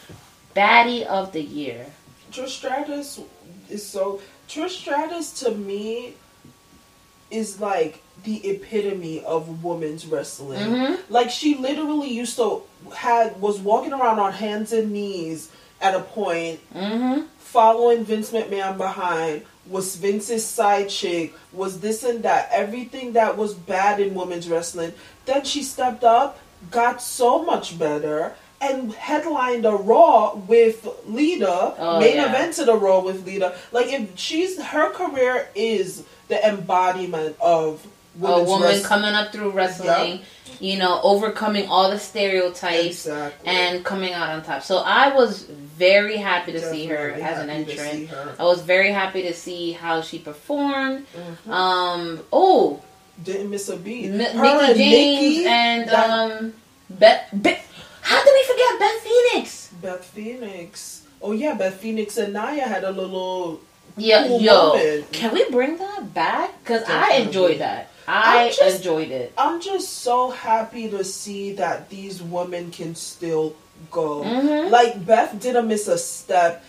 [0.55, 1.85] baddie of the year.
[2.31, 3.19] Trish Stratus
[3.69, 4.21] is so.
[4.47, 6.13] Trish Stratus to me
[7.31, 10.59] is like the epitome of women's wrestling.
[10.59, 10.99] Mhm.
[11.09, 12.63] Like she literally used to
[12.95, 15.49] had was walking around on hands and knees
[15.81, 17.21] at a point, Mm-hmm.
[17.39, 19.43] following Vince McMahon behind.
[19.67, 21.33] Was Vince's side chick?
[21.53, 22.49] Was this and that?
[22.51, 24.93] Everything that was bad in women's wrestling.
[25.25, 26.39] Then she stepped up,
[26.71, 31.75] got so much better, and headlined a Raw with Lita.
[31.77, 32.29] Oh, main yeah.
[32.29, 33.55] event to the Raw with Lita.
[33.71, 37.85] Like if she's her career is the embodiment of
[38.21, 38.83] A woman wrestling.
[38.83, 40.21] coming up through wrestling,
[40.59, 43.47] you know, overcoming all the stereotypes Exactly.
[43.49, 44.61] and coming out on top.
[44.63, 48.31] So I was very happy to see her as an happy to see entrant.
[48.39, 51.05] I was very happy to see how she performed.
[51.47, 51.51] Mhm.
[51.51, 52.81] Um, oh,
[53.23, 54.05] Didn't miss a beat.
[54.11, 56.53] M- and James Nikki, and that- um,
[56.89, 57.27] Beth.
[57.31, 57.65] Beth.
[58.09, 59.69] How did we forget Beth Phoenix?
[59.83, 61.03] Beth Phoenix.
[61.21, 63.61] Oh yeah, Beth Phoenix and Naya had a little
[63.97, 65.11] Yeah, cool yo, moment.
[65.11, 66.57] can we bring that back?
[66.63, 67.89] Because I enjoyed that.
[68.07, 69.31] I just- enjoyed it.
[69.37, 73.53] I'm just so happy to see that these women can still
[73.91, 74.23] go.
[74.23, 74.71] Mhm.
[74.71, 76.63] Like Beth didn't miss a step.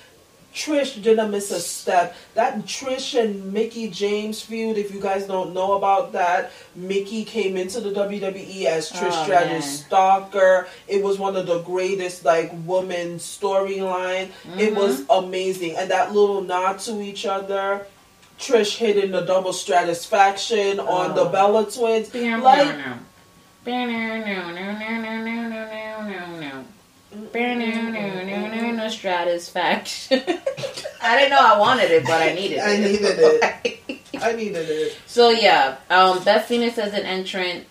[0.55, 2.17] Trish didn't miss a step.
[2.35, 7.57] That Trish and Mickie James feud, if you guys don't know about that, Mickey came
[7.57, 10.67] into the WWE as Trish Oh, Stratus' stalker.
[10.89, 14.31] It was one of the greatest like woman storyline.
[14.59, 14.77] It Mhm.
[14.77, 15.77] was amazing.
[15.77, 17.87] And that little nod to each other.
[18.41, 21.29] Trish hitting the double Stratusfaction on the Oh.
[21.29, 22.13] Bella twins.
[22.15, 22.75] Like,
[27.12, 27.32] Like
[28.93, 30.41] Stratusfaction.
[31.03, 32.62] I didn't know I wanted it, but I needed it.
[32.65, 34.01] I needed it.
[34.23, 34.97] I needed it.
[35.07, 37.66] So yeah, um, Beth Phoenix as an entrant,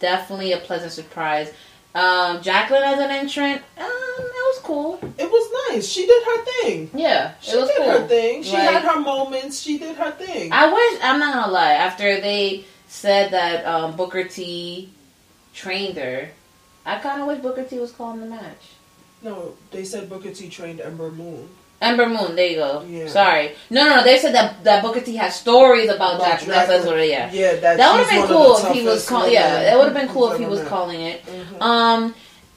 [0.00, 1.52] definitely a pleasant surprise.
[1.94, 4.98] Um, Jacqueline as an entrant, um, it was cool.
[5.16, 5.88] It was nice.
[5.88, 6.90] She did her thing.
[6.94, 7.86] Yeah, She it was did cool.
[7.90, 8.42] her thing.
[8.42, 9.60] She Like- had her moments.
[9.60, 10.52] She did her thing.
[10.52, 11.72] I wish I'm not gonna lie.
[11.72, 14.90] After they said that um, Booker T
[15.54, 16.28] trained her,
[16.86, 18.62] I kind of wish Booker T was calling the match.
[19.22, 21.48] no, they said Booker T trained Ember Moon.
[21.82, 22.82] Ember Moon, there you go.
[22.88, 23.06] Yeah.
[23.08, 24.02] Sorry, no, no, no.
[24.04, 26.50] They said that that Booker T has stories about, About Jacqueline.
[26.56, 26.96] That's, that's what.
[27.06, 29.32] Yeah, Yeah, that, that would have been cool if he was calling.
[29.32, 30.68] Yeah, that would have been cool if he was met.
[30.68, 31.26] calling it.
[31.26, 31.60] Mhm.
[31.60, 32.14] Um,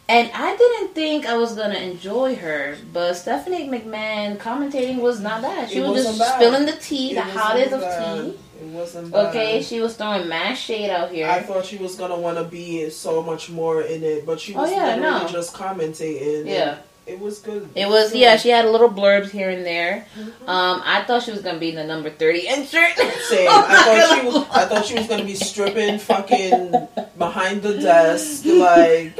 [0.07, 5.41] and I didn't think I was gonna enjoy her, but Stephanie McMahon commentating was not
[5.41, 5.69] bad.
[5.69, 6.35] She It was just bad.
[6.35, 8.37] spilling the tea, It the hottest of tea.
[8.61, 9.27] It wasn't bad.
[9.27, 11.27] Okay, she was throwing mad shade out here.
[11.29, 14.53] I thought she was gonna want to be so much more in it, but she
[14.55, 15.27] Oh, was yeah, literally no.
[15.29, 16.45] just commentating.
[16.47, 16.77] Yeah.
[17.07, 17.67] It was good.
[17.73, 18.37] It was yeah.
[18.37, 20.05] She had a little blurbs here and there.
[20.45, 22.95] Um, I thought she was gonna be in the number thirty insert.
[22.97, 23.47] Same.
[23.49, 23.61] I
[24.07, 24.35] thought she was.
[24.51, 26.87] I thought she was gonna be stripping, fucking
[27.17, 28.45] behind the desk.
[28.45, 29.17] Like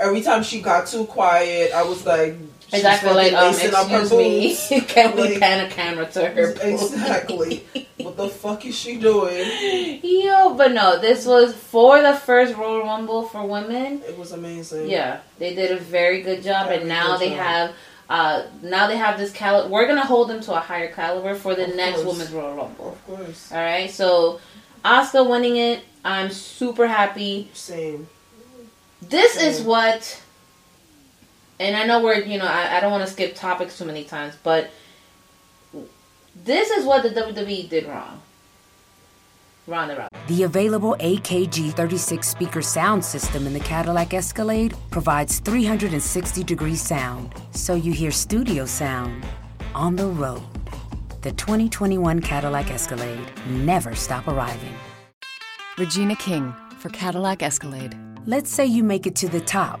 [0.00, 2.34] every time she got too quiet, I was like,
[2.72, 6.28] Exactly like um, lacing up her excuse me, can we Like, pan a camera to
[6.28, 6.54] her?
[6.62, 7.66] Exactly.
[7.98, 10.00] what the fuck is she doing?
[10.02, 14.02] Yo, but no, this was for the first Royal Rumble for women.
[14.08, 14.88] It was amazing.
[14.88, 17.38] Yeah, they did a very good job, Very and now they job.
[17.38, 17.72] have.
[18.10, 19.68] Uh, now they have this caliber.
[19.68, 22.06] We're gonna hold them to a higher caliber for the Of next course.
[22.18, 22.88] women's Royal Rumble.
[22.92, 23.50] Of course.
[23.52, 24.40] All right, so
[24.84, 27.48] Asuka winning it, I'm super happy.
[27.54, 28.08] Same.
[29.00, 30.21] This is what,
[31.62, 34.04] and I know we're you know I, I don't want to skip topics too many
[34.04, 34.70] times, but
[36.44, 38.20] this is what the WWE did wrong.
[39.66, 40.26] Ronda Rousey.
[40.26, 47.32] The available AKG 36 speaker sound system in the Cadillac Escalade provides 360 degree sound,
[47.52, 49.24] so you hear studio sound
[49.74, 50.42] on the road.
[51.22, 54.74] The 2021 Cadillac Escalade never stop arriving.
[55.78, 57.96] Regina King for Cadillac Escalade.
[58.26, 59.80] Let's say you make it to the top.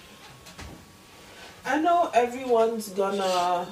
[1.65, 3.67] I know everyone's gonna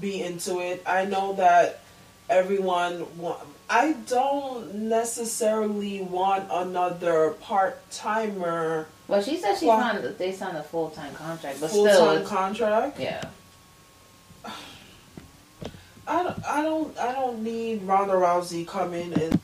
[0.00, 0.82] be into it.
[0.86, 1.80] I know that
[2.28, 3.06] everyone.
[3.18, 3.36] Wa-
[3.68, 10.04] I don't necessarily want another part timer Well, she said she Well- signed.
[10.18, 13.00] They signed a full time contract, but full still, time contract.
[13.00, 13.24] yeah.
[16.06, 19.40] I don't, I don't I don't need Ronda Rousey coming and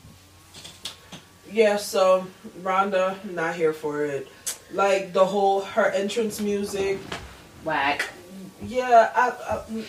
[1.51, 1.77] yeah.
[1.77, 2.27] So
[2.61, 4.27] Ronda not here for it.
[4.71, 6.99] Like the whole her entrance music.
[7.63, 8.09] Whack.
[8.63, 9.85] Yeah, I, I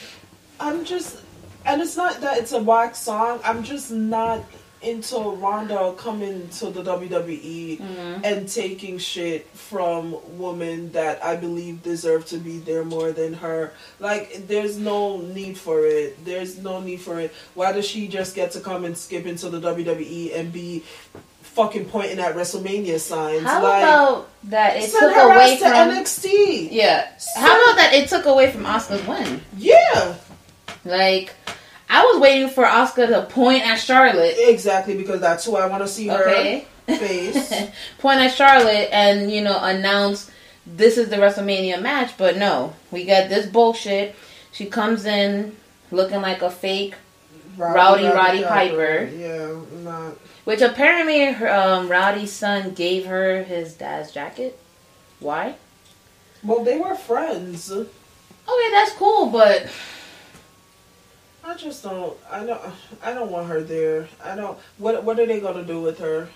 [0.60, 1.20] I'm just
[1.64, 3.40] and it's not that it's a whack song.
[3.44, 4.44] I'm just not
[4.82, 8.24] into Ronda coming to the WWE mm-hmm.
[8.24, 13.72] and taking shit from women that I believe deserve to be there more than her.
[14.00, 16.24] Like, there's no need for it.
[16.24, 17.32] There's no need for it.
[17.54, 20.82] Why does she just get to come and skip into the WWE and be
[21.54, 23.44] fucking pointing at WrestleMania signs?
[23.44, 24.76] How like, about that?
[24.76, 26.68] It took away from NXT.
[26.70, 27.10] yeah.
[27.36, 27.90] How about that?
[27.94, 29.40] It took away from Asuka's win.
[29.56, 30.14] Yeah,
[30.84, 31.34] Like,
[31.88, 34.34] I was waiting for Asuka to point at Charlotte.
[34.38, 36.66] exactly because that's who I want to see her Okay.
[36.86, 37.52] face.
[37.98, 40.30] point at Charlotte and you know announce
[40.66, 44.14] this is the WrestleMania match, but no, we got this bullshit.
[44.52, 45.54] She comes in
[45.90, 46.94] looking like a fake,
[47.58, 49.04] Rowdy Roddy Piper.
[49.16, 50.14] Yeah, not.
[50.44, 54.58] Which apparently her, um, Rowdy's son gave her his dad's jacket.
[55.20, 55.56] Why?
[56.42, 57.70] Well, they were friends.
[57.70, 59.68] Okay, that's cool, but
[61.44, 62.16] I just don't.
[62.30, 62.60] I don't.
[63.02, 64.08] I don't want her there.
[64.22, 64.58] I don't.
[64.78, 66.28] What What are they gonna do with her?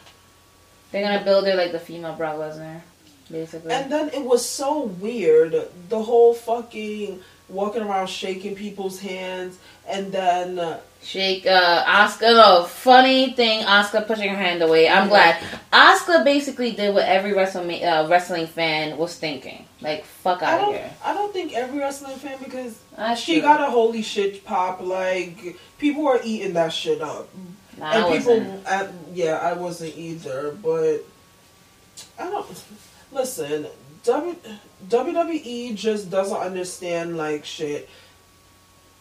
[0.92, 2.80] they're gonna build her like the female Brock Lesnar,
[3.30, 3.72] basically.
[3.72, 5.54] And then it was so weird.
[5.88, 9.58] The whole fucking walking around shaking people's hands,
[9.88, 14.88] and then uh, Shake uh Asuka no funny thing Asuka pushing her hand away.
[14.88, 15.40] I'm glad.
[15.72, 19.66] Oscar basically did what every wrestling uh, wrestling fan was thinking.
[19.80, 20.90] Like fuck out of here.
[21.04, 23.42] I don't think every wrestling fan because That's she true.
[23.42, 24.80] got a holy shit pop.
[24.80, 27.28] Like people are eating that shit up.
[27.78, 28.66] Nah, I and people, wasn't.
[28.66, 31.04] uh, yeah, I wasn't either, but
[32.18, 32.64] I don't
[33.12, 33.68] listen.
[34.02, 34.34] W,
[34.88, 37.88] WWE just doesn't understand like shit.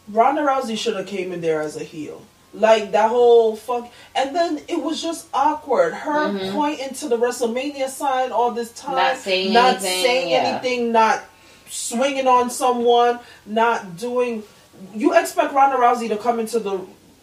[0.08, 2.22] Ronda Rousey should have came in there as a heel.
[2.54, 5.92] Like that whole fuck, and then it was just awkward.
[5.92, 8.96] Her pointing to the WrestleMania sign all this time, Mm-hmm.
[8.96, 10.36] Not saying not anything, saying yeah.
[10.38, 11.22] anything, not
[11.68, 14.42] swinging on someone, not doing.
[14.94, 16.80] You expect Ronda Rousey to come into the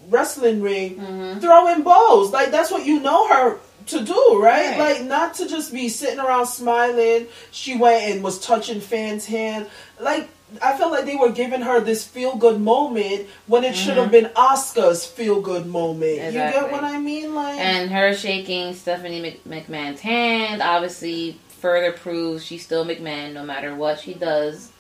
[0.10, 1.40] wrestling ring Mm-hmm.
[1.40, 2.32] throwing bows.
[2.32, 3.58] Like that's what you know her
[3.88, 4.78] to do, right?
[4.78, 5.00] Right.
[5.00, 7.26] Like not to just be sitting around smiling.
[7.50, 9.68] She went and was touching fans' hand.
[10.00, 10.30] Like
[10.62, 14.12] I felt like they were giving her this feel good moment when it should have
[14.12, 16.16] been Asuka's feel good moment.
[16.16, 16.34] You Mm-hmm.
[16.52, 17.34] Get what I mean?
[17.34, 23.74] Like And her shaking Stephanie McMahon's hand obviously further proves she's still McMahon no matter
[23.76, 24.72] what she does.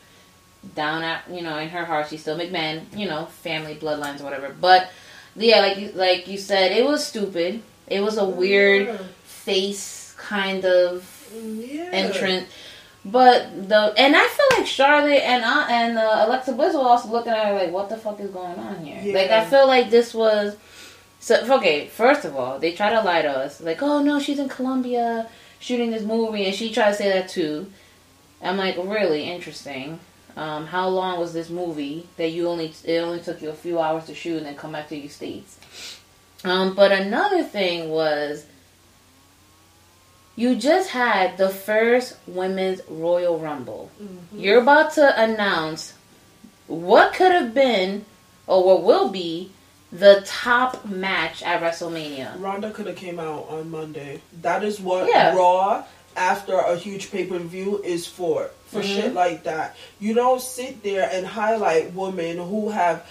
[0.75, 2.83] Down at you know in her heart she's still McMahon.
[2.97, 4.55] You know family bloodlines or whatever.
[4.59, 4.89] But
[5.35, 7.61] yeah, like you like you said, it was stupid.
[7.87, 11.89] It was a weird face kind of Yeah.
[11.91, 12.47] entrance.
[13.05, 17.09] But the and I feel like Charlotte and uh, and uh, Alexa Bliss were also
[17.09, 19.01] looking at her like, what the fuck is going on here?
[19.03, 19.13] Yeah.
[19.13, 20.55] Like I feel like this was
[21.19, 21.87] so okay.
[21.87, 25.27] First of all, they try to lie to us like, oh no, she's in Colombia
[25.59, 27.69] shooting this movie, and she tried to say that too.
[28.41, 29.99] I'm like, really interesting.
[30.35, 33.79] Um, how long was this movie that you only it only took you a few
[33.79, 35.57] hours to shoot and then come back to your states?
[36.43, 38.45] Um, but another thing was
[40.35, 43.91] you just had the first women's Royal Rumble.
[44.33, 45.93] You're about to announce
[46.67, 48.05] what could have been
[48.47, 49.51] or what will be
[49.91, 52.41] the top match at WrestleMania.
[52.41, 54.21] Ronda could have came out on Monday.
[54.41, 55.35] That is what Yeah.
[55.35, 55.83] Raw
[56.15, 58.49] after a huge pay per view is for.
[58.71, 58.95] For Mhm.
[58.95, 59.75] shit like that.
[59.99, 63.03] You don't sit there and highlight women who have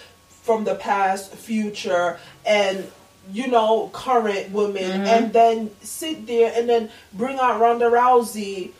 [0.43, 2.91] from the past, future, and
[3.31, 5.07] you know, current women Mhm.
[5.07, 8.71] and then sit there and then bring out Ronda Rousey.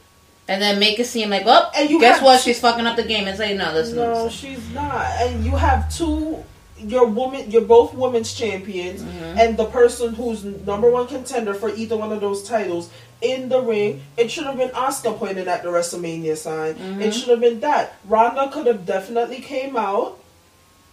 [0.48, 2.42] And then make it seem like, oh, And you guess have what?
[2.42, 3.96] She's fucking up the game and say, no, listen.
[3.96, 4.30] No, listen.
[4.30, 5.06] she's not.
[5.22, 6.44] And you have two
[6.86, 9.40] you're woman you're both women's champions Mm-hmm.
[9.40, 12.90] and the person who's number one contender for either one of those titles
[13.22, 16.74] in the ring, it should have been Asuka pointing at the WrestleMania sign.
[16.74, 17.02] Mm-hmm.
[17.02, 17.94] It should have been that.
[18.06, 20.20] Ronda could have definitely came out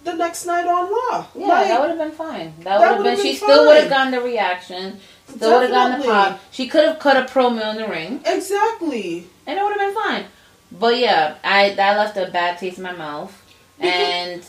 [0.04, 1.26] the next night on Raw.
[1.34, 2.54] Yeah, Like, that would have been fine.
[2.58, 3.16] That, that would have been.
[3.16, 4.98] been She still would have gotten the reaction.
[5.28, 6.40] Still would have gotten the pop.
[6.50, 9.26] She could have cut a promo in the ring, exactly.
[9.46, 10.24] and it would have been fine.
[10.72, 13.36] But yeah, I that left a bad taste in my mouth.
[13.78, 14.44] And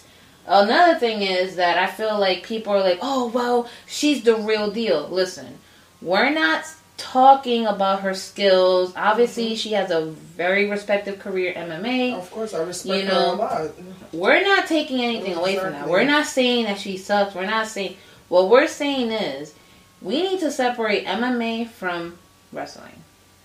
[0.45, 4.69] another thing is that I feel like people are like, "Oh, well, she's the real
[4.72, 5.57] deal." Listen,
[6.02, 6.65] we're not
[7.02, 8.94] talking about her skills.
[8.95, 9.56] Obviously, mm-hmm.
[9.56, 12.15] she has a very respected career in MMA.
[12.15, 13.72] Of course I respect You her a lot.
[14.14, 15.90] We're not taking anything away from that.
[15.90, 17.36] We're not saying that she sucks.
[17.36, 17.98] We're not saying
[18.30, 19.53] what we're saying is
[20.02, 22.18] we need to separate MMA from
[22.53, 23.03] wrestling.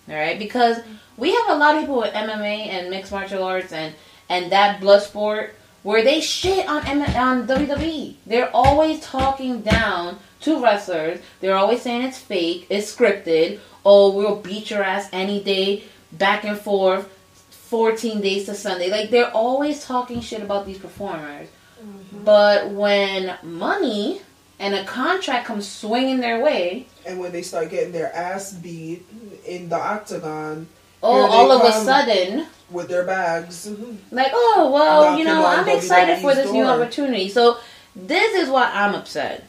[0.08, 0.38] All right?
[0.38, 0.92] Because mm-hmm.
[1.16, 3.94] we have a lot of people with MMA and mixed martial arts and
[4.28, 8.16] and that blood sport where they shit on M- on WWE.
[8.26, 11.20] They're always talking down to wrestlers.
[11.40, 13.60] They're always saying it's fake, it's scripted.
[13.84, 17.12] Oh, we'll beat your ass any day, back and forth.
[17.50, 18.90] 14 days to Sunday.
[18.90, 21.48] Like they're always talking shit about these performers.
[21.82, 22.24] Mm-hmm.
[22.24, 24.20] But when money
[24.60, 29.04] and a contract comes swinging their way, And when they start getting their ass beat
[29.44, 30.68] in the octagon,
[31.02, 33.66] oh, all of a sudden, with their bags.
[33.66, 34.14] Mm-hmm.
[34.14, 37.28] like, oh, well, you know, I'm excited for WWE's this new opportunity.
[37.28, 37.58] So
[37.96, 39.44] this is why I'm upset.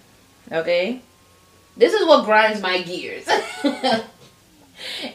[0.52, 1.02] Okay?
[1.76, 3.28] This is what grinds my gears.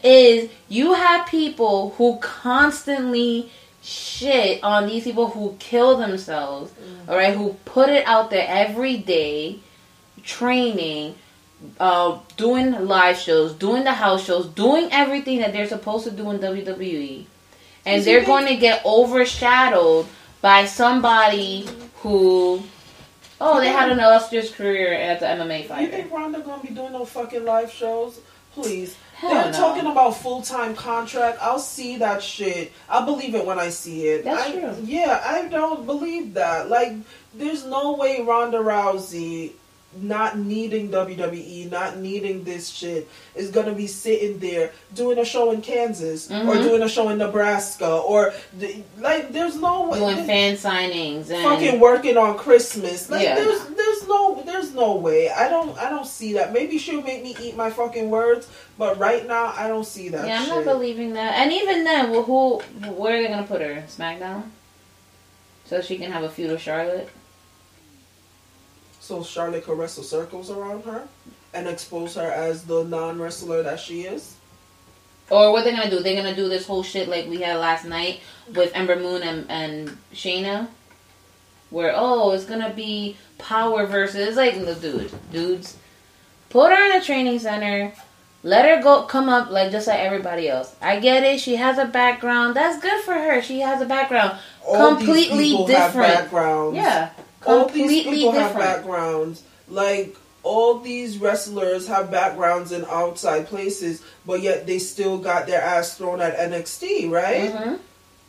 [0.03, 3.51] is you have people who constantly
[3.81, 6.71] shit on these people who kill themselves,
[7.07, 9.59] all right, who put it out there every day,
[10.23, 11.15] training,
[11.79, 16.29] uh, doing live shows, doing the house shows, doing everything that they're supposed to do
[16.31, 17.25] in WWE,
[17.85, 20.05] and they're going to get overshadowed
[20.41, 22.63] by somebody who,
[23.43, 25.83] oh, they had an illustrious career as an MMA fighter.
[25.83, 28.19] You think Ronda gonna be doing no fucking live shows?
[28.53, 28.95] Please.
[29.15, 29.57] Hell They're no.
[29.57, 31.39] talking about full time contract.
[31.41, 32.71] I'll see that shit.
[32.89, 34.23] I'll believe it when I see it.
[34.23, 34.75] That's I, true.
[34.83, 36.69] Yeah, I don't believe that.
[36.69, 36.93] Like,
[37.33, 39.53] there's no way Ronda Rousey,
[40.01, 45.51] not needing WWE, not needing this shit, is gonna be sitting there doing a show
[45.51, 46.63] in Kansas or Mhm.
[46.63, 48.33] doing a show in Nebraska or
[48.99, 49.31] like.
[49.31, 49.99] There's no way.
[49.99, 53.09] Doing fan signings and fucking working on Christmas.
[53.09, 53.35] Like Yeah.
[53.35, 55.29] there's there's no there's no way.
[55.29, 56.51] I don't I don't see that.
[56.53, 58.47] Maybe she'll make me eat my fucking words,
[58.77, 60.55] but right now I don't see that Yeah, I'm shit.
[60.55, 61.33] not believing that.
[61.35, 62.57] And even then, well, who,
[62.91, 63.83] where are they gonna put her?
[63.87, 64.43] SmackDown,
[65.65, 67.09] so she can have a feud with Charlotte.
[69.03, 71.05] So Charlotte could wrestle circles around her
[71.53, 74.35] and expose her as the non wrestler that she is.
[75.29, 75.99] Or what they're gonna do?
[75.99, 78.21] They're gonna do this whole shit like we had last night
[78.55, 80.69] with Ember Moon and, and Shayna,
[81.69, 85.75] where oh it's gonna be power versus like the dude dudes.
[86.49, 87.93] Put her in a training center.
[88.41, 90.73] Let her go come up like just like everybody else.
[90.81, 91.41] I get it.
[91.41, 92.55] She has a background.
[92.55, 93.41] That's good for her.
[93.41, 94.37] She has a background.
[94.65, 96.13] All completely different.
[96.13, 96.77] backgrounds.
[96.77, 97.09] Yeah.
[97.45, 99.43] All these people have backgrounds.
[99.67, 105.61] Like all these wrestlers have backgrounds in outside places, but yet they still got their
[105.61, 107.53] ass thrown at NXT, right?
[107.53, 107.79] Mhm.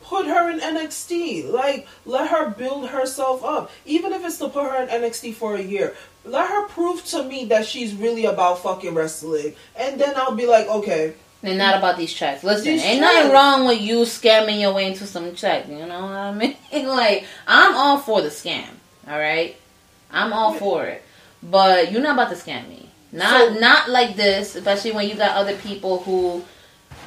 [0.03, 1.43] put her in NXT.
[1.51, 3.71] Like, let her build herself up.
[3.87, 5.97] Even if it's to put her in NXT for a year.
[6.27, 9.55] Let her prove to me that she's really about fucking wrestling.
[9.75, 11.15] And then I'll be like, okay.
[11.43, 12.45] And not about these checks.
[12.45, 15.69] Listen, These ain't nothing wrong with you scamming your way into some check.
[15.69, 16.57] You know what I mean?
[16.87, 18.65] like, I'm all for the scam.
[19.09, 19.57] All right,
[20.11, 21.03] I'm all for it.
[21.43, 22.89] But you're not about to scam me.
[23.13, 26.43] Not not like this, especially when you got other people who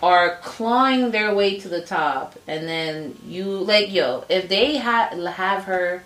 [0.04, 4.24] are clawing their way to the top, and then you like yo.
[4.30, 6.04] If they ha- have her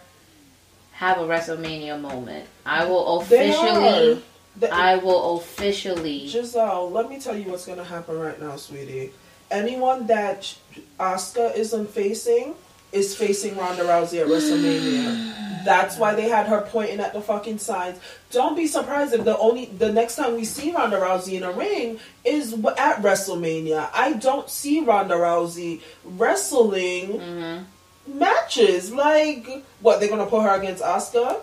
[0.93, 4.21] have a WrestleMania moment, I will officially.
[4.57, 6.27] They- I will officially.
[6.27, 9.11] Giselle, let me tell you what's gonna happen right now, sweetie.
[9.49, 10.53] Anyone that
[10.99, 12.55] Asuka isn't facing
[12.91, 15.63] is facing Ronda Rousey at WrestleMania.
[15.65, 17.99] That's why they had her pointing at the fucking signs.
[18.31, 21.51] Don't be surprised if the only the next time we see Ronda Rousey in a
[21.51, 23.89] ring is at WrestleMania.
[23.93, 28.19] I don't see Ronda Rousey wrestling mm-hmm.
[28.19, 28.91] matches.
[28.91, 29.47] Like
[29.81, 29.99] what?
[29.99, 31.41] They're gonna put her against Asuka?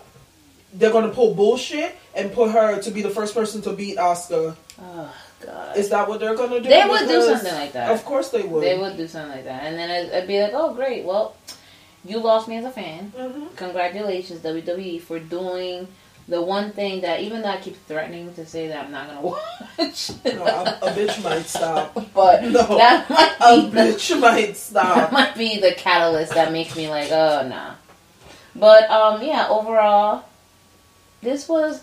[0.72, 4.56] They're gonna pull bullshit and put her to be the first person to beat Asuka.
[4.80, 5.14] Oh
[5.44, 5.76] God.
[5.76, 6.68] Is that what they're gonna do?
[6.68, 7.90] They would do something like that.
[7.90, 8.62] Of course they would.
[8.64, 11.04] They would do something like that, and then I'd, I'd be like, "Oh, great!
[11.04, 11.36] Well,
[12.04, 13.12] you lost me as a fan.
[13.16, 13.54] Mhm.
[13.56, 15.86] Congratulations, WWE, for doing
[16.26, 19.20] the one thing that even though I keep threatening to say that I'm not gonna
[19.78, 21.94] watch, No, a, a bitch might stop.
[22.14, 25.12] but No, that might a the, bitch might that stop.
[25.12, 27.74] might be the catalyst that makes me like, oh nah.
[28.56, 30.24] But um, yeah, overall,
[31.22, 31.82] this was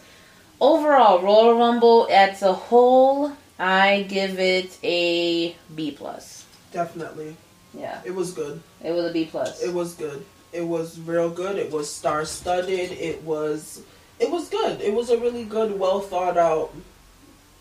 [0.62, 3.32] overall Royal Rumble as a whole.
[3.60, 6.46] I give it a B plus.
[6.72, 7.38] Definitely,
[7.74, 8.62] Yeah, it was good.
[8.84, 9.62] it was a B plus.
[9.64, 10.26] It was good.
[10.52, 11.58] It was real good.
[11.58, 12.92] It was star studded.
[12.92, 13.82] It was.
[14.20, 14.80] It was good.
[14.82, 16.74] It was a really good, well thought out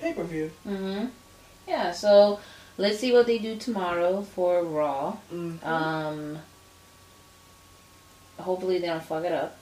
[0.00, 0.50] pay per view.
[0.66, 1.06] Mm-hmm.
[1.68, 2.38] Yeah, so
[2.76, 5.16] let's see what they do tomorrow for Raw.
[5.32, 5.66] Mm-hmm.
[5.66, 6.38] Um,
[8.38, 9.56] hopefully they don't fuck it up.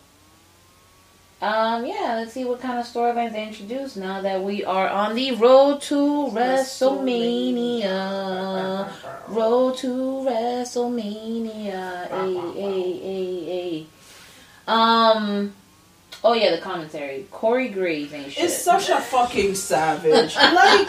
[1.43, 5.16] Um, yeah, let's see what kind of storylines they introduce now that we are on
[5.16, 8.89] the road to WrestleMania.
[9.27, 9.89] Road to
[10.24, 12.09] WrestleMania.
[12.12, 13.86] Ay, ay, ay, ay.
[14.69, 15.52] Um,
[16.24, 17.27] oh yeah, the commentary.
[17.31, 18.44] Corey Graves ain't shit.
[18.44, 20.35] Is such a fucking savage.
[20.36, 20.89] like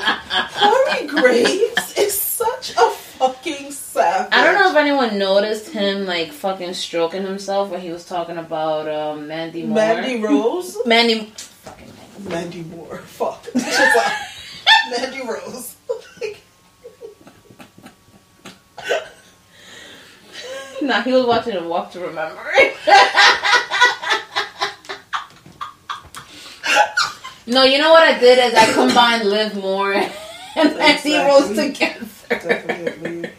[0.51, 4.33] Corey Graves is such a fucking savage.
[4.33, 8.37] I don't know if anyone noticed him like fucking stroking himself when he was talking
[8.37, 9.75] about um, Mandy Moore.
[9.75, 10.77] Mandy Rose.
[10.85, 11.25] Mandy.
[11.35, 11.91] Fucking
[12.27, 12.29] Mandy.
[12.29, 12.97] Mandy Moore.
[12.99, 13.47] Fuck.
[13.55, 15.75] Mandy Rose.
[20.81, 22.41] Nah, he was watching a Walk to Remember.
[27.47, 29.93] No, you know what I did is I combined Live More
[30.55, 32.05] and Mandy Rose together.
[32.29, 33.29] Definitely.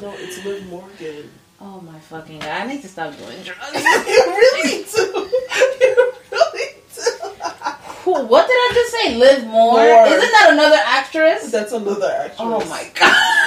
[0.00, 1.30] No, it's Liv Morgan.
[1.60, 2.48] Oh my fucking god!
[2.48, 3.74] I need to stop doing drugs.
[3.74, 5.30] you really do.
[5.80, 8.22] You really do.
[8.26, 9.16] What did I just say?
[9.16, 9.72] Live More?
[9.74, 10.06] More.
[10.06, 11.50] Isn't that another actress?
[11.50, 12.36] That's another actress.
[12.38, 13.39] Oh my god!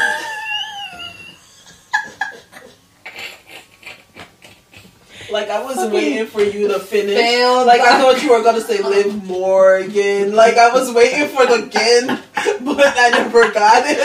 [5.33, 7.15] Like I was Fucking waiting for you to finish.
[7.15, 7.65] failed.
[7.67, 10.33] Like I thought you were gonna say Liv Morgan.
[10.35, 12.07] Like I was waiting for the again,
[12.63, 13.99] but I never got it.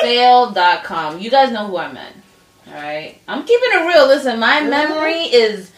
[0.00, 1.18] Fail.com.
[1.20, 2.16] You guys know who I meant.
[2.68, 3.20] Alright?
[3.28, 4.06] I'm keeping it real.
[4.06, 5.70] Listen, my memory is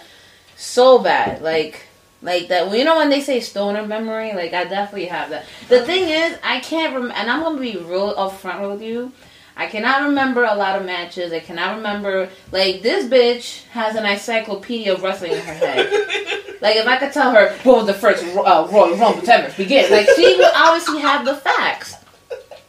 [0.57, 1.43] so bad.
[1.43, 1.87] Like,
[2.23, 2.71] like that.
[2.77, 4.33] You know when they say stoner memory?
[4.35, 5.47] Like, I definitely have that.
[5.69, 9.13] The thing is, I can't remember, and I'm gonna be real upfront with you.
[9.57, 11.33] I cannot remember a lot of matches.
[11.33, 12.29] I cannot remember.
[12.53, 16.13] Like, this bitch has an encyclopedia of wrestling in her head.
[16.59, 19.91] Like, if I could tell her what was the first uh, Royal Rumble ever begin,
[19.91, 21.95] like, she would obviously have the facts.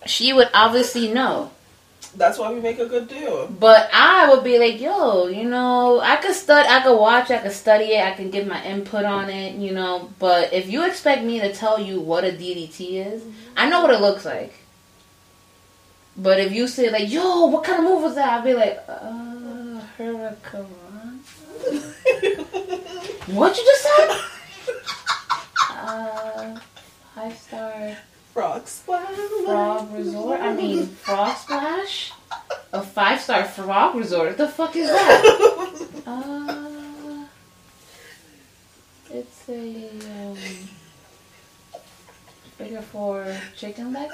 [0.05, 1.51] She would obviously know.
[2.14, 3.47] That's why we make a good deal.
[3.47, 7.38] But I would be like, yo, you know, I could study, I could watch, I
[7.38, 10.09] could study it, I can give my input on it, you know.
[10.19, 13.23] But if you expect me to tell you what a DDT is,
[13.55, 14.53] I know what it looks like.
[16.18, 18.39] But if you say like, yo, what kind of move was that?
[18.39, 20.65] I'd be like, uh, Hurricane.
[23.27, 24.19] what you just said?
[25.69, 26.60] uh,
[27.14, 27.98] five star
[28.34, 29.15] Frog splash.
[29.45, 30.39] frog resort.
[30.41, 32.11] I mean, frog splash.
[32.73, 34.30] A five star frog resort.
[34.30, 35.84] What the fuck is that?
[36.07, 37.26] Uh,
[39.11, 40.38] it's a um,
[42.57, 43.25] bigger for
[43.55, 44.09] chicken back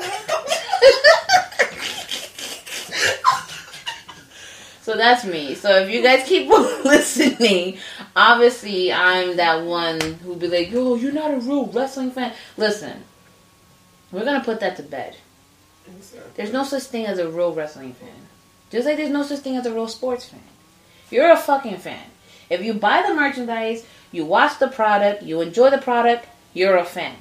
[4.82, 5.56] So that's me.
[5.56, 7.78] So if you guys keep listening,
[8.18, 13.06] obviously I'm that one who'd be like, "Yo, you're not a real wrestling fan." Listen,
[14.12, 15.16] we're gonna put that to bed.
[16.36, 18.28] There's no such thing as a real wrestling fan.
[18.72, 20.42] Just like there's no such thing as a real sports fan.
[21.10, 22.04] You're a fucking fan.
[22.50, 26.84] If you buy the merchandise, you watch the product, you enjoy the product, you're a
[26.84, 27.16] fan.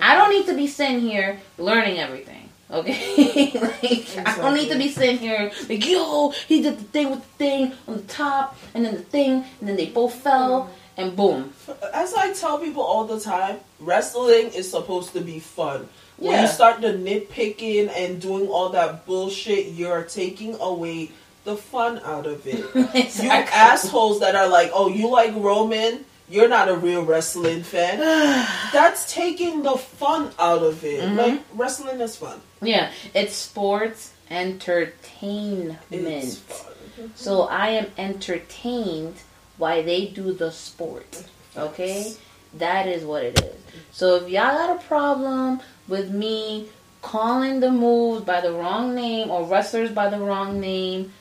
[0.00, 2.48] I don't need to be sitting here learning everything.
[2.70, 3.50] Okay?
[3.60, 7.20] like, I don't need to be sitting here like, yo, he did the thing with
[7.20, 11.00] the thing on the top, and then the thing, and then they both fell, mm-hmm.
[11.00, 11.52] and boom.
[11.92, 15.88] As I tell people all the time, wrestling is supposed to be fun.
[16.16, 16.42] When Yeah.
[16.42, 21.10] you start the nitpicking and doing all that bullshit, you're taking away
[21.44, 22.64] the fun out of it.
[23.22, 26.04] You assholes that are like, oh, you like Roman?
[26.28, 27.98] You're not a real wrestling fan.
[28.72, 31.00] That's taking the fun out of it.
[31.02, 31.16] Mhm.
[31.16, 32.40] Like, wrestling is fun.
[32.62, 35.78] Yeah, it's sports entertainment.
[35.90, 36.70] It's fun.
[37.16, 39.16] So I am entertained
[39.58, 41.24] why they do the sport.
[41.56, 42.14] Okay?
[42.54, 43.56] That is what it is.
[43.90, 46.68] So if y'all got a problem with me
[47.02, 51.12] calling the moves by the wrong name or wrestlers by the wrong name,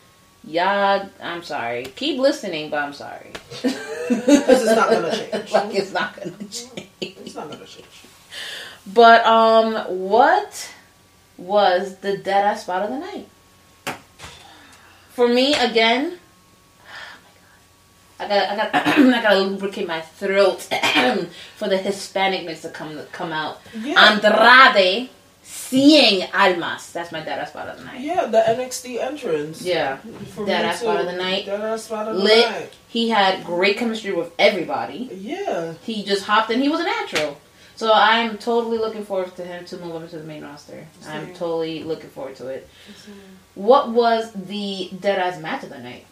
[0.44, 1.86] y'all, I'm sorry.
[1.96, 3.32] Keep listening, but I'm sorry.
[3.62, 5.52] Because it's not to change.
[5.52, 6.90] like it's not gonna change.
[7.02, 7.86] It's not to change.
[8.94, 9.76] But um,
[10.10, 10.74] what
[11.38, 13.28] was the dead ass spot of the night?
[15.12, 16.18] For me, again,
[18.20, 18.50] Oh my god.
[18.52, 20.62] I got I got I gotta lubricate my throat
[21.56, 23.62] for the Hispanicness to come come out.
[23.80, 24.12] Yeah.
[24.12, 25.10] Andrade
[25.74, 26.92] Cien Almas.
[26.94, 28.02] That's my dead ass spot of the night.
[28.02, 29.62] Yeah, the NXT entrance.
[29.62, 29.98] Yeah,
[30.36, 31.46] For dead ass spot of the night.
[31.46, 32.50] Dead ass spot of the Lit.
[32.50, 32.74] night.
[32.88, 35.10] He had great chemistry with everybody.
[35.14, 35.74] Yeah.
[35.84, 36.62] He just hopped in.
[36.62, 37.40] He was a natural.
[37.76, 40.86] So I'm totally looking forward to him to move over to the main roster.
[41.08, 42.70] I'm totally looking forward to it.
[43.56, 46.06] What was the Dead Ass match of the night?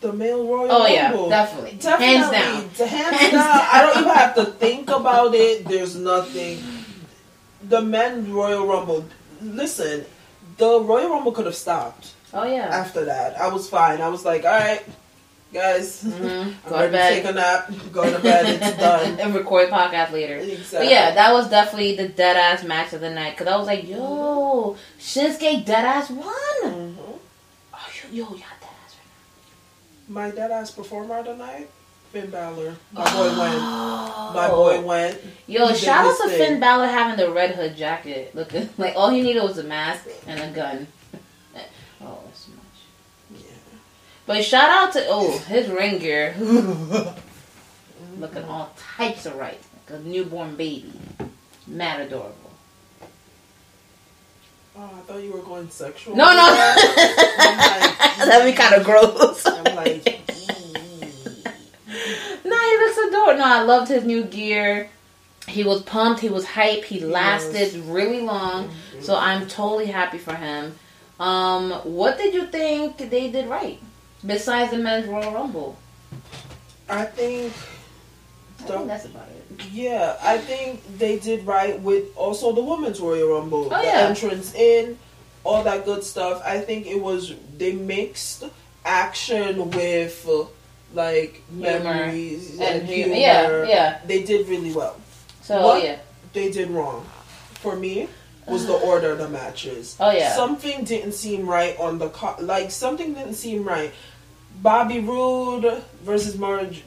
[0.00, 1.78] The male Royal Oh, yeah, definitely.
[1.80, 2.06] Definitely.
[2.16, 2.70] Hands down.
[2.76, 3.46] The hands, Hands down.
[3.58, 3.68] down.
[3.72, 5.64] I don't even have to think about it.
[5.66, 6.58] There's nothing.
[7.68, 9.04] The men Royal Rumble.
[9.42, 10.04] Listen,
[10.56, 12.66] the Royal Rumble could have stopped Oh yeah.
[12.68, 13.40] after that.
[13.40, 14.00] I was fine.
[14.00, 14.82] I was like, all right,
[15.52, 16.54] guys, Mhm.
[16.64, 17.14] I'm Go to bed.
[17.14, 17.70] take a nap.
[17.92, 18.46] Go to bed.
[18.62, 19.18] It's done.
[19.20, 20.38] and record podcast later.
[20.38, 20.90] But Exactly.
[20.90, 23.86] yeah, that was definitely the dead ass match of the night because I was like,
[23.88, 26.24] yo, Shinsuke dead ass won.
[26.64, 26.94] Mhm.
[27.74, 30.20] Oh, yo, yo, y'all dead ass right now.
[30.20, 31.68] My dead ass performer tonight,
[32.16, 32.74] Finn Balor.
[32.92, 33.58] My boy went.
[33.60, 34.82] My boy oh.
[34.82, 35.20] went.
[35.46, 36.38] Yo, He shout out to thing.
[36.38, 38.34] Finn Balor having the red hood jacket.
[38.34, 40.86] Looking like all he needed was a mask and a gun.
[42.00, 43.38] oh, that's much.
[43.42, 43.50] Yeah.
[44.26, 46.34] But shout out to oh his ring gear,
[48.18, 49.60] looking all types of right,
[49.90, 50.92] like a newborn baby,
[51.66, 52.32] mad adorable.
[54.78, 56.16] Oh, I thought you were going sexual.
[56.16, 59.46] No, no, I'm like, that'd be kind of gross.
[59.46, 60.35] I'm like,
[62.78, 63.38] he looks adorable.
[63.38, 64.88] No, I loved his new gear.
[65.48, 66.20] He was pumped.
[66.20, 66.84] He was hype.
[66.84, 68.70] He lasted really long.
[69.00, 70.76] So I'm totally happy for him.
[71.20, 73.78] Um, what did you think they did right
[74.24, 75.78] besides the men's Royal Rumble?
[76.88, 77.52] I think.
[78.58, 79.66] I the- think that's about it.
[79.72, 83.66] Yeah, I think they did right with also the women's Royal Rumble.
[83.72, 84.08] Oh, the yeah.
[84.08, 84.98] entrance in,
[85.44, 86.42] all that good stuff.
[86.44, 88.44] I think it was they mixed
[88.84, 90.44] action with uh,
[90.94, 93.14] like Humor memories and, And humor.
[93.14, 93.20] humor.
[93.20, 93.98] Yeah, yeah.
[94.06, 94.96] They did really well.
[95.42, 95.82] So What?
[95.84, 95.98] yeah,
[96.32, 97.04] They did wrong.
[97.60, 98.08] For me,
[98.46, 99.96] was the order of the matches.
[100.00, 100.34] Oh, yeah.
[100.34, 102.36] Something didn't seem right on the car.
[102.40, 103.92] Like something didn't seem right.
[104.62, 106.82] Bobby Roode versus Marge,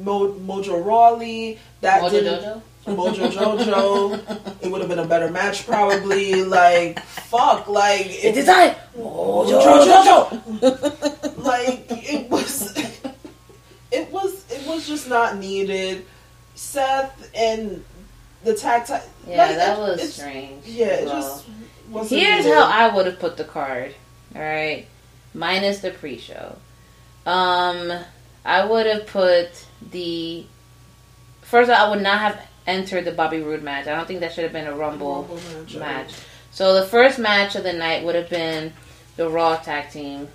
[0.00, 1.58] Mo, Mojo Rawley.
[1.82, 2.42] That Mojo didn't.
[2.42, 2.62] Jojo.
[2.86, 4.62] Mojo Jojo.
[4.62, 6.42] it would have been a better match, probably.
[6.44, 8.74] Like fuck, like It it, is I.
[8.96, 10.30] Mojo Mojo
[10.62, 11.44] Jojo.
[11.44, 12.72] like it was.
[14.74, 14.86] Was.
[14.86, 16.04] Just not needed.
[16.54, 17.84] Seth and
[18.44, 19.02] the tag time.
[19.26, 20.66] Yeah, like, that was strange.
[20.66, 22.10] Yeah, it Well, just.
[22.10, 22.54] Here's needed.
[22.54, 23.94] how I would have put the card.
[24.34, 24.86] All right,
[25.34, 26.56] minus the pre-show.
[27.26, 27.92] Um,
[28.44, 30.44] I would have put the
[31.42, 31.70] first.
[31.70, 33.86] All, I would not have entered the Bobby Roode match.
[33.86, 36.14] I don't think that should have been a Rumble, Rumble match, match.
[36.50, 38.72] So the first match of the night would have been
[39.16, 40.28] the Raw tag team.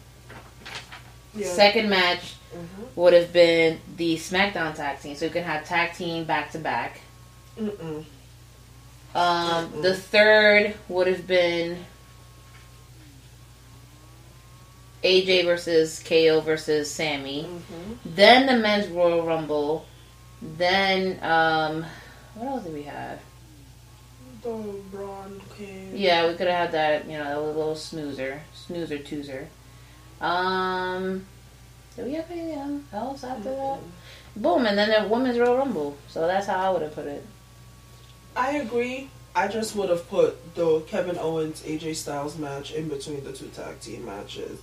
[1.36, 1.48] Yeah.
[1.48, 2.96] Second match Mhm.
[2.96, 5.16] would have been the SmackDown tag team.
[5.16, 7.02] So you can have tag team back to back.
[9.16, 11.86] Um, the third would have been
[15.04, 17.44] AJ versus KO versus Sami.
[17.44, 17.94] Mm-hmm.
[18.06, 19.86] Then the men's Royal Rumble.
[20.42, 21.86] Then um,
[22.36, 23.20] what else did we have?
[24.44, 25.92] The Braun Kane.
[25.96, 27.10] Yeah, we could have had that.
[27.10, 29.48] You know, a little snoozer, snoozer, toozer.
[30.22, 31.26] Um,
[31.98, 33.80] did we have anything else after that?
[34.36, 35.98] Boom, and then the women's Royal Rumble.
[36.08, 37.26] So that's how I would have put it.
[38.36, 39.10] I agree.
[39.36, 43.48] I just would have put the Kevin Owens AJ Styles match in between the two
[43.48, 44.60] tag team matches.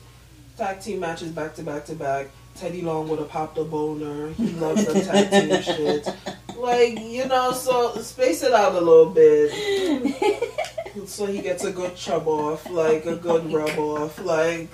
[0.56, 2.28] Tag team matches back to back to back.
[2.54, 4.30] Teddy Long would have popped a boner.
[4.34, 6.08] He loves the tag team shit.
[6.56, 10.50] Like, you know, so space it out a little bit.
[11.06, 14.70] So he gets a good chub off, like a good rub off, like.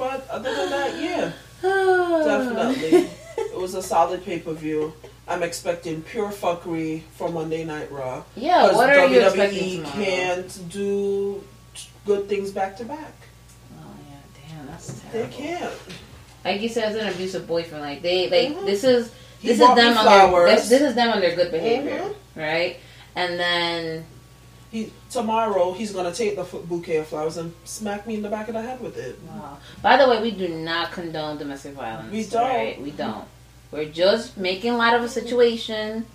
[0.00, 1.32] But other than that, yeah,
[1.62, 3.10] definitely.
[3.36, 4.94] It was a solid pay per view.
[5.28, 8.24] I'm expecting pure fuckery for Monday Night Raw.
[8.34, 9.94] Yeah, what are you WWE expecting tomorrow?
[10.04, 11.44] can't do
[12.06, 13.12] good things back to back.
[13.78, 15.30] Oh yeah, damn, that's terrible.
[15.30, 15.74] They can't.
[16.46, 17.84] Like you said, it's an abusive boyfriend.
[17.84, 18.64] Like they, like Mhm.
[18.64, 21.20] this is He this is bought me them on their this, this is them on
[21.20, 22.14] their good behavior, Mhm.
[22.36, 22.76] right?
[23.16, 24.06] And then
[24.70, 28.48] He tomorrow he's gonna take the bouquet of flowers and smack me in the back
[28.48, 29.18] of the head with it.
[29.26, 29.58] Wow.
[29.82, 32.12] By the way, we do not condone domestic violence.
[32.12, 32.42] We don't.
[32.48, 32.80] Right?
[32.80, 33.26] We don't.
[33.72, 36.06] We're just making light of a situation.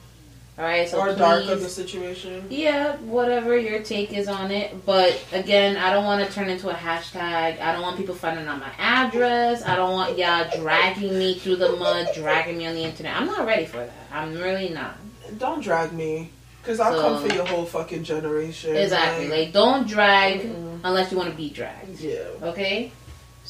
[0.57, 0.88] All right.
[0.88, 2.48] So or please, dark of the situation.
[2.49, 4.86] yeah, whatever your take is on it.
[4.86, 7.60] But again, I don't want to turn into a hashtag.
[7.60, 9.65] I don't want people finding out my address.
[9.65, 13.18] I don't want y'all dragging me through the mud, dragging me on the internet.
[13.18, 13.91] I'm not ready for that.
[14.14, 14.95] I'm really not.
[15.38, 16.30] Don't drag me,
[16.65, 18.75] cause I'll So- come for your whole fucking generation.
[18.75, 19.27] Exactly.
[19.27, 20.79] Like, Like, don't drag Mhm.
[20.83, 21.99] unless you want to be dragged.
[21.99, 22.19] yeah.
[22.41, 22.91] Okay.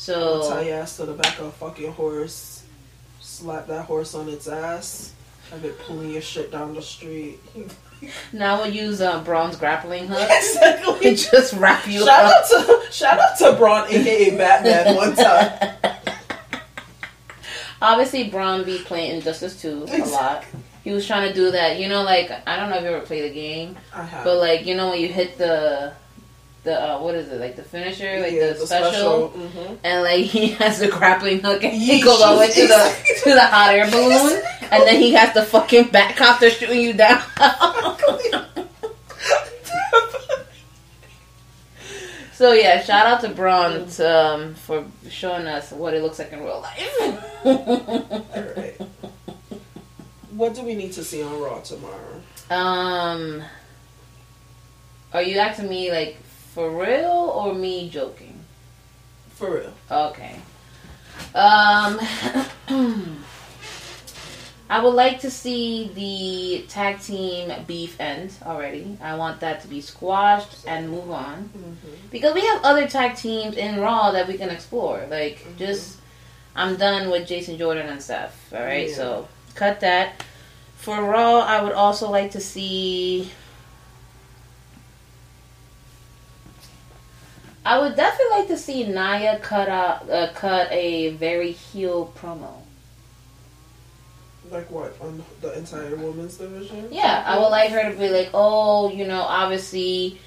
[0.09, 2.61] I'll tie So your ass to the back of a fucking horse,
[3.21, 5.11] slap that horse on its ass,
[5.51, 7.39] have it pulling your shit down the street.
[8.33, 10.27] now we'll use uh, Braun's grappling hook.
[10.29, 11.09] exactly.
[11.09, 12.43] and just wrap you Shout up.
[12.43, 15.51] out to shout out to Braun, aka Batman, one time.
[17.81, 20.43] Obviously, Braun be playing Injustice 2 a lot.
[20.85, 23.03] He was trying to do that, you know, like I don't know if you ever
[23.05, 24.23] played the game, I have.
[24.23, 25.91] but like you know when you hit the
[26.63, 29.77] the uh, what is it like the finisher, like Yeah, the, special, mhm.
[29.83, 32.95] and like he has the grappling hook and he goes all the way to the
[33.23, 34.41] to the hot air balloon,
[34.71, 37.21] and then he has the fucking back copter shooting you down.
[42.33, 46.33] So yeah, shout out to Braun to, um, for showing us what it looks like
[46.33, 47.45] in real life.
[47.45, 48.81] Alright.
[50.35, 52.21] What do we need to see on Raw tomorrow?
[52.49, 53.41] um,
[55.13, 56.17] are you asking me like
[56.53, 58.37] for real or me joking?
[59.35, 59.73] For real.
[59.89, 60.35] Okay.
[61.33, 61.99] Um,
[64.69, 68.97] I would like to see the tag team beef end already.
[69.01, 71.49] I want that to be squashed and move on
[72.11, 75.05] because we have other tag teams in Raw that we can explore.
[75.09, 75.97] Like, just
[76.55, 78.51] I'm done with Jason Jordan and Steph.
[78.53, 78.95] All right, Yeah.
[78.95, 80.23] so cut that.
[80.76, 83.32] For Raw, I would also like to see.
[87.65, 92.61] I would definitely like to see Nia cut out, uh, cut a very heel promo.
[94.52, 94.95] Like what?
[95.02, 96.90] On the entire women's division?
[96.91, 100.19] Yeah, I would like her to be like, oh, you know, obviously,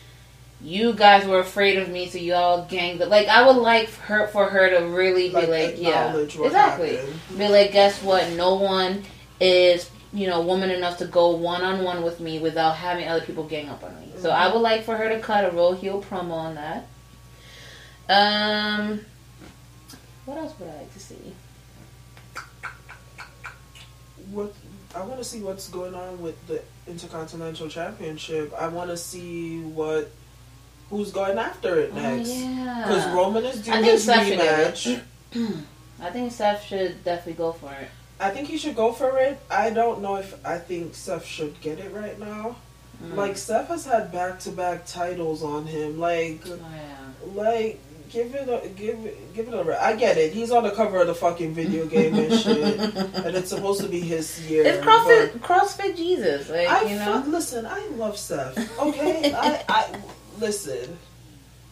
[0.61, 3.11] you guys were afraid of me, so you all ganged up.
[3.11, 6.97] Like, I would like her for her to really be Like, yeah, exactly.
[6.97, 7.21] happened.
[7.39, 8.29] Be like, guess what?
[8.33, 9.05] No one
[9.41, 13.25] is, you know, woman enough to go one on one with me without having other
[13.25, 14.13] people gang up on me.
[14.19, 16.87] So I would like for her to cut a real heel promo on that.
[18.09, 19.01] Um,
[20.25, 21.35] what else would I like to see?
[24.31, 24.55] What
[24.95, 28.53] I want to see what's going on with the Intercontinental Championship.
[28.59, 30.11] I want to see what
[30.91, 32.31] who's going after it next.
[32.31, 32.85] Oh, yeah.
[32.87, 35.03] Because Roman is doing his Seth should get rematch.
[36.01, 37.89] I think Seth should definitely go for it.
[38.21, 39.39] I think he should go for it.
[39.51, 42.57] I don't know if I think Seth should get it right now.
[43.03, 43.15] Mm.
[43.15, 46.01] Like Seth has had back to back titles on him.
[46.01, 46.97] Like, Oh, yeah.
[47.35, 47.81] like
[48.11, 49.63] give it a give it give it a.
[49.63, 50.33] re- I get it.
[50.33, 52.81] He's on the cover of the fucking video game and shit,
[53.15, 54.65] and it's supposed to be his year.
[54.67, 57.23] It's CrossFit, CrossFit Jesus, like I you know.
[57.23, 57.67] fu- listen.
[57.67, 58.57] I love Seth.
[58.81, 59.95] Okay, I, I
[60.41, 60.99] listen.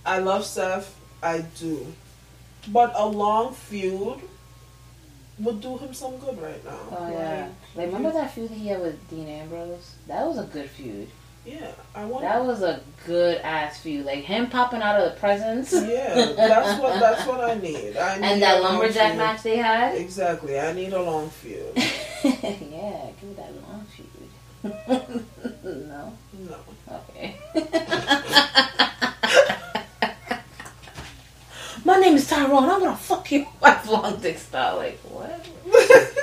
[0.04, 0.94] I love Seth.
[1.24, 1.92] I do,
[2.68, 4.20] but a long feud
[5.38, 6.78] would do him some good right now.
[6.90, 9.94] Oh yeah, like remember that feud he had with Dean Ambrose?
[10.06, 11.08] That was a good feud.
[11.44, 12.22] Yeah, I want.
[12.22, 14.04] That was a good ass feud.
[14.04, 15.72] Like him popping out of the presents.
[15.72, 17.96] Yeah, that's what that's what I need.
[17.96, 19.94] I need and that lumberjack match they had.
[19.94, 20.58] Exactly.
[20.58, 21.72] I need a long feud.
[21.76, 24.06] yeah, give me that long feud.
[25.64, 26.12] no.
[26.32, 26.56] No.
[27.10, 27.36] Okay.
[31.86, 32.68] My name is Tyrone.
[32.68, 34.78] I'm gonna fuck your wife long dick style.
[34.78, 35.48] Like what?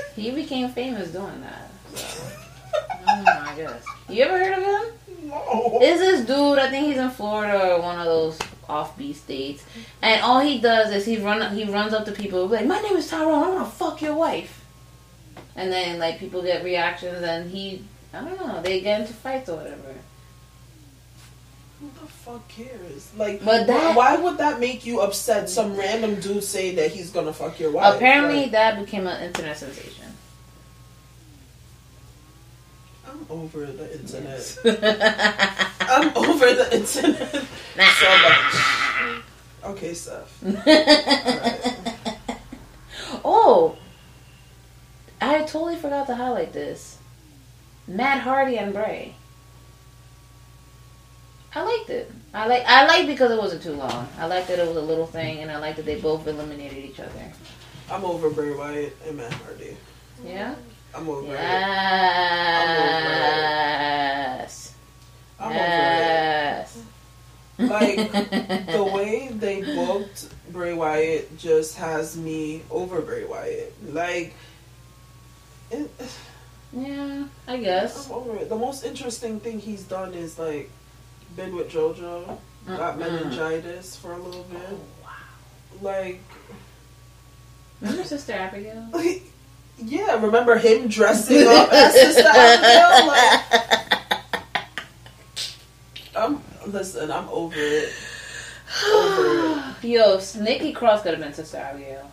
[0.16, 1.72] he became famous doing that.
[1.96, 2.24] So.
[3.06, 3.86] Know, I guess.
[4.10, 5.30] You ever heard of him?
[5.30, 5.80] No.
[5.82, 6.60] Is this dude?
[6.60, 8.38] I think he's in Florida or one of those
[8.68, 9.64] offbeat states.
[10.02, 12.98] And all he does is he run he runs up to people like, "My name
[12.98, 13.44] is Tyrone.
[13.44, 14.66] I'm gonna fuck your wife."
[15.56, 19.48] And then like people get reactions, and he I don't know they get into fights
[19.48, 19.96] or whatever.
[21.84, 23.10] Who the fuck cares?
[23.18, 25.50] Like, But that- why would that make you upset?
[25.50, 27.96] Some random dude saying that he's gonna fuck your wife.
[27.96, 30.06] Apparently, Like, that became an internet sensation.
[33.06, 34.58] I'm over the internet.
[35.82, 37.32] I'm over the internet
[38.00, 38.56] so much.
[39.66, 40.42] Okay, Seth.
[43.26, 43.78] Oh,
[45.22, 46.98] I totally forgot to highlight this.
[47.88, 49.16] Matt Hardy and Bray.
[51.56, 52.12] I liked it.
[52.34, 54.08] I like I like because it wasn't too long.
[54.18, 56.80] I liked that it was a little thing, and I liked that they both eliminated
[56.80, 57.32] each other.
[57.92, 59.78] I'm over Bray Wyatt and Matt Hardy.
[60.26, 60.56] Yeah.
[60.96, 61.40] I'm over it.
[64.34, 64.76] Yes.
[65.40, 66.78] I'm yes.
[67.58, 73.74] Like the way they booked Bray Wyatt just has me over Bray Wyatt.
[73.94, 74.34] Like,
[75.72, 75.90] it,
[76.76, 78.08] Yeah, I guess.
[78.08, 78.50] I'm over it.
[78.50, 80.72] The most interesting thing he's done is like
[81.36, 82.38] been with JoJo,
[82.68, 83.00] got Mm-mm.
[83.00, 84.60] meningitis for a little bit.
[85.04, 85.10] Wow.
[85.82, 86.22] Like,
[87.82, 88.90] Remember Sister Abigail?
[89.78, 93.08] yeah, remember him dressing up as Sister Abigail?
[93.08, 93.64] Like,
[96.16, 96.42] I'm
[96.72, 97.12] listen.
[97.12, 97.92] I'm over it.
[98.88, 99.84] Over it.
[99.84, 102.10] Yo, Nikki Cross could have been Sister Abigail.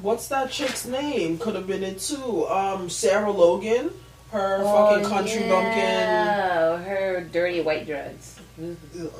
[0.00, 1.38] What's that chick's name?
[1.38, 2.46] Could have been it too.
[2.48, 3.90] Um, Sarah Logan,
[4.30, 5.76] her oh, fucking country bumpkin.
[5.76, 8.40] Yeah, her dirty white dreads.
[8.60, 9.12] Ugh.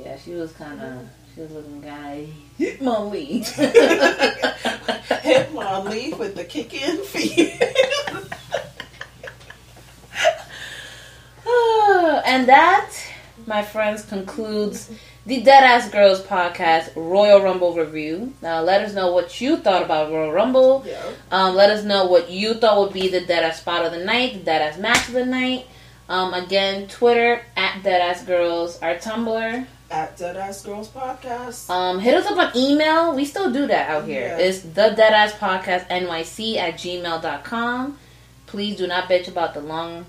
[0.00, 1.08] Yeah, she was kind of.
[1.34, 2.28] She was looking guy.
[2.58, 3.46] Hit my lead.
[5.22, 7.62] Hit my leaf with the kicking feet.
[12.26, 12.92] and that,
[13.46, 14.90] my friends, concludes
[15.24, 18.34] the Deadass Girls podcast Royal Rumble review.
[18.42, 20.84] Now, let us know what you thought about Royal Rumble.
[20.86, 21.00] Yeah.
[21.30, 24.44] Um, let us know what you thought would be the Deadass spot of the night,
[24.44, 25.66] the Deadass match of the night.
[26.08, 29.66] Um, again, Twitter at Deadass Girls, our Tumblr.
[29.90, 31.70] At Deadass Girls Podcast.
[31.70, 33.14] Um, hit us up on email.
[33.14, 34.26] We still do that out here.
[34.26, 34.38] Yeah.
[34.38, 37.98] It's the Deadass Podcast NYC at gmail.com.
[38.46, 40.04] Please do not bitch about the long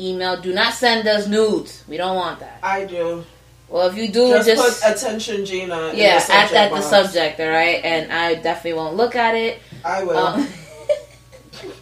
[0.00, 0.40] email.
[0.40, 1.84] Do not send us nudes.
[1.86, 2.58] We don't want that.
[2.62, 3.24] I do.
[3.68, 5.88] Well, if you do, Just, just, put attention, Gina.
[5.88, 7.84] in yeah, at that the subject, all right.
[7.84, 9.60] And I definitely won't look at it.
[9.84, 10.16] I will.
[10.16, 10.48] Um,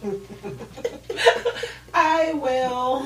[1.93, 3.05] I will.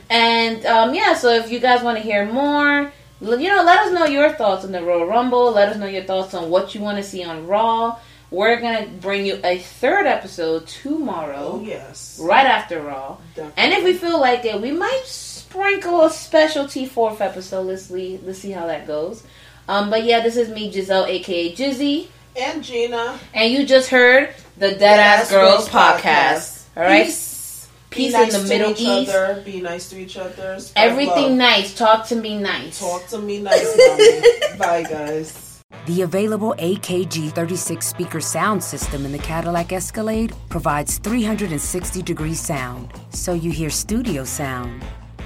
[0.10, 3.92] and um, yeah, so if you guys want to hear more, you know, let us
[3.92, 5.52] know your thoughts on the Royal Rumble.
[5.52, 7.98] Let us know your thoughts on what you want to see on Raw.
[8.30, 11.52] We're gonna bring you a third episode tomorrow.
[11.54, 12.18] oh yes.
[12.20, 13.18] right after Raw.
[13.36, 13.62] Definitely.
[13.62, 15.04] And if we feel like it, we might
[15.50, 17.62] sprinkle a specialty fourth episode.
[17.66, 19.24] Let's see, let's see how that goes.
[19.68, 23.18] Um, but yeah, this is me, Giselle, aka Gizzy, and Gina.
[23.34, 26.64] and you just heard the Dead Ass Girls podcast.
[26.76, 27.68] All right, Peace.
[27.90, 29.10] peace nice in the Middle each East.
[29.14, 29.42] Other.
[29.42, 30.58] Be nice to each other.
[30.60, 31.38] Spread Everything love.
[31.38, 31.74] nice.
[31.74, 32.78] Talk to me nice.
[32.80, 33.76] Talk to me nice.
[34.58, 35.62] Bye, guys.
[35.86, 42.92] The available AKG 36 speaker sound system in the Cadillac Escalade provides 360 degree sound,
[43.10, 44.84] so you hear studio sound